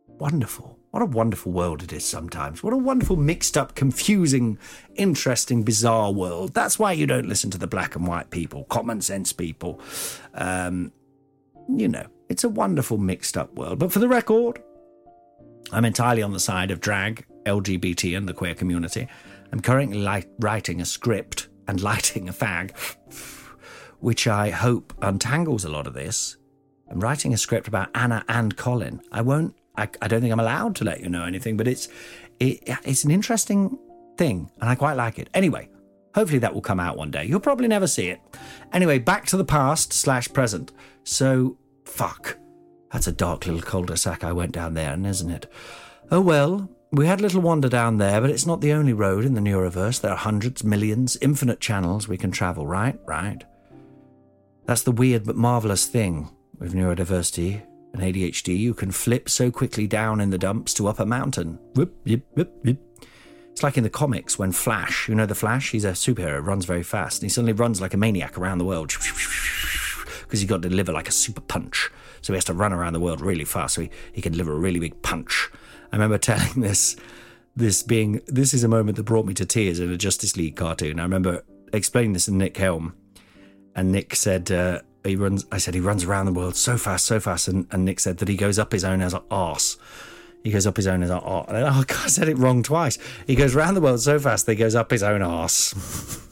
Wonderful. 0.06 0.78
What 0.92 1.02
a 1.02 1.06
wonderful 1.06 1.52
world 1.52 1.82
it 1.82 1.92
is 1.92 2.04
sometimes. 2.04 2.62
What 2.62 2.74
a 2.74 2.76
wonderful, 2.76 3.16
mixed 3.16 3.56
up, 3.56 3.74
confusing, 3.74 4.58
interesting, 4.94 5.62
bizarre 5.62 6.12
world. 6.12 6.52
That's 6.52 6.78
why 6.78 6.92
you 6.92 7.06
don't 7.06 7.26
listen 7.26 7.50
to 7.50 7.58
the 7.58 7.66
black 7.66 7.96
and 7.96 8.06
white 8.06 8.30
people, 8.30 8.64
common 8.64 9.00
sense 9.00 9.32
people. 9.32 9.80
Um, 10.34 10.92
you 11.68 11.88
know, 11.88 12.06
it's 12.28 12.44
a 12.44 12.48
wonderful, 12.48 12.98
mixed 12.98 13.38
up 13.38 13.54
world. 13.54 13.78
But 13.78 13.90
for 13.90 14.00
the 14.00 14.08
record, 14.08 14.62
I'm 15.72 15.86
entirely 15.86 16.22
on 16.22 16.34
the 16.34 16.40
side 16.40 16.70
of 16.70 16.80
drag, 16.80 17.24
LGBT, 17.46 18.16
and 18.16 18.28
the 18.28 18.34
queer 18.34 18.54
community. 18.54 19.08
I'm 19.52 19.60
currently 19.60 20.24
writing 20.40 20.80
a 20.80 20.84
script 20.84 21.48
and 21.68 21.80
lighting 21.82 22.28
a 22.28 22.32
fag, 22.32 22.72
which 24.00 24.26
I 24.26 24.50
hope 24.50 24.94
untangles 25.02 25.64
a 25.64 25.68
lot 25.68 25.86
of 25.86 25.94
this. 25.94 26.36
I'm 26.90 27.00
writing 27.00 27.32
a 27.32 27.38
script 27.38 27.68
about 27.68 27.90
Anna 27.94 28.24
and 28.28 28.56
Colin. 28.56 29.00
I 29.12 29.22
won't. 29.22 29.54
I, 29.76 29.88
I 30.02 30.08
don't 30.08 30.20
think 30.20 30.32
I'm 30.32 30.40
allowed 30.40 30.76
to 30.76 30.84
let 30.84 31.00
you 31.00 31.08
know 31.08 31.24
anything, 31.24 31.56
but 31.56 31.66
it's 31.68 31.88
it, 32.40 32.62
it's 32.84 33.04
an 33.04 33.10
interesting 33.10 33.78
thing, 34.18 34.50
and 34.60 34.68
I 34.68 34.74
quite 34.74 34.94
like 34.94 35.18
it. 35.18 35.30
Anyway, 35.32 35.70
hopefully 36.14 36.38
that 36.40 36.52
will 36.52 36.60
come 36.60 36.80
out 36.80 36.96
one 36.96 37.10
day. 37.10 37.24
You'll 37.24 37.40
probably 37.40 37.68
never 37.68 37.86
see 37.86 38.08
it. 38.08 38.20
Anyway, 38.72 38.98
back 38.98 39.26
to 39.26 39.36
the 39.36 39.44
past 39.44 39.92
slash 39.92 40.30
present. 40.32 40.72
So 41.04 41.56
fuck. 41.84 42.36
That's 42.92 43.06
a 43.06 43.12
dark 43.12 43.46
little 43.46 43.62
cul-de-sac 43.62 44.22
I 44.22 44.32
went 44.32 44.52
down 44.52 44.74
there, 44.74 44.94
isn't 44.94 45.30
it? 45.30 45.50
Oh 46.10 46.20
well, 46.20 46.68
we 46.92 47.06
had 47.06 47.20
a 47.20 47.22
little 47.22 47.40
wander 47.40 47.70
down 47.70 47.96
there, 47.96 48.20
but 48.20 48.28
it's 48.28 48.46
not 48.46 48.60
the 48.60 48.72
only 48.72 48.92
road 48.92 49.24
in 49.24 49.32
the 49.32 49.40
Neuroverse. 49.40 50.00
There 50.00 50.12
are 50.12 50.16
hundreds, 50.16 50.62
millions, 50.62 51.16
infinite 51.22 51.58
channels 51.58 52.06
we 52.06 52.18
can 52.18 52.30
travel, 52.30 52.66
right? 52.66 52.98
Right. 53.06 53.42
That's 54.66 54.82
the 54.82 54.92
weird 54.92 55.24
but 55.24 55.36
marvelous 55.36 55.86
thing 55.86 56.30
with 56.58 56.74
neurodiversity 56.74 57.62
and 57.94 58.02
ADHD. 58.02 58.58
You 58.58 58.74
can 58.74 58.92
flip 58.92 59.30
so 59.30 59.50
quickly 59.50 59.86
down 59.86 60.20
in 60.20 60.30
the 60.30 60.38
dumps 60.38 60.74
to 60.74 60.86
up 60.86 61.00
a 61.00 61.06
mountain. 61.06 61.58
It's 61.74 63.62
like 63.62 63.78
in 63.78 63.84
the 63.84 63.90
comics 63.90 64.38
when 64.38 64.52
Flash, 64.52 65.08
you 65.08 65.14
know 65.14 65.26
the 65.26 65.34
Flash? 65.34 65.70
He's 65.70 65.84
a 65.84 65.92
superhero, 65.92 66.44
runs 66.44 66.66
very 66.66 66.82
fast, 66.82 67.22
and 67.22 67.30
he 67.30 67.32
suddenly 67.32 67.52
runs 67.54 67.80
like 67.80 67.94
a 67.94 67.98
maniac 67.98 68.36
around 68.36 68.58
the 68.58 68.64
world. 68.64 68.88
because 70.22 70.40
he's 70.40 70.48
got 70.48 70.62
to 70.62 70.68
deliver 70.68 70.92
like 70.92 71.08
a 71.08 71.12
super 71.12 71.40
punch. 71.40 71.90
So 72.20 72.32
he 72.32 72.36
has 72.36 72.44
to 72.46 72.54
run 72.54 72.72
around 72.72 72.92
the 72.92 73.00
world 73.00 73.20
really 73.20 73.44
fast 73.44 73.74
so 73.74 73.82
he, 73.82 73.90
he 74.12 74.22
can 74.22 74.32
deliver 74.32 74.52
a 74.52 74.58
really 74.58 74.78
big 74.78 75.00
punch. 75.02 75.50
I 75.92 75.96
remember 75.96 76.18
telling 76.18 76.52
this 76.60 76.96
this 77.54 77.82
being 77.82 78.20
this 78.26 78.54
is 78.54 78.64
a 78.64 78.68
moment 78.68 78.96
that 78.96 79.04
brought 79.04 79.26
me 79.26 79.34
to 79.34 79.44
tears 79.44 79.78
in 79.78 79.90
a 79.90 79.96
Justice 79.96 80.36
League 80.36 80.56
cartoon. 80.56 80.98
I 80.98 81.02
remember 81.02 81.44
explaining 81.72 82.14
this 82.14 82.24
to 82.26 82.32
Nick 82.32 82.56
Helm, 82.56 82.94
and 83.76 83.92
Nick 83.92 84.16
said 84.16 84.50
uh, 84.50 84.80
he 85.04 85.16
runs. 85.16 85.46
I 85.52 85.58
said 85.58 85.74
he 85.74 85.80
runs 85.80 86.04
around 86.04 86.26
the 86.26 86.32
world 86.32 86.56
so 86.56 86.78
fast, 86.78 87.06
so 87.06 87.20
fast, 87.20 87.48
and, 87.48 87.66
and 87.70 87.84
Nick 87.84 88.00
said 88.00 88.18
that 88.18 88.28
he 88.28 88.36
goes 88.36 88.58
up 88.58 88.72
his 88.72 88.84
own 88.84 89.02
as 89.02 89.14
an 89.14 89.22
arse. 89.30 89.76
He 90.42 90.50
goes 90.50 90.66
up 90.66 90.76
his 90.76 90.88
own 90.88 91.02
as 91.02 91.10
an 91.10 91.18
arse. 91.18 91.48
Oh, 91.52 91.84
God, 91.86 92.04
I 92.04 92.08
said 92.08 92.28
it 92.28 92.36
wrong 92.36 92.62
twice. 92.62 92.98
He 93.26 93.36
goes 93.36 93.54
around 93.54 93.74
the 93.74 93.80
world 93.80 94.00
so 94.00 94.18
fast 94.18 94.46
that 94.46 94.52
he 94.52 94.58
goes 94.58 94.74
up 94.74 94.90
his 94.90 95.02
own 95.02 95.22
arse. 95.22 96.28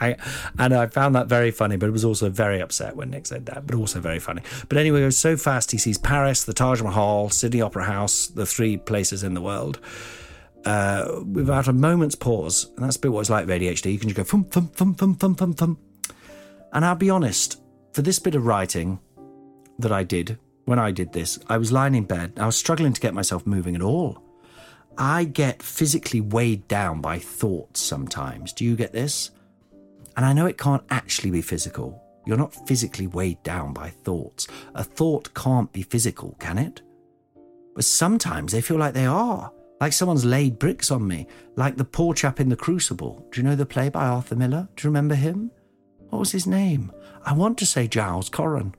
I, 0.00 0.16
and 0.58 0.74
I 0.74 0.86
found 0.86 1.14
that 1.14 1.26
very 1.26 1.50
funny, 1.50 1.76
but 1.76 1.88
it 1.88 1.92
was 1.92 2.04
also 2.04 2.30
very 2.30 2.60
upset 2.60 2.96
when 2.96 3.10
Nick 3.10 3.26
said 3.26 3.46
that, 3.46 3.66
but 3.66 3.76
also 3.76 4.00
very 4.00 4.18
funny. 4.18 4.42
But 4.68 4.78
anyway, 4.78 5.00
he 5.00 5.06
goes 5.06 5.18
so 5.18 5.36
fast, 5.36 5.70
he 5.70 5.78
sees 5.78 5.98
Paris, 5.98 6.44
the 6.44 6.54
Taj 6.54 6.80
Mahal, 6.82 7.30
Sydney 7.30 7.60
Opera 7.60 7.84
House, 7.84 8.28
the 8.28 8.46
three 8.46 8.76
places 8.76 9.22
in 9.22 9.34
the 9.34 9.40
world, 9.40 9.78
uh, 10.64 11.22
without 11.30 11.68
a 11.68 11.72
moment's 11.72 12.14
pause. 12.14 12.70
And 12.76 12.84
that's 12.84 12.96
a 12.96 13.00
bit 13.00 13.12
what 13.12 13.20
it's 13.20 13.30
like 13.30 13.46
with 13.46 13.60
ADHD. 13.60 13.92
You 13.92 13.98
can 13.98 14.08
just 14.08 14.16
go 14.16 14.24
thump, 14.24 14.50
thump, 14.50 14.74
thump, 14.74 14.98
thump, 14.98 15.20
thump, 15.20 15.38
thump, 15.38 15.58
thump. 15.58 15.80
And 16.72 16.84
I'll 16.84 16.94
be 16.94 17.10
honest, 17.10 17.60
for 17.92 18.02
this 18.02 18.18
bit 18.18 18.34
of 18.34 18.46
writing 18.46 19.00
that 19.78 19.92
I 19.92 20.04
did, 20.04 20.38
when 20.64 20.78
I 20.78 20.92
did 20.92 21.12
this, 21.12 21.38
I 21.48 21.58
was 21.58 21.72
lying 21.72 21.94
in 21.94 22.04
bed. 22.04 22.34
I 22.36 22.46
was 22.46 22.56
struggling 22.56 22.92
to 22.92 23.00
get 23.00 23.12
myself 23.12 23.46
moving 23.46 23.74
at 23.74 23.82
all. 23.82 24.22
I 24.96 25.24
get 25.24 25.62
physically 25.62 26.20
weighed 26.20 26.68
down 26.68 27.00
by 27.00 27.18
thoughts 27.18 27.80
sometimes. 27.80 28.52
Do 28.52 28.64
you 28.64 28.76
get 28.76 28.92
this? 28.92 29.30
And 30.20 30.26
I 30.26 30.34
know 30.34 30.44
it 30.44 30.58
can't 30.58 30.84
actually 30.90 31.30
be 31.30 31.40
physical. 31.40 31.98
You're 32.26 32.36
not 32.36 32.68
physically 32.68 33.06
weighed 33.06 33.42
down 33.42 33.72
by 33.72 33.88
thoughts. 33.88 34.48
A 34.74 34.84
thought 34.84 35.32
can't 35.32 35.72
be 35.72 35.80
physical, 35.80 36.36
can 36.38 36.58
it? 36.58 36.82
But 37.74 37.86
sometimes 37.86 38.52
they 38.52 38.60
feel 38.60 38.76
like 38.76 38.92
they 38.92 39.06
are. 39.06 39.50
Like 39.80 39.94
someone's 39.94 40.26
laid 40.26 40.58
bricks 40.58 40.90
on 40.90 41.08
me, 41.08 41.26
like 41.56 41.78
the 41.78 41.86
poor 41.86 42.12
chap 42.12 42.38
in 42.38 42.50
The 42.50 42.56
Crucible. 42.56 43.26
Do 43.32 43.40
you 43.40 43.48
know 43.48 43.56
the 43.56 43.64
play 43.64 43.88
by 43.88 44.04
Arthur 44.04 44.36
Miller? 44.36 44.68
Do 44.76 44.86
you 44.86 44.90
remember 44.90 45.14
him? 45.14 45.52
What 46.10 46.18
was 46.18 46.32
his 46.32 46.46
name? 46.46 46.92
I 47.24 47.32
want 47.32 47.56
to 47.56 47.64
say 47.64 47.88
Giles 47.88 48.28
Corran. 48.28 48.74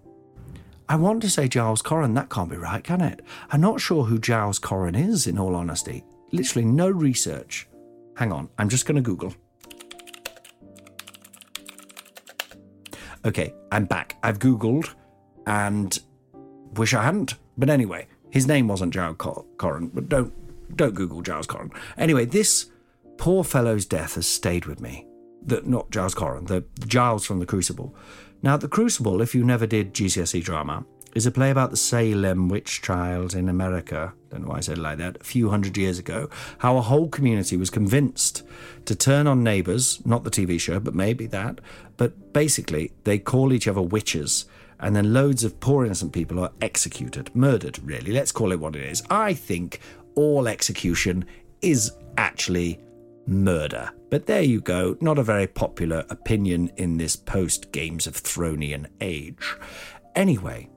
I 0.87 0.95
want 0.95 1.23
to 1.23 1.29
say 1.31 1.47
Giles 1.47 1.81
Corran. 1.81 2.13
That 2.13 2.29
can't 2.29 2.51
be 2.51 2.57
right, 2.57 2.83
can 2.83 3.01
it? 3.01 3.23
I'm 3.49 3.61
not 3.61 3.81
sure 3.81 4.03
who 4.03 4.19
Giles 4.19 4.59
Corran 4.59 4.95
is, 4.95 5.25
in 5.25 5.39
all 5.39 5.55
honesty. 5.55 6.03
Literally 6.31 6.67
no 6.67 6.87
research. 6.87 7.67
Hang 8.15 8.31
on, 8.31 8.47
I'm 8.59 8.69
just 8.69 8.85
going 8.85 8.97
to 8.97 9.01
Google. 9.01 9.33
Okay, 13.25 13.53
I'm 13.71 13.85
back. 13.85 14.17
I've 14.23 14.39
Googled 14.39 14.93
and 15.45 15.97
wish 16.73 16.93
I 16.93 17.03
hadn't. 17.03 17.35
But 17.57 17.69
anyway, 17.69 18.07
his 18.29 18.47
name 18.47 18.67
wasn't 18.67 18.93
Giles 18.93 19.17
Cor- 19.17 19.45
Corran, 19.57 19.91
but 19.93 20.09
don't 20.09 20.33
don't 20.75 20.95
Google 20.95 21.21
Giles 21.21 21.47
Corran. 21.47 21.71
Anyway, 21.97 22.25
this 22.25 22.71
poor 23.17 23.43
fellow's 23.43 23.85
death 23.85 24.15
has 24.15 24.25
stayed 24.25 24.65
with 24.65 24.79
me. 24.79 25.05
The, 25.43 25.61
not 25.63 25.91
Giles 25.91 26.15
Corran, 26.15 26.47
the 26.47 26.63
Giles 26.87 27.25
from 27.25 27.39
the 27.39 27.45
Crucible. 27.45 27.95
Now, 28.41 28.57
the 28.57 28.67
Crucible, 28.67 29.21
if 29.21 29.35
you 29.35 29.43
never 29.43 29.67
did 29.67 29.93
GCSE 29.93 30.43
drama, 30.43 30.85
is 31.15 31.25
a 31.25 31.31
play 31.31 31.49
about 31.49 31.71
the 31.71 31.77
Salem 31.77 32.49
witch 32.49 32.81
trials 32.81 33.33
in 33.33 33.49
America. 33.49 34.13
Don't 34.29 34.43
know 34.43 34.49
why 34.49 34.57
I 34.57 34.61
said 34.61 34.77
like 34.77 34.97
that. 34.99 35.17
A 35.19 35.23
few 35.23 35.49
hundred 35.49 35.77
years 35.77 35.99
ago, 35.99 36.29
how 36.59 36.77
a 36.77 36.81
whole 36.81 37.09
community 37.09 37.57
was 37.57 37.69
convinced 37.69 38.43
to 38.85 38.95
turn 38.95 39.27
on 39.27 39.43
neighbours, 39.43 39.99
not 40.05 40.23
the 40.23 40.31
TV 40.31 40.59
show, 40.59 40.79
but 40.79 40.95
maybe 40.95 41.27
that. 41.27 41.59
But 41.97 42.33
basically, 42.33 42.93
they 43.03 43.19
call 43.19 43.53
each 43.53 43.67
other 43.67 43.81
witches, 43.81 44.45
and 44.79 44.95
then 44.95 45.13
loads 45.13 45.43
of 45.43 45.59
poor 45.59 45.85
innocent 45.85 46.13
people 46.13 46.39
are 46.39 46.51
executed, 46.61 47.35
murdered, 47.35 47.79
really. 47.83 48.11
Let's 48.11 48.31
call 48.31 48.51
it 48.51 48.59
what 48.59 48.75
it 48.75 48.83
is. 48.83 49.03
I 49.09 49.33
think 49.33 49.79
all 50.15 50.47
execution 50.47 51.25
is 51.61 51.91
actually 52.17 52.79
murder. 53.27 53.91
But 54.09 54.25
there 54.25 54.41
you 54.41 54.61
go, 54.61 54.97
not 54.99 55.19
a 55.19 55.23
very 55.23 55.47
popular 55.47 56.05
opinion 56.09 56.71
in 56.77 56.97
this 56.97 57.15
post 57.15 57.71
Games 57.71 58.07
of 58.07 58.15
Thronian 58.15 58.87
age. 58.99 59.55
Anyway, 60.15 60.69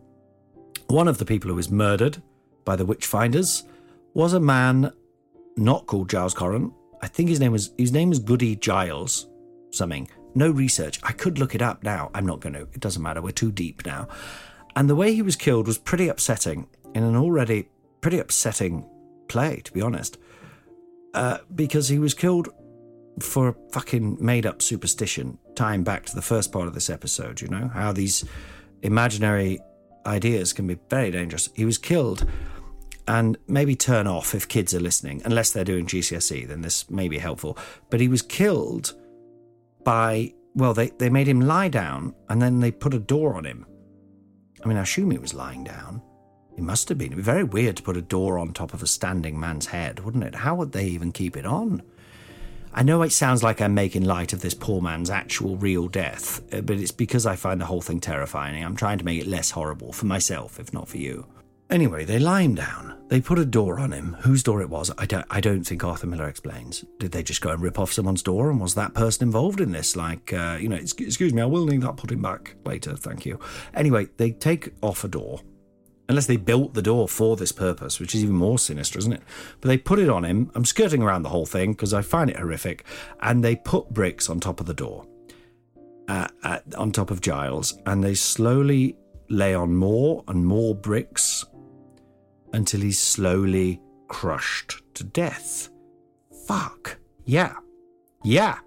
one 0.88 1.08
of 1.08 1.18
the 1.18 1.24
people 1.24 1.50
who 1.50 1.56
was 1.56 1.70
murdered 1.70 2.22
by 2.64 2.76
the 2.76 2.86
Witchfinders 2.86 3.64
was 4.14 4.32
a 4.32 4.40
man 4.40 4.92
not 5.56 5.86
called 5.86 6.08
Giles 6.08 6.34
Corran. 6.34 6.72
I 7.02 7.08
think 7.08 7.28
his 7.28 7.40
name 7.40 7.52
was 7.52 7.72
his 7.76 7.92
name 7.92 8.08
was 8.08 8.18
Goody 8.18 8.56
Giles, 8.56 9.28
something. 9.70 10.08
No 10.34 10.50
research. 10.50 10.98
I 11.02 11.12
could 11.12 11.38
look 11.38 11.54
it 11.54 11.62
up 11.62 11.84
now. 11.84 12.10
I'm 12.14 12.26
not 12.26 12.40
going 12.40 12.54
to. 12.54 12.62
It 12.62 12.80
doesn't 12.80 13.02
matter. 13.02 13.22
We're 13.22 13.30
too 13.30 13.52
deep 13.52 13.86
now. 13.86 14.08
And 14.74 14.90
the 14.90 14.96
way 14.96 15.14
he 15.14 15.22
was 15.22 15.36
killed 15.36 15.66
was 15.68 15.78
pretty 15.78 16.08
upsetting 16.08 16.66
in 16.94 17.04
an 17.04 17.14
already 17.14 17.68
pretty 18.00 18.18
upsetting 18.18 18.88
play, 19.28 19.60
to 19.64 19.72
be 19.72 19.80
honest, 19.80 20.18
uh, 21.14 21.38
because 21.54 21.88
he 21.88 21.98
was 21.98 22.14
killed 22.14 22.48
for 23.20 23.48
a 23.48 23.54
fucking 23.70 24.18
made 24.20 24.46
up 24.46 24.60
superstition. 24.60 25.38
Tying 25.54 25.84
back 25.84 26.04
to 26.06 26.14
the 26.16 26.22
first 26.22 26.50
part 26.50 26.66
of 26.66 26.74
this 26.74 26.90
episode, 26.90 27.40
you 27.40 27.48
know 27.48 27.68
how 27.68 27.92
these 27.92 28.24
imaginary 28.82 29.60
ideas 30.06 30.52
can 30.52 30.66
be 30.66 30.78
very 30.88 31.10
dangerous. 31.10 31.48
He 31.54 31.64
was 31.64 31.78
killed, 31.78 32.26
and 33.06 33.36
maybe 33.46 33.76
turn 33.76 34.06
off 34.06 34.34
if 34.34 34.48
kids 34.48 34.74
are 34.74 34.80
listening, 34.80 35.22
unless 35.24 35.50
they're 35.50 35.64
doing 35.64 35.86
GCSE, 35.86 36.48
then 36.48 36.62
this 36.62 36.90
may 36.90 37.08
be 37.08 37.18
helpful. 37.18 37.58
But 37.90 38.00
he 38.00 38.08
was 38.08 38.22
killed 38.22 38.94
by, 39.84 40.32
well, 40.54 40.72
they, 40.74 40.88
they 40.90 41.10
made 41.10 41.28
him 41.28 41.40
lie 41.40 41.68
down 41.68 42.14
and 42.28 42.40
then 42.40 42.60
they 42.60 42.70
put 42.70 42.94
a 42.94 42.98
door 42.98 43.34
on 43.34 43.44
him. 43.44 43.66
I 44.64 44.68
mean, 44.68 44.78
I 44.78 44.82
assume 44.82 45.10
he 45.10 45.18
was 45.18 45.34
lying 45.34 45.64
down. 45.64 46.00
He 46.56 46.62
must 46.62 46.88
have 46.88 46.96
been. 46.96 47.08
It'd 47.08 47.16
be 47.16 47.22
very 47.22 47.44
weird 47.44 47.76
to 47.76 47.82
put 47.82 47.96
a 47.96 48.02
door 48.02 48.38
on 48.38 48.52
top 48.52 48.72
of 48.72 48.82
a 48.82 48.86
standing 48.86 49.38
man's 49.38 49.66
head, 49.66 50.00
wouldn't 50.00 50.24
it? 50.24 50.34
How 50.34 50.54
would 50.54 50.72
they 50.72 50.86
even 50.86 51.12
keep 51.12 51.36
it 51.36 51.44
on? 51.44 51.82
I 52.76 52.82
know 52.82 53.02
it 53.02 53.12
sounds 53.12 53.44
like 53.44 53.60
I'm 53.60 53.72
making 53.72 54.02
light 54.02 54.32
of 54.32 54.40
this 54.40 54.52
poor 54.52 54.80
man's 54.80 55.08
actual 55.08 55.56
real 55.56 55.86
death, 55.86 56.42
uh, 56.52 56.60
but 56.60 56.76
it's 56.76 56.90
because 56.90 57.24
I 57.24 57.36
find 57.36 57.60
the 57.60 57.66
whole 57.66 57.80
thing 57.80 58.00
terrifying. 58.00 58.64
I'm 58.64 58.74
trying 58.74 58.98
to 58.98 59.04
make 59.04 59.20
it 59.20 59.28
less 59.28 59.52
horrible 59.52 59.92
for 59.92 60.06
myself, 60.06 60.58
if 60.58 60.72
not 60.72 60.88
for 60.88 60.96
you. 60.96 61.24
Anyway, 61.70 62.04
they 62.04 62.18
lie 62.18 62.42
him 62.42 62.56
down. 62.56 62.98
They 63.08 63.20
put 63.20 63.38
a 63.38 63.44
door 63.44 63.78
on 63.78 63.92
him. 63.92 64.16
Whose 64.22 64.42
door 64.42 64.60
it 64.60 64.68
was, 64.70 64.90
I 64.98 65.06
don't, 65.06 65.24
I 65.30 65.40
don't 65.40 65.62
think 65.62 65.84
Arthur 65.84 66.08
Miller 66.08 66.28
explains. 66.28 66.84
Did 66.98 67.12
they 67.12 67.22
just 67.22 67.40
go 67.40 67.50
and 67.50 67.62
rip 67.62 67.78
off 67.78 67.92
someone's 67.92 68.24
door, 68.24 68.50
and 68.50 68.60
was 68.60 68.74
that 68.74 68.92
person 68.92 69.28
involved 69.28 69.60
in 69.60 69.70
this? 69.70 69.94
Like, 69.94 70.32
uh, 70.32 70.58
you 70.60 70.68
know, 70.68 70.76
excuse 70.76 71.32
me, 71.32 71.42
I 71.42 71.46
will 71.46 71.66
need 71.66 71.82
that 71.82 71.96
putting 71.96 72.22
back 72.22 72.56
later, 72.64 72.96
thank 72.96 73.24
you. 73.24 73.38
Anyway, 73.72 74.08
they 74.16 74.32
take 74.32 74.74
off 74.82 75.04
a 75.04 75.08
door 75.08 75.40
Unless 76.08 76.26
they 76.26 76.36
built 76.36 76.74
the 76.74 76.82
door 76.82 77.08
for 77.08 77.34
this 77.34 77.52
purpose, 77.52 77.98
which 77.98 78.14
is 78.14 78.22
even 78.22 78.36
more 78.36 78.58
sinister, 78.58 78.98
isn't 78.98 79.14
it? 79.14 79.22
But 79.60 79.68
they 79.68 79.78
put 79.78 79.98
it 79.98 80.10
on 80.10 80.24
him. 80.24 80.50
I'm 80.54 80.66
skirting 80.66 81.02
around 81.02 81.22
the 81.22 81.30
whole 81.30 81.46
thing 81.46 81.72
because 81.72 81.94
I 81.94 82.02
find 82.02 82.28
it 82.28 82.36
horrific. 82.36 82.84
And 83.20 83.42
they 83.42 83.56
put 83.56 83.90
bricks 83.90 84.28
on 84.28 84.38
top 84.38 84.60
of 84.60 84.66
the 84.66 84.74
door, 84.74 85.06
uh, 86.08 86.28
at, 86.42 86.74
on 86.74 86.92
top 86.92 87.10
of 87.10 87.22
Giles, 87.22 87.78
and 87.86 88.04
they 88.04 88.14
slowly 88.14 88.96
lay 89.30 89.54
on 89.54 89.74
more 89.74 90.22
and 90.28 90.44
more 90.44 90.74
bricks 90.74 91.44
until 92.52 92.82
he's 92.82 92.98
slowly 92.98 93.80
crushed 94.08 94.82
to 94.94 95.04
death. 95.04 95.70
Fuck. 96.46 96.98
Yeah. 97.24 97.54
Yeah. 98.22 98.58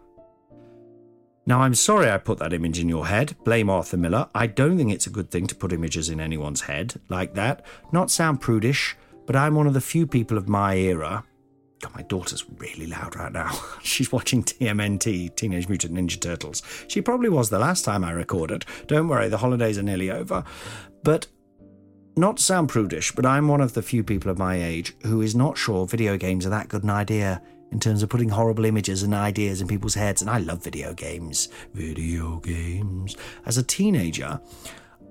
Now, 1.47 1.61
I'm 1.61 1.75
sorry 1.75 2.11
I 2.11 2.17
put 2.17 2.39
that 2.39 2.51
image 2.51 2.77
in 2.77 2.89
your 2.89 3.07
head. 3.07 3.33
Blame 3.45 3.69
Arthur 3.69 3.95
Miller. 3.95 4.27
I 4.35 4.47
don't 4.47 4.77
think 4.77 4.91
it's 4.91 5.07
a 5.07 5.09
good 5.09 5.31
thing 5.31 5.47
to 5.47 5.55
put 5.55 5.71
images 5.71 6.09
in 6.09 6.19
anyone's 6.19 6.59
head 6.59 6.99
like 7.07 7.35
that. 7.35 7.65
Not 7.93 8.11
sound 8.11 8.41
prudish, 8.41 8.97
but 9.25 9.37
I'm 9.37 9.55
one 9.55 9.65
of 9.65 9.73
the 9.73 9.79
few 9.79 10.05
people 10.05 10.37
of 10.37 10.49
my 10.49 10.75
era. 10.75 11.23
God, 11.79 11.95
my 11.95 12.01
daughter's 12.01 12.43
really 12.57 12.85
loud 12.85 13.15
right 13.15 13.31
now. 13.31 13.57
She's 13.81 14.11
watching 14.11 14.43
TMNT, 14.43 15.37
Teenage 15.37 15.69
Mutant 15.69 15.93
Ninja 15.93 16.19
Turtles. 16.19 16.63
She 16.89 17.01
probably 17.01 17.29
was 17.29 17.49
the 17.49 17.59
last 17.59 17.85
time 17.85 18.03
I 18.03 18.11
recorded. 18.11 18.65
Don't 18.87 19.07
worry, 19.07 19.29
the 19.29 19.37
holidays 19.37 19.77
are 19.77 19.83
nearly 19.83 20.11
over. 20.11 20.43
But 21.05 21.27
not 22.17 22.39
sound 22.39 22.67
prudish, 22.67 23.13
but 23.13 23.25
I'm 23.25 23.47
one 23.47 23.61
of 23.61 23.73
the 23.73 23.81
few 23.81 24.03
people 24.03 24.29
of 24.29 24.37
my 24.37 24.61
age 24.61 24.97
who 25.03 25.21
is 25.21 25.33
not 25.33 25.57
sure 25.57 25.87
video 25.87 26.17
games 26.17 26.45
are 26.45 26.49
that 26.49 26.67
good 26.67 26.83
an 26.83 26.89
idea 26.89 27.41
in 27.71 27.79
terms 27.79 28.03
of 28.03 28.09
putting 28.09 28.29
horrible 28.29 28.65
images 28.65 29.03
and 29.03 29.13
ideas 29.13 29.61
in 29.61 29.67
people's 29.67 29.95
heads. 29.95 30.21
And 30.21 30.29
I 30.29 30.39
love 30.39 30.63
video 30.63 30.93
games. 30.93 31.49
Video 31.73 32.37
games. 32.37 33.15
As 33.45 33.57
a 33.57 33.63
teenager, 33.63 34.39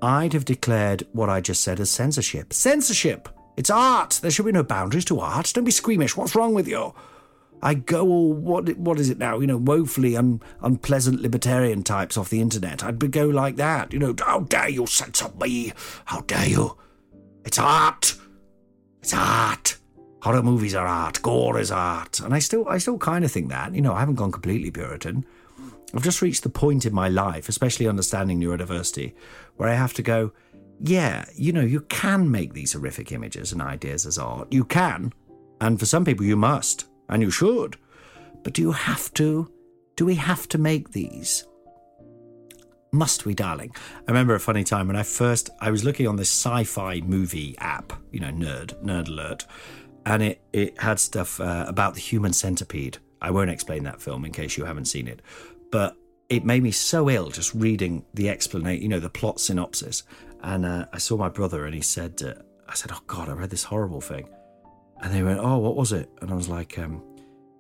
I'd 0.03 0.33
have 0.33 0.45
declared 0.45 1.07
what 1.13 1.29
I 1.29 1.41
just 1.41 1.63
said 1.63 1.81
as 1.81 1.91
censorship. 1.91 2.53
Censorship! 2.53 3.29
It's 3.57 3.71
art! 3.71 4.19
There 4.23 4.31
should 4.31 4.47
be 4.47 4.53
no 4.53 4.63
boundaries 4.63 5.05
to 5.07 5.21
art. 5.21 5.53
Don't 5.55 5.65
be 5.65 5.71
squeamish. 5.71 6.17
What's 6.17 6.35
wrong 6.35 6.55
with 6.55 6.69
you? 6.69 6.95
I 7.63 7.73
go 7.73 8.07
all 8.07 8.35
what 8.35 8.77
what 8.77 9.01
is 9.01 9.09
it 9.09 9.17
now? 9.17 9.41
You 9.41 9.47
know, 9.47 9.57
woefully 9.57 10.15
un, 10.15 10.43
unpleasant 10.61 11.23
libertarian 11.23 11.83
types 11.83 12.19
off 12.19 12.29
the 12.29 12.43
internet. 12.43 12.85
I'd 12.85 13.11
go 13.11 13.27
like 13.27 13.57
that. 13.57 13.95
You 13.95 13.99
know, 13.99 14.15
how 14.19 14.41
dare 14.41 14.69
you 14.69 14.87
censor 14.87 15.31
me? 15.41 15.73
How 16.05 16.21
dare 16.21 16.49
you? 16.49 16.77
It's 17.47 17.59
art. 17.59 18.15
It's 19.01 19.15
art 19.15 19.79
horror 20.27 20.43
movies 20.43 20.75
are 20.75 20.89
art, 20.89 21.23
gore 21.23 21.61
is 21.61 21.71
art, 21.71 22.19
and 22.19 22.35
I 22.35 22.41
still 22.41 22.69
I 22.69 22.79
still 22.79 22.99
kind 22.99 23.25
of 23.25 23.31
think 23.31 23.49
that. 23.51 23.73
You 23.77 23.81
know, 23.81 23.95
I 23.95 24.01
haven't 24.01 24.17
gone 24.17 24.33
completely 24.33 24.73
Puritan. 24.73 25.25
I've 25.95 26.03
just 26.03 26.21
reached 26.21 26.43
the 26.43 26.49
point 26.49 26.85
in 26.85 26.93
my 26.93 27.09
life, 27.09 27.49
especially 27.49 27.87
understanding 27.87 28.41
neurodiversity, 28.41 29.15
where 29.55 29.69
I 29.69 29.75
have 29.75 29.95
to 29.95 30.03
go, 30.03 30.33
yeah, 30.81 31.27
you 31.37 31.53
know, 31.53 31.61
you 31.61 31.81
can 31.83 32.29
make 32.29 32.55
these 32.55 32.73
horrific 32.73 33.13
images 33.13 33.53
and 33.53 33.63
ideas 33.63 34.05
as 34.05 34.19
art. 34.19 34.53
You 34.53 34.65
can. 34.65 35.13
And 35.61 35.79
for 35.79 35.87
some 35.87 36.05
people, 36.05 36.27
you 36.27 36.37
must, 36.37 36.87
and 37.09 37.23
you 37.23 37.31
should. 37.31 37.77
But 38.43 38.55
do 38.55 38.63
you 38.63 38.73
have 38.73 39.15
to? 39.15 39.49
Do 39.95 40.05
we 40.05 40.17
have 40.17 40.49
to 40.49 40.59
make 40.59 40.91
these? 40.91 41.47
Must 42.91 43.25
we, 43.27 43.35
darling? 43.35 43.73
I 44.09 44.11
remember 44.11 44.35
a 44.35 44.41
funny 44.41 44.65
time 44.65 44.89
when 44.89 44.97
I 44.97 45.05
first 45.05 45.51
I 45.61 45.71
was 45.71 45.85
looking 45.85 46.09
on 46.09 46.17
this 46.17 46.31
sci-fi 46.31 47.01
movie 47.03 47.55
app, 47.59 47.93
you 48.11 48.19
know, 48.19 48.31
nerd, 48.31 48.75
nerd 48.83 49.07
alert, 49.07 49.47
and 50.07 50.23
it 50.23 50.41
it 50.53 50.81
had 50.81 50.99
stuff 50.99 51.41
uh, 51.41 51.67
about 51.69 51.95
the 51.95 52.01
human 52.01 52.33
centipede. 52.33 52.99
I 53.21 53.31
won't 53.31 53.51
explain 53.51 53.83
that 53.85 54.01
film 54.01 54.25
in 54.25 54.33
case 54.33 54.57
you 54.57 54.65
haven't 54.65 54.87
seen 54.87 55.09
it, 55.09 55.21
but 55.71 55.97
it 56.29 56.45
made 56.45 56.63
me 56.63 56.71
so 56.71 57.11
ill 57.11 57.29
just 57.29 57.55
reading 57.55 58.05
the 58.15 58.31
explanation, 58.31 58.83
you 58.83 58.89
know, 58.89 59.01
the 59.01 59.11
plot 59.11 59.41
synopsis. 59.41 60.05
And 60.43 60.65
uh, 60.65 60.87
I 60.93 60.99
saw 60.99 61.17
my 61.17 61.29
brother, 61.29 61.67
and 61.67 61.75
he 61.75 61.81
said, 61.81 62.23
uh, 62.23 62.35
"I 62.69 62.75
said, 62.75 62.93
oh 62.95 63.01
God, 63.07 63.29
I 63.29 63.33
read 63.33 63.51
this 63.51 63.65
horrible 63.65 64.01
thing," 64.01 64.29
and 65.03 65.13
they 65.13 65.23
went, 65.23 65.41
"Oh, 65.41 65.59
what 65.59 65.77
was 65.77 65.93
it?" 65.93 66.09
And 66.23 66.31
I 66.31 66.35
was 66.35 66.49
like, 66.49 66.79
um, 66.79 67.03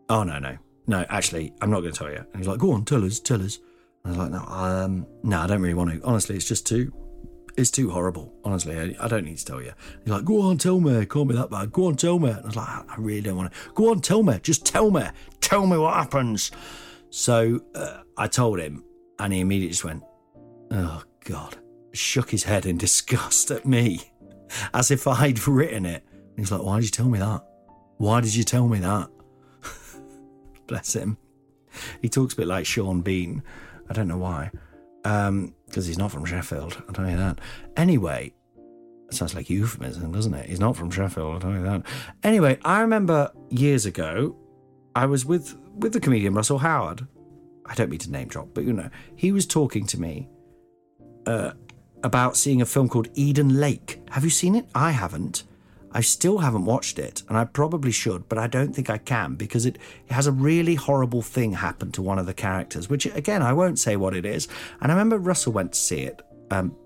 "Oh 0.09 0.22
no, 0.22 0.38
no, 0.38 0.57
no, 0.86 1.05
actually, 1.09 1.53
I'm 1.61 1.70
not 1.70 1.80
going 1.80 1.92
to 1.92 1.99
tell 1.99 2.11
you." 2.11 2.18
And 2.18 2.36
he's 2.36 2.47
like, 2.47 2.61
"Go 2.61 2.72
on, 2.72 2.84
tell 2.84 3.05
us, 3.05 3.18
tell 3.18 3.42
us." 3.42 3.59
And 4.05 4.14
I 4.14 4.16
was 4.16 4.18
like, 4.18 4.30
"No, 4.30 4.47
um, 4.55 5.07
no, 5.24 5.40
I 5.40 5.47
don't 5.49 5.61
really 5.61 5.74
want 5.74 5.90
to. 5.90 6.01
Honestly, 6.05 6.36
it's 6.36 6.47
just 6.49 6.64
too." 6.66 6.92
It's 7.57 7.70
too 7.70 7.90
horrible, 7.90 8.34
honestly. 8.44 8.78
I, 8.78 9.04
I 9.04 9.09
don't 9.09 9.24
need 9.24 9.38
to 9.38 9.44
tell 9.44 9.62
you. 9.62 9.72
He's 10.04 10.12
like, 10.12 10.24
go 10.24 10.42
on, 10.42 10.59
tell 10.59 10.78
me. 10.78 11.07
Call 11.07 11.24
can't 11.24 11.38
that 11.38 11.50
bad. 11.50 11.72
Go 11.72 11.86
on, 11.86 11.96
tell 11.96 12.18
me. 12.18 12.28
And 12.30 12.40
I 12.40 12.46
was 12.46 12.57
like, 12.57 12.68
I 12.68 12.94
really 12.98 13.22
don't 13.22 13.36
want 13.36 13.52
to. 13.52 13.70
Go 13.72 13.90
on, 13.90 14.00
tell 14.00 14.22
me. 14.22 14.38
Just 14.42 14.66
tell 14.66 14.90
me. 14.90 15.04
Tell 15.40 15.66
me 15.66 15.78
what 15.78 15.94
happens. 15.94 16.50
So 17.09 17.62
uh, 17.74 18.02
I 18.18 18.28
told 18.28 18.61
him, 18.61 18.84
and 19.18 19.32
he 19.32 19.40
immediately 19.40 19.70
just 19.70 19.84
went, 19.84 20.02
Oh, 20.70 21.02
God. 21.24 21.57
Shook 21.92 22.30
his 22.30 22.42
head 22.42 22.66
in 22.66 22.76
disgust 22.78 23.50
at 23.50 23.64
me, 23.64 24.12
as 24.74 24.90
if 24.90 25.07
I'd 25.07 25.46
written 25.46 25.86
it. 25.86 26.04
And 26.12 26.38
he's 26.38 26.52
like, 26.52 26.62
Why 26.62 26.76
did 26.76 26.84
you 26.84 26.90
tell 26.90 27.09
me 27.09 27.18
that? 27.20 27.42
Why 27.96 28.20
did 28.20 28.34
you 28.34 28.44
tell 28.44 28.68
me 28.68 28.80
that? 28.80 29.09
Bless 30.66 30.94
him. 30.94 31.16
He 32.02 32.11
talks 32.11 32.34
a 32.34 32.36
bit 32.36 32.46
like 32.48 32.66
Sean 32.66 33.00
Bean. 33.00 33.42
I 33.88 33.94
don't 33.94 34.09
know 34.09 34.18
why. 34.18 34.50
Because 35.66 35.86
he's 35.86 35.98
not 35.98 36.12
from 36.12 36.24
Sheffield. 36.24 36.82
I'll 36.86 36.94
tell 36.94 37.10
you 37.10 37.16
that. 37.16 37.40
Anyway, 37.76 38.32
sounds 39.10 39.34
like 39.34 39.50
euphemism, 39.50 40.12
doesn't 40.12 40.34
it? 40.34 40.48
He's 40.48 40.60
not 40.60 40.76
from 40.76 40.90
Sheffield, 40.90 41.34
I'll 41.34 41.40
tell 41.40 41.52
you 41.52 41.62
that. 41.62 41.82
Anyway, 42.22 42.58
I 42.64 42.80
remember 42.80 43.32
years 43.50 43.86
ago, 43.86 44.36
I 44.94 45.06
was 45.06 45.24
with, 45.24 45.56
with 45.76 45.92
the 45.92 46.00
comedian 46.00 46.34
Russell 46.34 46.58
Howard. 46.58 47.06
I 47.66 47.74
don't 47.74 47.90
mean 47.90 47.98
to 48.00 48.10
name 48.10 48.28
drop, 48.28 48.48
but 48.54 48.64
you 48.64 48.72
know, 48.72 48.90
he 49.16 49.32
was 49.32 49.46
talking 49.46 49.86
to 49.86 50.00
me 50.00 50.28
uh, 51.26 51.52
about 52.02 52.36
seeing 52.36 52.62
a 52.62 52.66
film 52.66 52.88
called 52.88 53.08
Eden 53.14 53.60
Lake. 53.60 54.00
Have 54.10 54.24
you 54.24 54.30
seen 54.30 54.54
it? 54.54 54.66
I 54.74 54.92
haven't. 54.92 55.44
I 55.97 56.03
still 56.03 56.36
haven't 56.36 56.66
watched 56.66 56.99
it, 56.99 57.22
and 57.26 57.38
I 57.38 57.47
probably 57.47 57.90
should, 57.90 58.28
but 58.28 58.36
I 58.36 58.49
don't 58.49 58.74
think 58.74 58.90
I 58.90 58.99
can 58.99 59.34
because 59.34 59.64
it, 59.64 59.78
it, 60.07 60.12
has 60.12 60.26
a 60.26 60.32
really 60.32 60.74
horrible 60.74 61.22
thing 61.22 61.55
happen 61.55 61.90
to 61.92 62.03
one 62.03 62.18
of 62.18 62.26
the 62.26 62.34
characters, 62.34 62.90
which, 62.90 63.07
again, 63.07 63.40
I 63.40 63.55
won't 63.55 63.78
say 63.78 63.97
what 63.97 64.14
it 64.14 64.26
is. 64.26 64.47
And 64.82 64.92
I 64.92 64.94
remember 64.94 65.16
Russell 65.16 65.55
went 65.55 65.72
to 65.72 65.78
see 65.78 66.03
it 66.03 66.20
um, 66.51 66.76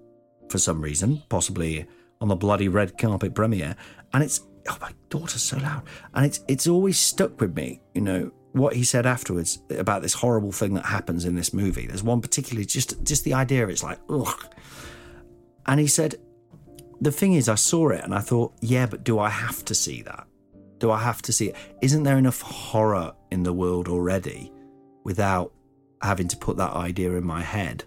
for 0.49 0.59
some 0.59 0.81
reason, 0.81 1.25
possibly 1.29 1.89
on 2.21 2.29
the 2.29 2.37
bloody 2.37 2.69
red 2.69 2.99
carpet 2.99 3.35
premiere, 3.35 3.75
and 4.13 4.23
it's 4.23 4.43
oh 4.69 4.79
my 4.81 4.93
daughter's 5.09 5.43
so 5.43 5.57
loud, 5.57 5.83
and 6.15 6.25
it's 6.25 6.45
it's 6.47 6.69
always 6.69 6.97
stuck 6.97 7.41
with 7.41 7.57
me, 7.57 7.81
you 7.95 8.03
know. 8.03 8.31
What 8.53 8.75
he 8.75 8.83
said 8.83 9.07
afterwards 9.07 9.63
about 9.71 10.03
this 10.03 10.15
horrible 10.15 10.51
thing 10.51 10.75
that 10.75 10.85
happens 10.85 11.25
in 11.25 11.37
this 11.37 11.55
movie. 11.55 11.87
There's 11.87 12.03
one 12.03 12.21
particularly 12.21 12.65
just 12.67 13.01
just 13.05 13.23
the 13.23 13.35
idea. 13.35 13.69
It's 13.69 13.85
like 13.85 14.01
ugh, 14.09 14.45
and 15.67 15.79
he 15.79 15.87
said 15.87 16.17
the 17.01 17.13
thing 17.13 17.35
is, 17.35 17.49
I 17.49 17.55
saw 17.55 17.89
it 17.91 18.05
and 18.05 18.15
I 18.15 18.21
thought, 18.21 18.55
yeah, 18.61 18.87
but 18.87 19.05
do 19.05 19.19
I 19.19 19.31
have 19.31 19.65
to 19.67 19.75
see 19.75 20.03
that? 20.03 20.27
Do 20.79 20.91
I 20.91 21.01
have 21.01 21.23
to 21.23 21.33
see 21.33 21.49
it? 21.49 21.57
Isn't 21.83 22.03
there 22.03 22.19
enough 22.19 22.41
horror 22.41 23.13
in 23.31 23.43
the 23.43 23.53
world 23.53 23.89
already 23.89 24.53
without 25.05 25.53
having 26.03 26.29
to 26.29 26.37
put 26.37 26.57
that 26.57 26.73
idea 26.73 27.13
in 27.13 27.25
my 27.25 27.43
head? 27.43 27.85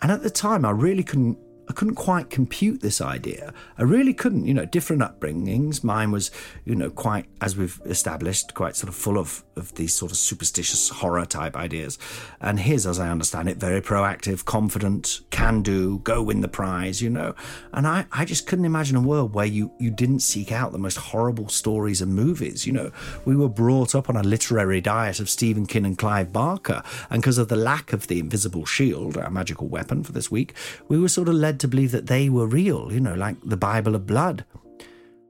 And 0.00 0.10
at 0.10 0.22
the 0.22 0.30
time, 0.30 0.64
I 0.64 0.70
really 0.70 1.04
couldn't 1.04 1.38
I 1.68 1.74
couldn't 1.74 1.94
quite 1.94 2.28
compute 2.28 2.80
this 2.80 3.00
idea. 3.00 3.54
I 3.78 3.84
really 3.84 4.12
couldn't, 4.12 4.46
you 4.46 4.52
know, 4.52 4.64
different 4.64 5.00
upbringings. 5.00 5.84
Mine 5.84 6.10
was, 6.10 6.30
you 6.64 6.74
know, 6.74 6.90
quite, 6.90 7.26
as 7.40 7.56
we've 7.56 7.80
established, 7.84 8.52
quite 8.54 8.74
sort 8.74 8.88
of 8.88 8.96
full 8.96 9.16
of, 9.16 9.44
of 9.56 9.74
these 9.76 9.94
sort 9.94 10.10
of 10.10 10.18
superstitious 10.18 10.88
horror 10.88 11.24
type 11.24 11.56
ideas. 11.56 11.98
And 12.40 12.58
his, 12.58 12.86
as 12.86 12.98
I 12.98 13.08
understand 13.08 13.48
it, 13.48 13.58
very 13.58 13.80
proactive, 13.80 14.44
confident, 14.44 15.20
can 15.30 15.62
do, 15.62 16.00
go 16.00 16.22
win 16.22 16.40
the 16.40 16.48
prize, 16.48 17.00
you 17.00 17.10
know. 17.10 17.34
And 17.72 17.86
I, 17.86 18.06
I 18.10 18.24
just 18.24 18.48
couldn't 18.48 18.64
imagine 18.64 18.96
a 18.96 19.00
world 19.00 19.34
where 19.34 19.46
you, 19.46 19.70
you 19.78 19.90
didn't 19.90 20.20
seek 20.20 20.50
out 20.50 20.72
the 20.72 20.78
most 20.78 20.96
horrible 20.96 21.48
stories 21.48 22.02
and 22.02 22.12
movies. 22.12 22.66
You 22.66 22.72
know, 22.72 22.90
we 23.24 23.36
were 23.36 23.48
brought 23.48 23.94
up 23.94 24.08
on 24.08 24.16
a 24.16 24.22
literary 24.22 24.80
diet 24.80 25.20
of 25.20 25.30
Stephen 25.30 25.66
King 25.66 25.86
and 25.86 25.96
Clive 25.96 26.32
Barker. 26.32 26.82
And 27.08 27.22
because 27.22 27.38
of 27.38 27.46
the 27.46 27.56
lack 27.56 27.92
of 27.92 28.08
the 28.08 28.18
invisible 28.18 28.66
shield, 28.66 29.16
our 29.16 29.30
magical 29.30 29.68
weapon 29.68 30.02
for 30.02 30.10
this 30.10 30.28
week, 30.28 30.54
we 30.88 30.98
were 30.98 31.08
sort 31.08 31.28
of 31.28 31.34
led 31.34 31.52
led 31.52 31.60
to 31.60 31.68
believe 31.68 31.92
that 31.92 32.06
they 32.06 32.30
were 32.30 32.46
real, 32.46 32.90
you 32.90 33.00
know, 33.00 33.14
like 33.14 33.36
the 33.44 33.58
Bible 33.58 33.94
of 33.94 34.06
blood. 34.06 34.46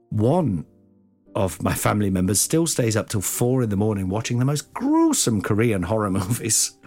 One 0.09 0.65
of 1.35 1.61
my 1.61 1.73
family 1.73 2.09
members 2.09 2.39
still 2.39 2.67
stays 2.67 2.95
up 2.95 3.09
till 3.09 3.21
four 3.21 3.63
in 3.63 3.69
the 3.69 3.75
morning 3.75 4.09
watching 4.09 4.39
the 4.39 4.45
most 4.45 4.73
gruesome 4.73 5.41
Korean 5.41 5.83
horror 5.83 6.09
movies 6.11 6.77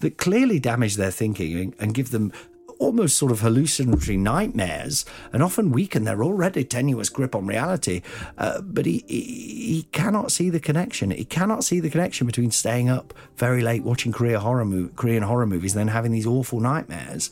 that 0.00 0.18
clearly 0.18 0.58
damage 0.58 0.96
their 0.96 1.10
thinking 1.10 1.74
and 1.78 1.94
give 1.94 2.10
them 2.10 2.32
almost 2.78 3.16
sort 3.16 3.32
of 3.32 3.40
hallucinatory 3.40 4.16
nightmares 4.16 5.04
and 5.32 5.42
often 5.42 5.72
weaken 5.72 6.04
their 6.04 6.22
already 6.22 6.64
tenuous 6.64 7.08
grip 7.08 7.34
on 7.34 7.46
reality. 7.46 8.02
Uh, 8.36 8.60
but 8.60 8.86
he, 8.86 9.04
he, 9.06 9.22
he 9.22 9.82
cannot 9.92 10.30
see 10.30 10.50
the 10.50 10.60
connection. 10.60 11.10
He 11.10 11.24
cannot 11.24 11.64
see 11.64 11.80
the 11.80 11.90
connection 11.90 12.26
between 12.26 12.50
staying 12.50 12.88
up 12.88 13.14
very 13.36 13.62
late 13.62 13.82
watching 13.82 14.12
Korean 14.12 14.40
horror, 14.40 14.64
mo- 14.64 14.90
Korean 14.94 15.22
horror 15.22 15.46
movies 15.46 15.74
and 15.74 15.80
then 15.80 15.94
having 15.94 16.12
these 16.12 16.26
awful 16.26 16.60
nightmares. 16.60 17.30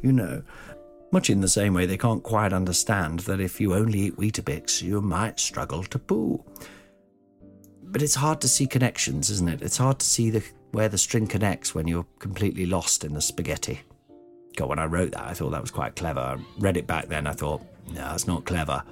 You 0.00 0.12
know, 0.12 0.42
much 1.12 1.30
in 1.30 1.40
the 1.40 1.48
same 1.48 1.74
way 1.74 1.86
they 1.86 1.96
can't 1.96 2.22
quite 2.22 2.52
understand 2.52 3.20
that 3.20 3.40
if 3.40 3.60
you 3.60 3.74
only 3.74 4.00
eat 4.00 4.16
Weetabix, 4.16 4.82
you 4.82 5.00
might 5.00 5.40
struggle 5.40 5.82
to 5.84 5.98
poo. 5.98 6.44
But 7.82 8.02
it's 8.02 8.16
hard 8.16 8.40
to 8.42 8.48
see 8.48 8.66
connections, 8.66 9.30
isn't 9.30 9.48
it? 9.48 9.62
It's 9.62 9.78
hard 9.78 9.98
to 10.00 10.06
see 10.06 10.30
the, 10.30 10.44
where 10.72 10.88
the 10.88 10.98
string 10.98 11.26
connects 11.26 11.74
when 11.74 11.88
you're 11.88 12.06
completely 12.18 12.66
lost 12.66 13.04
in 13.04 13.14
the 13.14 13.20
spaghetti. 13.20 13.80
God, 14.56 14.68
when 14.68 14.78
I 14.78 14.84
wrote 14.86 15.12
that, 15.12 15.24
I 15.24 15.32
thought 15.32 15.50
that 15.50 15.60
was 15.60 15.70
quite 15.70 15.96
clever. 15.96 16.20
I 16.20 16.36
read 16.58 16.76
it 16.76 16.86
back 16.86 17.08
then, 17.08 17.26
I 17.26 17.32
thought, 17.32 17.62
no, 17.92 18.12
it's 18.12 18.26
not 18.26 18.44
clever. 18.44 18.82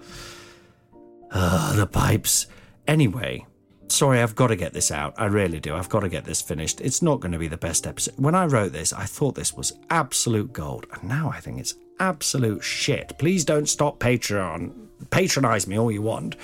Ugh, 1.32 1.76
the 1.76 1.86
pipes. 1.86 2.46
Anyway, 2.86 3.44
sorry, 3.88 4.22
I've 4.22 4.36
got 4.36 4.46
to 4.46 4.56
get 4.56 4.72
this 4.72 4.90
out. 4.90 5.14
I 5.18 5.26
really 5.26 5.60
do. 5.60 5.74
I've 5.74 5.88
got 5.88 6.00
to 6.00 6.08
get 6.08 6.24
this 6.24 6.40
finished. 6.40 6.80
It's 6.80 7.02
not 7.02 7.20
going 7.20 7.32
to 7.32 7.38
be 7.38 7.48
the 7.48 7.56
best 7.56 7.86
episode. 7.86 8.14
When 8.16 8.34
I 8.34 8.46
wrote 8.46 8.72
this, 8.72 8.92
I 8.92 9.04
thought 9.04 9.34
this 9.34 9.54
was 9.54 9.72
absolute 9.90 10.52
gold, 10.52 10.86
and 10.92 11.04
now 11.04 11.30
I 11.30 11.40
think 11.40 11.58
it's 11.58 11.74
absolute 11.98 12.62
shit. 12.62 13.18
Please 13.18 13.44
don't 13.44 13.68
stop 13.68 13.98
Patreon. 13.98 14.88
Patronize 15.10 15.66
me 15.66 15.78
all 15.78 15.90
you 15.90 16.02
want. 16.02 16.36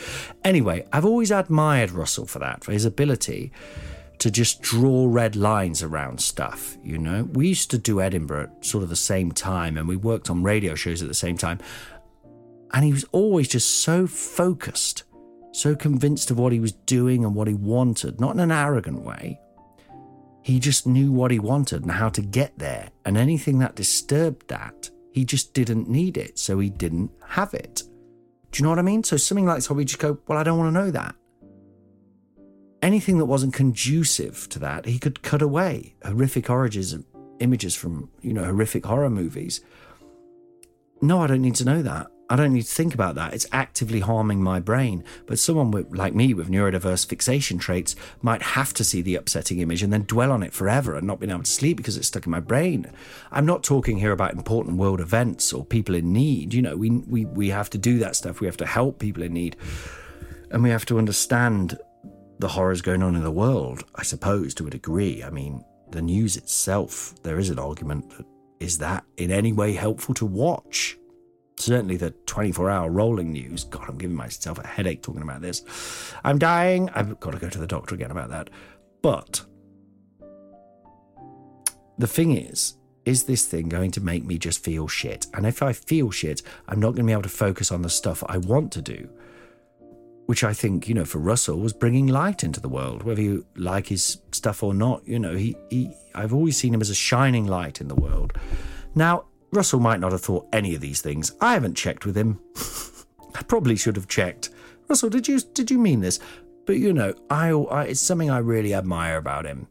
Anyway, 0.44 0.86
I've 0.92 1.05
always 1.05 1.30
admired 1.30 1.90
Russell 1.90 2.26
for 2.26 2.38
that, 2.38 2.64
for 2.64 2.72
his 2.72 2.84
ability 2.84 3.53
to 4.18 4.30
just 4.30 4.62
draw 4.62 5.07
red 5.09 5.34
lines 5.34 5.82
around 5.82 6.20
stuff, 6.20 6.76
you 6.82 6.96
know? 6.96 7.24
We 7.32 7.48
used 7.48 7.72
to 7.72 7.78
do 7.78 8.00
Edinburgh 8.00 8.44
at 8.44 8.64
sort 8.64 8.84
of 8.84 8.88
the 8.88 8.94
same 8.94 9.32
time 9.32 9.76
and 9.76 9.88
we 9.88 9.96
worked 9.96 10.30
on 10.30 10.44
radio 10.44 10.76
shows 10.76 11.03
at 11.03 11.09
the 11.09 11.14
same 11.14 11.36
time. 11.36 11.59
And 12.72 12.84
he 12.84 12.92
was 12.92 13.05
always 13.11 13.48
just 13.48 13.82
so 13.82 14.07
focused, 14.07 15.03
so 15.50 15.74
convinced 15.74 16.30
of 16.30 16.38
what 16.38 16.53
he 16.53 16.61
was 16.61 16.70
doing 16.72 17.24
and 17.24 17.34
what 17.34 17.48
he 17.48 17.55
wanted, 17.55 18.20
not 18.20 18.34
in 18.34 18.40
an 18.40 18.53
arrogant 18.53 19.03
way. 19.03 19.40
He 20.42 20.61
just 20.61 20.86
knew 20.86 21.11
what 21.11 21.32
he 21.32 21.38
wanted 21.40 21.82
and 21.82 21.90
how 21.90 22.09
to 22.11 22.22
get 22.22 22.59
there, 22.59 22.90
and 23.05 23.16
anything 23.16 23.59
that 23.59 23.74
disturbed 23.74 24.46
that 24.48 24.90
he 25.12 25.24
just 25.24 25.54
didn't 25.54 25.88
need 25.88 26.16
it, 26.16 26.38
so 26.38 26.58
he 26.58 26.70
didn't 26.70 27.10
have 27.28 27.54
it. 27.54 27.82
Do 28.50 28.58
you 28.58 28.64
know 28.64 28.70
what 28.70 28.78
I 28.78 28.82
mean? 28.82 29.02
So 29.04 29.16
something 29.16 29.46
like 29.46 29.56
this, 29.56 29.70
we 29.70 29.84
just 29.84 29.98
go, 29.98 30.18
well, 30.26 30.38
I 30.38 30.42
don't 30.42 30.58
want 30.58 30.74
to 30.74 30.80
know 30.80 30.90
that. 30.90 31.14
Anything 32.82 33.18
that 33.18 33.26
wasn't 33.26 33.54
conducive 33.54 34.48
to 34.50 34.58
that, 34.58 34.86
he 34.86 34.98
could 34.98 35.22
cut 35.22 35.40
away. 35.40 35.94
Horrific 36.04 36.50
origins, 36.50 36.94
images 37.38 37.74
from, 37.74 38.10
you 38.20 38.32
know, 38.32 38.44
horrific 38.44 38.84
horror 38.84 39.08
movies. 39.08 39.60
No, 41.00 41.20
I 41.20 41.26
don't 41.26 41.42
need 41.42 41.54
to 41.56 41.64
know 41.64 41.82
that. 41.82 42.11
I 42.33 42.37
don't 42.37 42.55
need 42.55 42.62
to 42.62 42.74
think 42.74 42.95
about 42.95 43.14
that. 43.16 43.35
It's 43.35 43.47
actively 43.53 44.01
harming 44.01 44.43
my 44.43 44.59
brain. 44.59 45.05
But 45.26 45.39
someone 45.39 45.70
with, 45.70 45.95
like 45.95 46.14
me 46.14 46.33
with 46.33 46.49
neurodiverse 46.49 47.05
fixation 47.05 47.59
traits 47.59 47.95
might 48.22 48.41
have 48.41 48.72
to 48.72 48.85
see 48.85 49.03
the 49.03 49.16
upsetting 49.16 49.59
image 49.59 49.83
and 49.83 49.93
then 49.93 50.05
dwell 50.05 50.33
on 50.33 50.43
it 50.43 50.55
forever 50.55 50.97
and 50.97 51.07
not 51.07 51.20
being 51.20 51.30
able 51.30 51.43
to 51.43 51.51
sleep 51.51 51.76
because 51.76 51.99
it's 51.99 52.07
stuck 52.07 52.24
in 52.24 52.33
my 52.33 52.41
brain. 52.41 52.91
I'm 53.30 53.45
not 53.45 53.62
talking 53.62 53.99
here 53.99 54.12
about 54.12 54.33
important 54.33 54.78
world 54.78 54.99
events 54.99 55.53
or 55.53 55.62
people 55.62 55.95
in 55.95 56.14
need. 56.14 56.55
You 56.55 56.62
know, 56.62 56.74
we, 56.74 56.89
we, 56.89 57.26
we 57.26 57.51
have 57.51 57.68
to 57.68 57.76
do 57.76 57.99
that 57.99 58.16
stuff. 58.16 58.41
We 58.41 58.47
have 58.47 58.57
to 58.57 58.66
help 58.66 58.99
people 58.99 59.22
in 59.22 59.35
need. 59.35 59.59
And 60.51 60.62
we 60.62 60.70
have 60.70 60.87
to 60.87 60.97
understand 60.97 61.78
the 62.39 62.49
horrors 62.49 62.80
going 62.80 63.03
on 63.03 63.14
in 63.14 63.24
the 63.24 63.30
world, 63.30 63.85
I 63.95 64.05
suppose, 64.05 64.55
to 64.55 64.66
a 64.66 64.70
degree. 64.70 65.22
I 65.22 65.28
mean, 65.28 65.62
the 65.91 66.01
news 66.01 66.39
itself, 66.39 67.14
there 67.24 67.39
is 67.39 67.51
an 67.51 67.59
argument 67.59 68.09
that 68.16 68.24
is 68.59 68.78
that 68.78 69.05
in 69.18 69.30
any 69.30 69.53
way 69.53 69.74
helpful 69.74 70.14
to 70.14 70.24
watch? 70.24 70.97
Certainly 71.62 71.98
the 71.98 72.10
24 72.10 72.70
hour 72.70 72.90
rolling 72.90 73.30
news. 73.30 73.62
God, 73.62 73.84
I'm 73.88 73.96
giving 73.96 74.16
myself 74.16 74.58
a 74.58 74.66
headache 74.66 75.00
talking 75.00 75.22
about 75.22 75.42
this. 75.42 75.62
I'm 76.24 76.36
dying. 76.36 76.90
I've 76.90 77.20
got 77.20 77.34
to 77.34 77.38
go 77.38 77.48
to 77.48 77.58
the 77.58 77.68
doctor 77.68 77.94
again 77.94 78.10
about 78.10 78.30
that. 78.30 78.50
But 79.00 79.44
the 81.98 82.08
thing 82.08 82.36
is, 82.36 82.74
is 83.04 83.24
this 83.24 83.46
thing 83.46 83.68
going 83.68 83.92
to 83.92 84.00
make 84.00 84.24
me 84.24 84.38
just 84.38 84.64
feel 84.64 84.88
shit? 84.88 85.28
And 85.34 85.46
if 85.46 85.62
I 85.62 85.72
feel 85.72 86.10
shit, 86.10 86.42
I'm 86.66 86.80
not 86.80 86.96
going 86.96 87.04
to 87.04 87.10
be 87.10 87.12
able 87.12 87.22
to 87.22 87.28
focus 87.28 87.70
on 87.70 87.82
the 87.82 87.90
stuff 87.90 88.24
I 88.26 88.38
want 88.38 88.72
to 88.72 88.82
do. 88.82 89.08
Which 90.26 90.42
I 90.42 90.54
think, 90.54 90.88
you 90.88 90.94
know, 90.94 91.04
for 91.04 91.18
Russell 91.18 91.60
was 91.60 91.72
bringing 91.72 92.08
light 92.08 92.42
into 92.42 92.58
the 92.58 92.68
world, 92.68 93.04
whether 93.04 93.22
you 93.22 93.46
like 93.54 93.86
his 93.86 94.18
stuff 94.32 94.64
or 94.64 94.74
not. 94.74 95.06
You 95.06 95.20
know, 95.20 95.36
he, 95.36 95.56
he 95.70 95.94
I've 96.12 96.34
always 96.34 96.56
seen 96.56 96.74
him 96.74 96.80
as 96.80 96.90
a 96.90 96.94
shining 96.94 97.46
light 97.46 97.80
in 97.80 97.86
the 97.86 97.94
world. 97.94 98.32
Now, 98.96 99.26
Russell 99.53 99.80
might 99.80 100.00
not 100.00 100.12
have 100.12 100.22
thought 100.22 100.48
any 100.53 100.74
of 100.74 100.80
these 100.80 101.00
things. 101.00 101.32
I 101.40 101.53
haven't 101.53 101.74
checked 101.74 102.07
with 102.07 102.16
him. 102.16 102.40
I 103.34 103.42
probably 103.42 103.76
should 103.76 103.96
have 103.96 104.09
checked. 104.09 104.50
Russell, 104.88 105.11
did 105.11 105.28
you 105.28 105.40
did 105.40 105.70
you 105.70 105.78
mean 105.78 106.00
this? 106.00 106.18
But 106.66 106.76
you 106.76 106.92
know, 106.92 107.14
I, 107.30 107.50
I 107.50 107.84
it's 107.84 108.00
something 108.00 108.30
I 108.30 108.38
really 108.38 108.74
admire 108.74 109.16
about 109.16 109.46
him. 109.46 109.68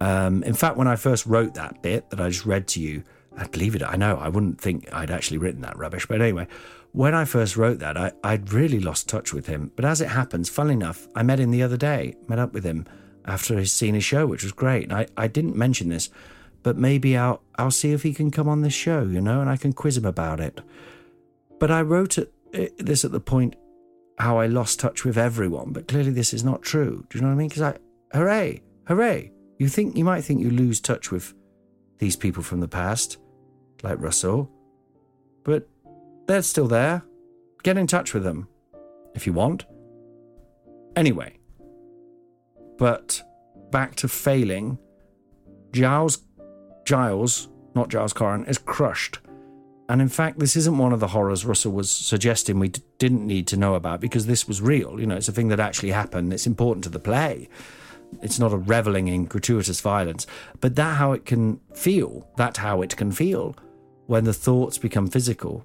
Um, 0.00 0.42
in 0.44 0.54
fact, 0.54 0.76
when 0.76 0.88
I 0.88 0.96
first 0.96 1.26
wrote 1.26 1.54
that 1.54 1.82
bit 1.82 2.08
that 2.10 2.20
I 2.20 2.30
just 2.30 2.46
read 2.46 2.66
to 2.68 2.80
you, 2.80 3.02
I 3.36 3.46
believe 3.46 3.74
it. 3.74 3.82
I 3.82 3.96
know 3.96 4.16
I 4.16 4.28
wouldn't 4.28 4.60
think 4.60 4.92
I'd 4.92 5.10
actually 5.10 5.38
written 5.38 5.60
that 5.62 5.76
rubbish, 5.76 6.06
but 6.06 6.22
anyway, 6.22 6.46
when 6.92 7.14
I 7.14 7.24
first 7.24 7.56
wrote 7.56 7.78
that, 7.80 7.96
I, 7.96 8.12
I'd 8.24 8.52
really 8.52 8.80
lost 8.80 9.08
touch 9.08 9.32
with 9.32 9.46
him. 9.46 9.72
But 9.76 9.84
as 9.84 10.00
it 10.00 10.08
happens, 10.08 10.48
funnily 10.48 10.74
enough, 10.74 11.06
I 11.14 11.22
met 11.22 11.38
him 11.38 11.50
the 11.50 11.62
other 11.62 11.76
day, 11.76 12.16
met 12.28 12.38
up 12.38 12.52
with 12.52 12.64
him 12.64 12.86
after 13.26 13.58
he'd 13.58 13.66
seen 13.66 13.94
his 13.94 14.04
show, 14.04 14.26
which 14.26 14.42
was 14.42 14.52
great. 14.52 14.84
And 14.84 14.92
I, 14.92 15.06
I 15.16 15.28
didn't 15.28 15.56
mention 15.56 15.88
this, 15.88 16.10
but 16.62 16.76
maybe 16.76 17.16
I'll 17.16 17.42
I'll 17.58 17.70
see 17.70 17.92
if 17.92 18.02
he 18.02 18.14
can 18.14 18.30
come 18.30 18.48
on 18.48 18.62
this 18.62 18.74
show, 18.74 19.02
you 19.02 19.20
know, 19.20 19.40
and 19.40 19.50
I 19.50 19.56
can 19.56 19.72
quiz 19.72 19.96
him 19.96 20.04
about 20.04 20.40
it. 20.40 20.60
But 21.58 21.70
I 21.70 21.82
wrote 21.82 22.18
it, 22.18 22.32
this 22.78 23.04
at 23.04 23.12
the 23.12 23.20
point 23.20 23.56
how 24.18 24.38
I 24.38 24.46
lost 24.46 24.80
touch 24.80 25.04
with 25.04 25.16
everyone, 25.16 25.72
but 25.72 25.88
clearly 25.88 26.10
this 26.10 26.34
is 26.34 26.44
not 26.44 26.62
true. 26.62 27.06
Do 27.08 27.18
you 27.18 27.22
know 27.22 27.28
what 27.28 27.34
I 27.34 27.38
mean? 27.38 27.48
Because 27.48 27.62
I, 27.62 27.78
hooray, 28.12 28.62
hooray! 28.86 29.32
You 29.58 29.68
think 29.68 29.96
you 29.96 30.04
might 30.04 30.24
think 30.24 30.40
you 30.40 30.50
lose 30.50 30.80
touch 30.80 31.10
with 31.10 31.34
these 31.98 32.16
people 32.16 32.42
from 32.42 32.60
the 32.60 32.68
past, 32.68 33.18
like 33.82 34.00
Russell, 34.00 34.50
but 35.44 35.68
they're 36.26 36.42
still 36.42 36.68
there. 36.68 37.02
Get 37.62 37.76
in 37.76 37.86
touch 37.86 38.14
with 38.14 38.24
them 38.24 38.48
if 39.14 39.26
you 39.26 39.32
want. 39.32 39.64
Anyway, 40.96 41.38
but 42.78 43.22
back 43.70 43.94
to 43.96 44.08
failing. 44.08 44.78
Giles, 45.72 46.18
Giles, 46.84 47.48
not 47.74 47.88
Giles 47.88 48.12
Corran, 48.12 48.48
is 48.48 48.58
crushed. 48.58 49.18
And 49.88 50.00
in 50.00 50.08
fact, 50.08 50.38
this 50.38 50.54
isn't 50.54 50.78
one 50.78 50.92
of 50.92 51.00
the 51.00 51.08
horrors 51.08 51.44
Russell 51.44 51.72
was 51.72 51.90
suggesting 51.90 52.60
we 52.60 52.68
d- 52.68 52.80
didn't 52.98 53.26
need 53.26 53.48
to 53.48 53.56
know 53.56 53.74
about 53.74 54.00
because 54.00 54.26
this 54.26 54.46
was 54.46 54.62
real. 54.62 55.00
You 55.00 55.06
know, 55.06 55.16
it's 55.16 55.28
a 55.28 55.32
thing 55.32 55.48
that 55.48 55.58
actually 55.58 55.90
happened. 55.90 56.32
It's 56.32 56.46
important 56.46 56.84
to 56.84 56.90
the 56.90 57.00
play. 57.00 57.48
It's 58.22 58.38
not 58.38 58.52
a 58.52 58.56
reveling 58.56 59.08
in 59.08 59.24
gratuitous 59.24 59.80
violence, 59.80 60.28
but 60.60 60.76
that 60.76 60.96
how 60.96 61.12
it 61.12 61.24
can 61.24 61.60
feel. 61.74 62.28
That 62.36 62.58
how 62.58 62.82
it 62.82 62.96
can 62.96 63.10
feel 63.10 63.56
when 64.06 64.24
the 64.24 64.32
thoughts 64.32 64.78
become 64.78 65.08
physical. 65.08 65.64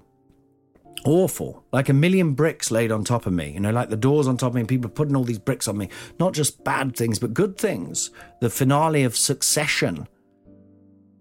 Awful, 1.04 1.64
like 1.72 1.88
a 1.88 1.92
million 1.92 2.34
bricks 2.34 2.72
laid 2.72 2.90
on 2.90 3.04
top 3.04 3.26
of 3.26 3.32
me. 3.32 3.52
You 3.52 3.60
know, 3.60 3.70
like 3.70 3.90
the 3.90 3.96
doors 3.96 4.26
on 4.26 4.36
top 4.36 4.50
of 4.50 4.54
me, 4.56 4.64
people 4.64 4.90
putting 4.90 5.14
all 5.14 5.22
these 5.22 5.38
bricks 5.38 5.68
on 5.68 5.78
me. 5.78 5.88
Not 6.18 6.32
just 6.32 6.64
bad 6.64 6.96
things, 6.96 7.20
but 7.20 7.32
good 7.32 7.56
things. 7.56 8.10
The 8.40 8.50
finale 8.50 9.04
of 9.04 9.16
Succession. 9.16 10.08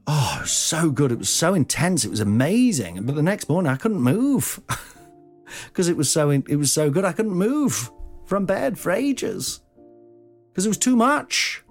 Oh, 0.08 0.44
so 0.46 0.92
good. 0.92 1.12
It 1.12 1.18
was 1.18 1.30
so 1.30 1.54
intense. 1.54 2.06
It 2.06 2.12
was 2.12 2.20
amazing. 2.20 3.04
But 3.06 3.16
the 3.16 3.24
next 3.24 3.50
morning, 3.50 3.72
I 3.72 3.76
couldn't 3.76 4.02
move 4.02 4.60
because 5.68 5.88
it 5.88 5.98
was 5.98 6.10
so 6.10 6.30
it 6.30 6.58
was 6.58 6.72
so 6.72 6.90
good. 6.90 7.06
I 7.06 7.12
couldn't 7.12 7.34
move 7.34 7.92
from 8.26 8.46
bed 8.46 8.78
for 8.78 8.92
ages 8.92 9.62
because 10.52 10.66
it 10.66 10.70
was 10.70 10.78
too 10.78 10.96
much. 10.96 11.64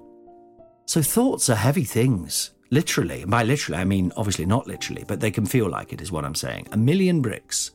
So 0.86 1.00
thoughts 1.00 1.48
are 1.48 1.56
heavy 1.56 1.84
things, 1.84 2.50
literally. 2.70 3.22
And 3.22 3.30
by 3.30 3.42
literally, 3.42 3.80
I 3.80 3.84
mean 3.84 4.12
obviously 4.16 4.46
not 4.46 4.66
literally, 4.66 5.04
but 5.06 5.20
they 5.20 5.30
can 5.30 5.46
feel 5.46 5.68
like 5.68 5.92
it, 5.92 6.00
is 6.00 6.12
what 6.12 6.24
I'm 6.24 6.34
saying. 6.34 6.68
A 6.72 6.76
million 6.76 7.22
bricks. 7.22 7.70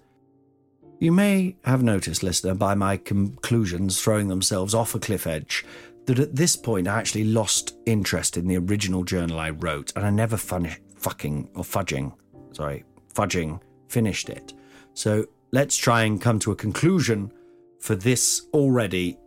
You 1.00 1.14
may 1.14 1.56
have 1.64 1.82
noticed, 1.82 2.24
listener, 2.24 2.54
by 2.54 2.76
my 2.76 2.98
conclusions 2.98 4.02
throwing 4.02 4.28
themselves 4.28 4.74
off 4.74 4.94
a 4.94 5.00
cliff 5.00 5.26
edge, 5.26 5.66
that 6.10 6.18
at 6.18 6.36
this 6.36 6.56
point 6.56 6.88
I 6.88 6.98
actually 6.98 7.26
lost 7.26 7.76
interest 7.86 8.36
in 8.36 8.48
the 8.48 8.58
original 8.58 9.04
journal 9.04 9.40
I 9.40 9.52
wrote, 9.52 9.94
and 9.96 10.04
I 10.04 10.10
never 10.10 10.38
fun- 10.38 10.76
fucking 10.96 11.52
or 11.54 11.64
fudging, 11.64 12.12
sorry, 12.52 12.84
fudging 13.14 13.62
finished 13.90 14.28
it. 14.28 14.56
So 14.96 15.26
let's 15.52 15.78
try 15.78 16.02
and 16.06 16.20
come 16.20 16.40
to 16.40 16.52
a 16.52 16.56
conclusion 16.56 17.32
for 17.80 17.94
this 17.94 18.48
already 18.56 19.20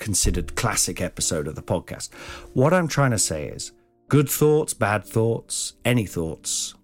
considered 0.00 0.56
classic 0.56 1.00
episode 1.00 1.46
of 1.46 1.54
the 1.54 1.62
podcast. 1.62 2.12
What 2.52 2.74
I'm 2.74 2.88
trying 2.88 3.12
to 3.12 3.18
say 3.18 3.46
is 3.46 3.70
good 4.08 4.28
thoughts, 4.28 4.74
bad 4.74 5.04
thoughts, 5.04 5.74
any 5.84 6.04
thoughts, 6.04 6.74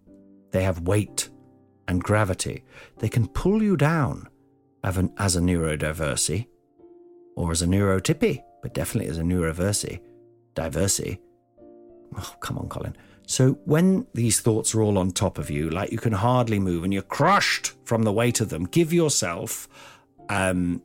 they 0.53 0.63
have 0.63 0.83
weight 0.83 1.29
and 1.89 2.05
gravity. 2.05 2.63
They 2.99 3.09
can 3.09 3.27
pull 3.27 3.65
you 3.65 3.77
down 3.77 4.29
as 4.85 4.97
a 4.97 5.41
neurodiversity 5.41 6.47
or 7.35 7.51
as 7.51 7.63
a 7.63 7.67
neurotypy, 7.67 8.45
but 8.63 8.75
definitely 8.75 9.11
as 9.11 9.19
a 9.19 9.23
neuroversy, 9.23 10.01
diversity. 10.55 11.21
Oh, 12.17 12.35
come 12.41 12.59
on, 12.59 12.69
Colin. 12.69 12.97
So 13.27 13.53
when 13.65 14.07
these 14.13 14.41
thoughts 14.41 14.75
are 14.75 14.83
all 14.83 14.99
on 14.99 15.13
top 15.13 15.39
of 15.39 15.51
you, 15.51 15.71
like 15.71 15.93
you 15.93 15.99
can 15.99 16.13
hardly 16.13 16.59
move 16.59 16.83
and 16.83 16.93
you're 16.93 17.03
crushed 17.03 17.75
from 17.85 18.03
the 18.03 18.13
weight 18.13 18.41
of 18.41 18.49
them, 18.49 18.65
give 18.65 18.93
yourself, 18.93 19.69
um, 20.29 20.83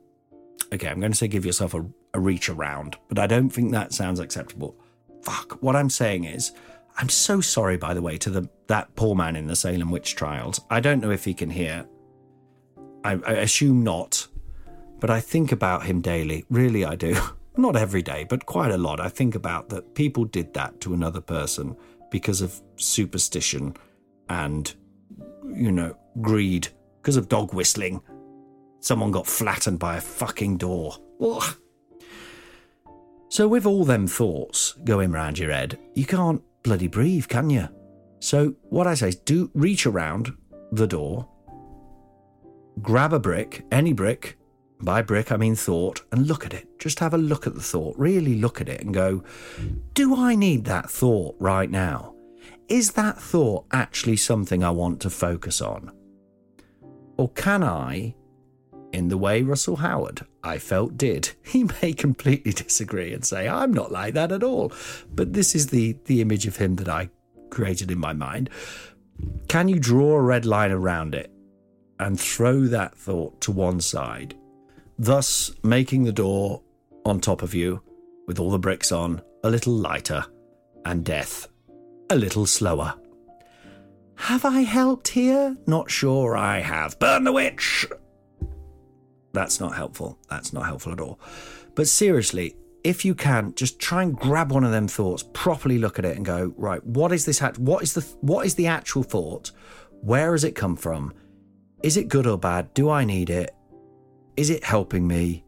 okay, 0.72 0.88
I'm 0.88 1.00
going 1.00 1.10
to 1.10 1.18
say 1.18 1.26
give 1.26 1.44
yourself 1.44 1.74
a, 1.74 1.84
a 2.14 2.20
reach 2.20 2.48
around, 2.48 2.98
but 3.08 3.18
I 3.18 3.26
don't 3.26 3.50
think 3.50 3.72
that 3.72 3.92
sounds 3.92 4.20
acceptable. 4.20 4.76
Fuck. 5.22 5.60
What 5.60 5.74
I'm 5.74 5.90
saying 5.90 6.22
is, 6.22 6.52
I'm 6.98 7.08
so 7.08 7.40
sorry, 7.40 7.76
by 7.76 7.94
the 7.94 8.00
way, 8.00 8.16
to 8.18 8.30
the 8.30 8.48
that 8.68 8.94
poor 8.94 9.14
man 9.14 9.36
in 9.36 9.48
the 9.48 9.56
Salem 9.56 9.90
witch 9.90 10.14
trials. 10.14 10.60
I 10.70 10.80
don't 10.80 11.00
know 11.00 11.10
if 11.10 11.24
he 11.24 11.34
can 11.34 11.50
hear. 11.50 11.86
I, 13.04 13.20
I 13.26 13.32
assume 13.32 13.82
not, 13.82 14.28
but 15.00 15.10
I 15.10 15.20
think 15.20 15.52
about 15.52 15.84
him 15.84 16.00
daily. 16.00 16.44
Really, 16.48 16.84
I 16.84 16.94
do. 16.94 17.16
Not 17.56 17.76
every 17.76 18.02
day, 18.02 18.24
but 18.28 18.46
quite 18.46 18.70
a 18.70 18.76
lot. 18.76 19.00
I 19.00 19.08
think 19.08 19.34
about 19.34 19.70
that 19.70 19.94
people 19.94 20.24
did 20.24 20.52
that 20.54 20.80
to 20.82 20.92
another 20.92 21.20
person 21.20 21.76
because 22.10 22.42
of 22.42 22.60
superstition 22.76 23.74
and, 24.28 24.74
you 25.54 25.72
know, 25.72 25.96
greed, 26.20 26.68
because 27.00 27.16
of 27.16 27.28
dog 27.28 27.54
whistling. 27.54 28.02
Someone 28.80 29.10
got 29.10 29.26
flattened 29.26 29.78
by 29.78 29.96
a 29.96 30.00
fucking 30.00 30.58
door. 30.58 30.96
Ugh. 31.20 31.56
So, 33.28 33.48
with 33.48 33.66
all 33.66 33.84
them 33.84 34.06
thoughts 34.06 34.74
going 34.84 35.10
round 35.10 35.38
your 35.38 35.50
head, 35.50 35.78
you 35.94 36.04
can't 36.04 36.42
bloody 36.62 36.88
breathe, 36.88 37.26
can 37.26 37.50
you? 37.50 37.68
So, 38.20 38.54
what 38.68 38.86
I 38.86 38.94
say 38.94 39.08
is 39.08 39.16
do 39.16 39.50
reach 39.54 39.86
around 39.86 40.36
the 40.72 40.86
door, 40.86 41.28
grab 42.82 43.12
a 43.12 43.18
brick, 43.18 43.64
any 43.72 43.92
brick, 43.92 44.38
by 44.80 45.02
brick 45.02 45.32
I 45.32 45.36
mean 45.36 45.54
thought, 45.54 46.02
and 46.12 46.26
look 46.26 46.44
at 46.44 46.52
it. 46.52 46.78
Just 46.78 47.00
have 47.00 47.14
a 47.14 47.18
look 47.18 47.46
at 47.46 47.54
the 47.54 47.62
thought, 47.62 47.96
really 47.98 48.36
look 48.36 48.60
at 48.60 48.68
it 48.68 48.80
and 48.82 48.92
go, 48.92 49.24
do 49.94 50.16
I 50.16 50.34
need 50.34 50.64
that 50.66 50.90
thought 50.90 51.36
right 51.38 51.70
now? 51.70 52.14
Is 52.68 52.92
that 52.92 53.20
thought 53.20 53.66
actually 53.72 54.16
something 54.16 54.62
I 54.62 54.70
want 54.70 55.00
to 55.02 55.10
focus 55.10 55.60
on? 55.60 55.92
Or 57.16 57.30
can 57.30 57.62
I, 57.62 58.14
in 58.92 59.08
the 59.08 59.16
way 59.16 59.42
Russell 59.42 59.76
Howard, 59.76 60.26
I 60.42 60.58
felt 60.58 60.98
did, 60.98 61.30
he 61.42 61.64
may 61.82 61.92
completely 61.92 62.52
disagree 62.52 63.12
and 63.12 63.24
say, 63.24 63.48
I'm 63.48 63.72
not 63.72 63.92
like 63.92 64.14
that 64.14 64.32
at 64.32 64.42
all. 64.42 64.72
But 65.14 65.32
this 65.32 65.54
is 65.54 65.68
the, 65.68 65.96
the 66.04 66.20
image 66.20 66.46
of 66.46 66.56
him 66.56 66.76
that 66.76 66.88
I 66.88 67.10
created 67.50 67.90
in 67.90 67.98
my 67.98 68.12
mind. 68.12 68.50
Can 69.48 69.68
you 69.68 69.78
draw 69.78 70.16
a 70.16 70.20
red 70.20 70.44
line 70.44 70.72
around 70.72 71.14
it 71.14 71.30
and 71.98 72.20
throw 72.20 72.62
that 72.66 72.98
thought 72.98 73.40
to 73.40 73.52
one 73.52 73.80
side 73.80 74.34
thus 74.98 75.50
making 75.62 76.04
the 76.04 76.12
door 76.12 76.62
on 77.04 77.20
top 77.20 77.42
of 77.42 77.54
you, 77.54 77.82
with 78.26 78.38
all 78.38 78.50
the 78.50 78.58
bricks 78.58 78.90
on, 78.90 79.22
a 79.44 79.50
little 79.50 79.72
lighter, 79.72 80.24
and 80.84 81.04
death 81.04 81.48
a 82.10 82.16
little 82.16 82.46
slower. 82.46 82.94
Have 84.16 84.44
I 84.44 84.60
helped 84.60 85.08
here? 85.08 85.56
Not 85.66 85.90
sure 85.90 86.36
I 86.36 86.60
have. 86.60 86.98
Burn 86.98 87.24
the 87.24 87.32
witch! 87.32 87.86
That's 89.32 89.60
not 89.60 89.74
helpful. 89.74 90.18
That's 90.30 90.52
not 90.52 90.64
helpful 90.64 90.92
at 90.92 91.00
all. 91.00 91.20
But 91.74 91.88
seriously, 91.88 92.56
if 92.84 93.04
you 93.04 93.14
can, 93.14 93.54
just 93.54 93.78
try 93.78 94.02
and 94.02 94.16
grab 94.16 94.52
one 94.52 94.64
of 94.64 94.70
them 94.70 94.88
thoughts, 94.88 95.24
properly 95.34 95.78
look 95.78 95.98
at 95.98 96.06
it, 96.06 96.16
and 96.16 96.24
go, 96.24 96.54
right, 96.56 96.82
what 96.84 97.12
is 97.12 97.26
this? 97.26 97.40
What 97.58 97.82
is 97.82 97.92
the 97.92 98.00
what 98.20 98.46
is 98.46 98.54
the 98.54 98.68
actual 98.68 99.02
thought? 99.02 99.50
Where 100.00 100.32
has 100.32 100.44
it 100.44 100.54
come 100.54 100.76
from? 100.76 101.12
Is 101.82 101.96
it 101.98 102.08
good 102.08 102.26
or 102.26 102.38
bad? 102.38 102.72
Do 102.72 102.88
I 102.88 103.04
need 103.04 103.28
it? 103.28 103.54
Is 104.36 104.50
it 104.50 104.64
helping 104.64 105.06
me? 105.06 105.44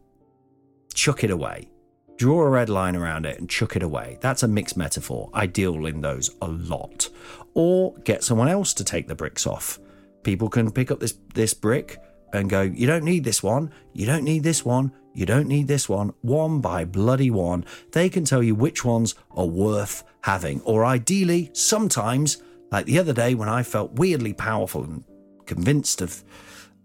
Chuck 0.93 1.23
it 1.23 1.31
away. 1.31 1.69
draw 2.17 2.41
a 2.41 2.49
red 2.49 2.67
line 2.67 2.97
around 2.97 3.25
it 3.25 3.39
and 3.39 3.49
chuck 3.49 3.77
it 3.77 3.83
away. 3.83 4.17
That's 4.19 4.43
a 4.43 4.47
mixed 4.47 4.75
metaphor. 4.75 5.29
I 5.33 5.45
deal 5.45 5.85
in 5.85 6.01
those 6.01 6.31
a 6.41 6.47
lot. 6.49 7.09
Or 7.53 7.93
get 8.03 8.23
someone 8.23 8.49
else 8.49 8.73
to 8.73 8.83
take 8.83 9.07
the 9.07 9.15
bricks 9.15 9.47
off. 9.47 9.79
People 10.23 10.49
can 10.49 10.69
pick 10.71 10.91
up 10.91 10.99
this, 10.99 11.17
this 11.33 11.53
brick 11.53 11.97
and 12.33 12.49
go, 12.49 12.61
You 12.61 12.87
don't 12.87 13.05
need 13.05 13.23
this 13.23 13.41
one. 13.41 13.71
You 13.93 14.05
don't 14.05 14.25
need 14.25 14.43
this 14.43 14.65
one. 14.65 14.91
You 15.13 15.25
don't 15.25 15.47
need 15.47 15.67
this 15.67 15.87
one. 15.87 16.13
One 16.21 16.59
by 16.59 16.83
bloody 16.83 17.31
one. 17.31 17.63
They 17.93 18.09
can 18.09 18.25
tell 18.25 18.43
you 18.43 18.53
which 18.53 18.83
ones 18.83 19.15
are 19.31 19.45
worth 19.45 20.03
having. 20.21 20.61
Or 20.61 20.83
ideally, 20.83 21.51
sometimes, 21.53 22.41
like 22.71 22.85
the 22.85 22.99
other 22.99 23.13
day 23.13 23.33
when 23.33 23.49
I 23.49 23.63
felt 23.63 23.93
weirdly 23.93 24.33
powerful 24.33 24.83
and 24.83 25.03
convinced 25.45 26.01
of 26.01 26.23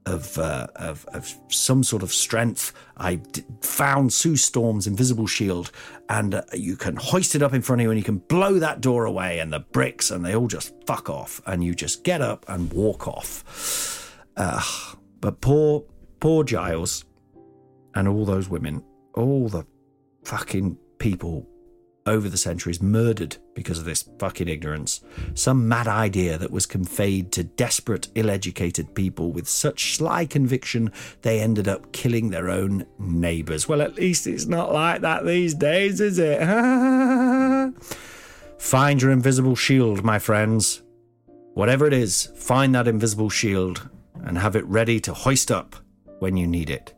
of, 0.07 0.39
uh, 0.39 0.67
of, 0.77 1.07
of 1.13 1.33
some 1.49 1.83
sort 1.83 2.03
of 2.03 2.13
strength. 2.13 2.73
I 2.97 3.17
d- 3.17 3.45
found 3.61 4.13
Sue 4.13 4.37
Storm's 4.37 4.87
invisible 4.87 5.27
shield, 5.27 5.71
and 6.09 6.35
uh, 6.35 6.43
you 6.53 6.77
can 6.77 6.97
hoist 6.97 7.35
it 7.35 7.43
up 7.43 7.55
in 7.55 7.63
front 7.63 7.81
of 7.81 7.85
you, 7.85 7.91
and 7.91 7.99
you 7.99 8.05
can 8.05 8.19
blow 8.19 8.59
that 8.59 8.81
door 8.81 9.05
away, 9.05 9.39
and 9.39 9.53
the 9.53 9.61
bricks, 9.61 10.11
and 10.11 10.25
they 10.25 10.35
all 10.35 10.49
just 10.49 10.75
fuck 10.87 11.09
off, 11.09 11.41
and 11.47 11.65
you 11.65 11.75
just 11.75 12.05
get 12.05 12.21
up 12.21 12.45
and 12.49 12.73
walk 12.73 13.09
off. 13.09 14.13
Uh, 14.37 14.63
but 15.21 15.41
poor, 15.41 15.85
poor 16.21 16.45
Giles, 16.45 17.05
and 17.95 18.09
all 18.09 18.25
those 18.25 18.49
women, 18.49 18.83
all 19.15 19.49
the 19.49 19.65
fucking 20.25 20.77
people 20.99 21.49
over 22.07 22.29
the 22.29 22.37
centuries 22.37 22.83
murdered 22.83 23.37
because 23.55 23.79
of 23.79 23.85
this 23.85 24.09
fucking 24.19 24.49
ignorance. 24.49 25.01
Some 25.35 25.69
mad 25.69 25.87
idea 25.89 26.37
that 26.39 26.51
was 26.51 26.67
conveyed 26.67 27.33
to 27.33 27.45
desperate, 27.45 28.09
ill 28.15 28.31
educated 28.31 28.95
people 28.95 29.33
with 29.33 29.49
such 29.49 29.97
sly 29.97 30.27
conviction 30.27 30.93
they 31.23 31.41
ended 31.41 31.69
up 31.69 31.93
killing 31.93 32.31
their 32.31 32.51
own 32.51 32.87
neighbours. 32.99 33.69
Well, 33.69 33.83
at 33.83 33.95
least 33.95 34.27
it's 34.27 34.47
not 34.47 34.73
like 34.73 35.01
that 35.03 35.25
these 35.25 35.55
days, 35.55 36.01
is 36.01 36.19
it? 36.19 36.41
find 38.59 39.03
your 39.03 39.11
invisible 39.11 39.57
shield, 39.57 40.05
my 40.05 40.19
friends. 40.19 40.83
Whatever 41.55 41.87
it 41.87 41.93
is, 41.93 42.31
find 42.37 42.75
that 42.75 42.89
invisible 42.89 43.31
shield 43.31 43.89
and 44.25 44.39
have 44.39 44.57
it 44.57 44.65
ready 44.67 44.99
to 45.01 45.15
hoist 45.15 45.51
up 45.51 45.77
when 46.19 46.37
you 46.37 46.47
need 46.47 46.71
it. 46.71 46.95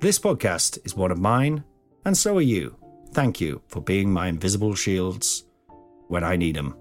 This 0.00 0.18
podcast 0.18 0.78
is 0.84 0.94
one 0.94 1.10
of 1.10 1.18
mine, 1.18 1.64
and 2.04 2.16
so 2.16 2.36
are 2.38 2.42
you. 2.42 2.79
Thank 3.12 3.40
you 3.40 3.60
for 3.68 3.80
being 3.80 4.12
my 4.12 4.28
invisible 4.28 4.74
shields 4.74 5.44
when 6.08 6.22
I 6.22 6.36
need 6.36 6.56
them. 6.56 6.76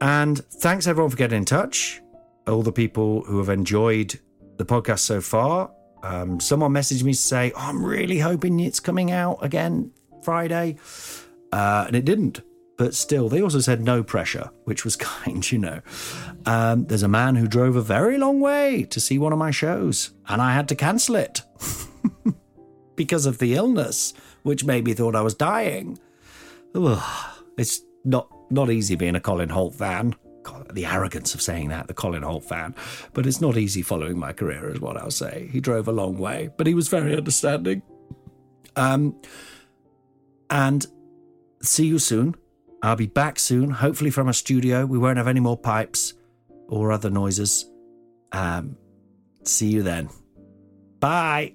And 0.00 0.38
thanks 0.38 0.86
everyone 0.86 1.10
for 1.10 1.16
getting 1.16 1.38
in 1.38 1.44
touch. 1.44 2.00
All 2.46 2.62
the 2.62 2.72
people 2.72 3.22
who 3.22 3.38
have 3.38 3.48
enjoyed 3.48 4.18
the 4.58 4.64
podcast 4.64 5.00
so 5.00 5.20
far. 5.20 5.70
Um, 6.02 6.38
someone 6.40 6.72
messaged 6.72 7.02
me 7.02 7.12
to 7.12 7.18
say, 7.18 7.52
oh, 7.56 7.58
I'm 7.58 7.84
really 7.84 8.18
hoping 8.18 8.60
it's 8.60 8.80
coming 8.80 9.10
out 9.10 9.38
again 9.42 9.92
Friday. 10.22 10.76
Uh, 11.52 11.84
and 11.86 11.96
it 11.96 12.04
didn't. 12.04 12.42
But 12.76 12.94
still, 12.94 13.28
they 13.28 13.42
also 13.42 13.58
said 13.58 13.82
no 13.82 14.04
pressure, 14.04 14.50
which 14.64 14.84
was 14.84 14.94
kind, 14.96 15.50
you 15.50 15.58
know. 15.58 15.80
Um, 16.46 16.86
there's 16.86 17.02
a 17.02 17.08
man 17.08 17.34
who 17.34 17.48
drove 17.48 17.76
a 17.76 17.82
very 17.82 18.18
long 18.18 18.40
way 18.40 18.84
to 18.90 19.00
see 19.00 19.18
one 19.18 19.32
of 19.32 19.38
my 19.38 19.50
shows, 19.50 20.10
and 20.28 20.40
I 20.40 20.54
had 20.54 20.68
to 20.68 20.76
cancel 20.76 21.16
it 21.16 21.42
because 22.94 23.26
of 23.26 23.38
the 23.38 23.54
illness 23.54 24.14
which 24.42 24.64
made 24.64 24.84
me 24.84 24.94
thought 24.94 25.14
I 25.14 25.22
was 25.22 25.34
dying. 25.34 25.98
Ugh, 26.74 27.42
it's 27.56 27.82
not 28.04 28.28
not 28.50 28.70
easy 28.70 28.94
being 28.94 29.14
a 29.14 29.20
Colin 29.20 29.50
Hoult 29.50 29.74
fan. 29.74 30.14
God, 30.42 30.74
the 30.74 30.86
arrogance 30.86 31.34
of 31.34 31.42
saying 31.42 31.68
that, 31.68 31.88
the 31.88 31.94
Colin 31.94 32.22
Hoult 32.22 32.44
fan. 32.44 32.74
But 33.12 33.26
it's 33.26 33.40
not 33.40 33.56
easy 33.56 33.82
following 33.82 34.18
my 34.18 34.32
career, 34.32 34.70
is 34.70 34.80
what 34.80 34.96
I'll 34.96 35.10
say. 35.10 35.48
He 35.52 35.60
drove 35.60 35.88
a 35.88 35.92
long 35.92 36.16
way, 36.16 36.48
but 36.56 36.66
he 36.66 36.74
was 36.74 36.88
very 36.88 37.16
understanding. 37.16 37.82
Um, 38.76 39.20
and 40.48 40.86
see 41.60 41.86
you 41.86 41.98
soon. 41.98 42.34
I'll 42.82 42.96
be 42.96 43.06
back 43.06 43.38
soon, 43.38 43.70
hopefully 43.70 44.10
from 44.10 44.28
a 44.28 44.32
studio. 44.32 44.86
We 44.86 44.98
won't 44.98 45.18
have 45.18 45.28
any 45.28 45.40
more 45.40 45.56
pipes 45.56 46.14
or 46.68 46.92
other 46.92 47.10
noises. 47.10 47.70
Um, 48.32 48.76
see 49.42 49.68
you 49.68 49.82
then. 49.82 50.08
Bye. 51.00 51.54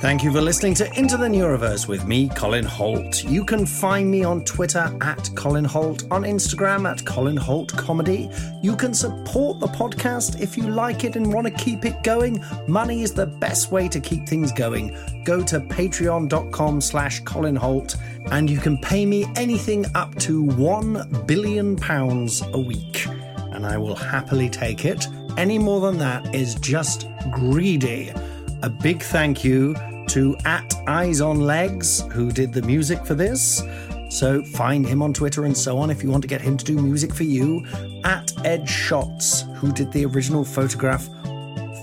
Thank 0.00 0.24
you 0.24 0.32
for 0.32 0.40
listening 0.40 0.72
to 0.76 0.90
Into 0.98 1.18
the 1.18 1.26
Neuroverse 1.26 1.86
with 1.86 2.06
me, 2.06 2.30
Colin 2.30 2.64
Hoult. 2.64 3.22
You 3.30 3.44
can 3.44 3.66
find 3.66 4.10
me 4.10 4.24
on 4.24 4.42
Twitter 4.46 4.90
at 5.02 5.28
Colin 5.36 5.66
Hoult, 5.66 6.10
on 6.10 6.22
Instagram 6.22 6.90
at 6.90 7.04
Colin 7.04 7.36
Hoult 7.36 7.76
Comedy. 7.76 8.30
You 8.62 8.76
can 8.76 8.94
support 8.94 9.60
the 9.60 9.66
podcast 9.66 10.40
if 10.40 10.56
you 10.56 10.70
like 10.70 11.04
it 11.04 11.16
and 11.16 11.30
want 11.30 11.48
to 11.48 11.52
keep 11.52 11.84
it 11.84 12.02
going. 12.02 12.42
Money 12.66 13.02
is 13.02 13.12
the 13.12 13.26
best 13.26 13.72
way 13.72 13.88
to 13.88 14.00
keep 14.00 14.26
things 14.26 14.52
going. 14.52 14.96
Go 15.24 15.42
to 15.42 15.60
patreon.com 15.60 16.80
slash 16.80 17.20
Colin 17.20 17.56
Hoult 17.56 17.96
and 18.30 18.48
you 18.48 18.56
can 18.56 18.78
pay 18.78 19.04
me 19.04 19.26
anything 19.36 19.84
up 19.94 20.14
to 20.20 20.42
one 20.42 21.06
billion 21.26 21.76
pounds 21.76 22.42
a 22.54 22.58
week. 22.58 23.06
And 23.52 23.66
I 23.66 23.76
will 23.76 23.96
happily 23.96 24.48
take 24.48 24.86
it. 24.86 25.06
Any 25.36 25.58
more 25.58 25.82
than 25.82 25.98
that 25.98 26.34
is 26.34 26.54
just 26.54 27.06
greedy. 27.30 28.14
A 28.62 28.70
big 28.70 29.02
thank 29.02 29.44
you 29.44 29.74
to 30.10 30.36
at 30.44 30.74
Eyes 30.88 31.20
on 31.20 31.40
Legs, 31.40 32.02
who 32.12 32.32
did 32.32 32.52
the 32.52 32.62
music 32.62 33.06
for 33.06 33.14
this. 33.14 33.62
So 34.08 34.42
find 34.42 34.84
him 34.84 35.02
on 35.02 35.12
Twitter 35.12 35.44
and 35.44 35.56
so 35.56 35.78
on 35.78 35.88
if 35.88 36.02
you 36.02 36.10
want 36.10 36.22
to 36.22 36.28
get 36.28 36.40
him 36.40 36.56
to 36.56 36.64
do 36.64 36.76
music 36.82 37.14
for 37.14 37.22
you. 37.22 37.64
At 38.02 38.32
Ed 38.44 38.68
Shots, 38.68 39.44
who 39.56 39.72
did 39.72 39.92
the 39.92 40.04
original 40.06 40.44
photograph. 40.44 41.08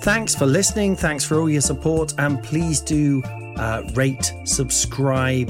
Thanks 0.01 0.35
for 0.35 0.45
listening. 0.45 0.97
Thanks 0.97 1.23
for 1.23 1.39
all 1.39 1.49
your 1.49 1.61
support. 1.61 2.13
And 2.17 2.43
please 2.43 2.81
do 2.81 3.23
uh, 3.55 3.83
rate, 3.93 4.33
subscribe, 4.43 5.49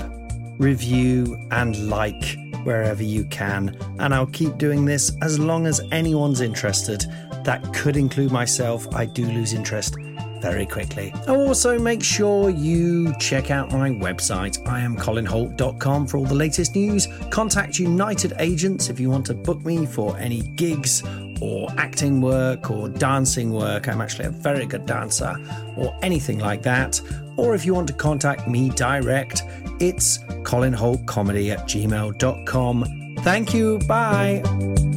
review, 0.60 1.36
and 1.50 1.90
like 1.90 2.38
wherever 2.64 3.02
you 3.02 3.26
can. 3.26 3.76
And 3.98 4.14
I'll 4.14 4.28
keep 4.28 4.58
doing 4.60 4.86
this 4.86 5.12
as 5.24 5.40
long 5.40 5.66
as 5.66 5.82
anyone's 5.92 6.42
interested. 6.42 7.06
That 7.44 7.74
could 7.74 7.98
include 7.98 8.32
myself. 8.32 8.88
I 8.94 9.06
do 9.06 9.26
lose 9.26 9.54
interest 9.54 9.96
very 10.42 10.66
quickly. 10.66 11.14
Oh, 11.28 11.48
also, 11.48 11.78
make 11.80 12.04
sure 12.04 12.50
you 12.50 13.14
check 13.20 13.52
out 13.52 13.72
my 13.72 13.90
website, 13.90 14.66
I 14.68 14.82
am 14.82 14.96
iamcolinhoult.com, 14.96 16.08
for 16.08 16.18
all 16.18 16.26
the 16.26 16.36
latest 16.36 16.76
news. 16.76 17.08
Contact 17.30 17.80
United 17.80 18.34
Agents 18.40 18.90
if 18.90 19.00
you 19.00 19.10
want 19.10 19.26
to 19.28 19.34
book 19.34 19.64
me 19.66 19.86
for 19.86 20.18
any 20.18 20.42
gigs 20.42 21.04
or 21.42 21.70
acting 21.78 22.22
work 22.22 22.72
or 22.72 22.90
dancing 22.90 23.52
work. 23.52 23.88
I'm 23.88 24.02
actually 24.02 24.26
a 24.26 24.32
very 24.32 24.66
good 24.66 24.86
dancer 24.86 25.36
or 25.76 25.96
anything 26.02 26.40
like 26.40 26.64
that. 26.64 27.00
Or 27.38 27.54
if 27.54 27.66
you 27.66 27.74
want 27.74 27.88
to 27.88 27.94
contact 27.94 28.48
me 28.48 28.70
direct, 28.70 29.44
it's 29.80 30.18
colinhoultcomedy 30.44 31.52
at 31.52 31.60
gmail.com. 31.68 33.16
Thank 33.20 33.54
you. 33.54 33.80
Bye. 33.80 34.97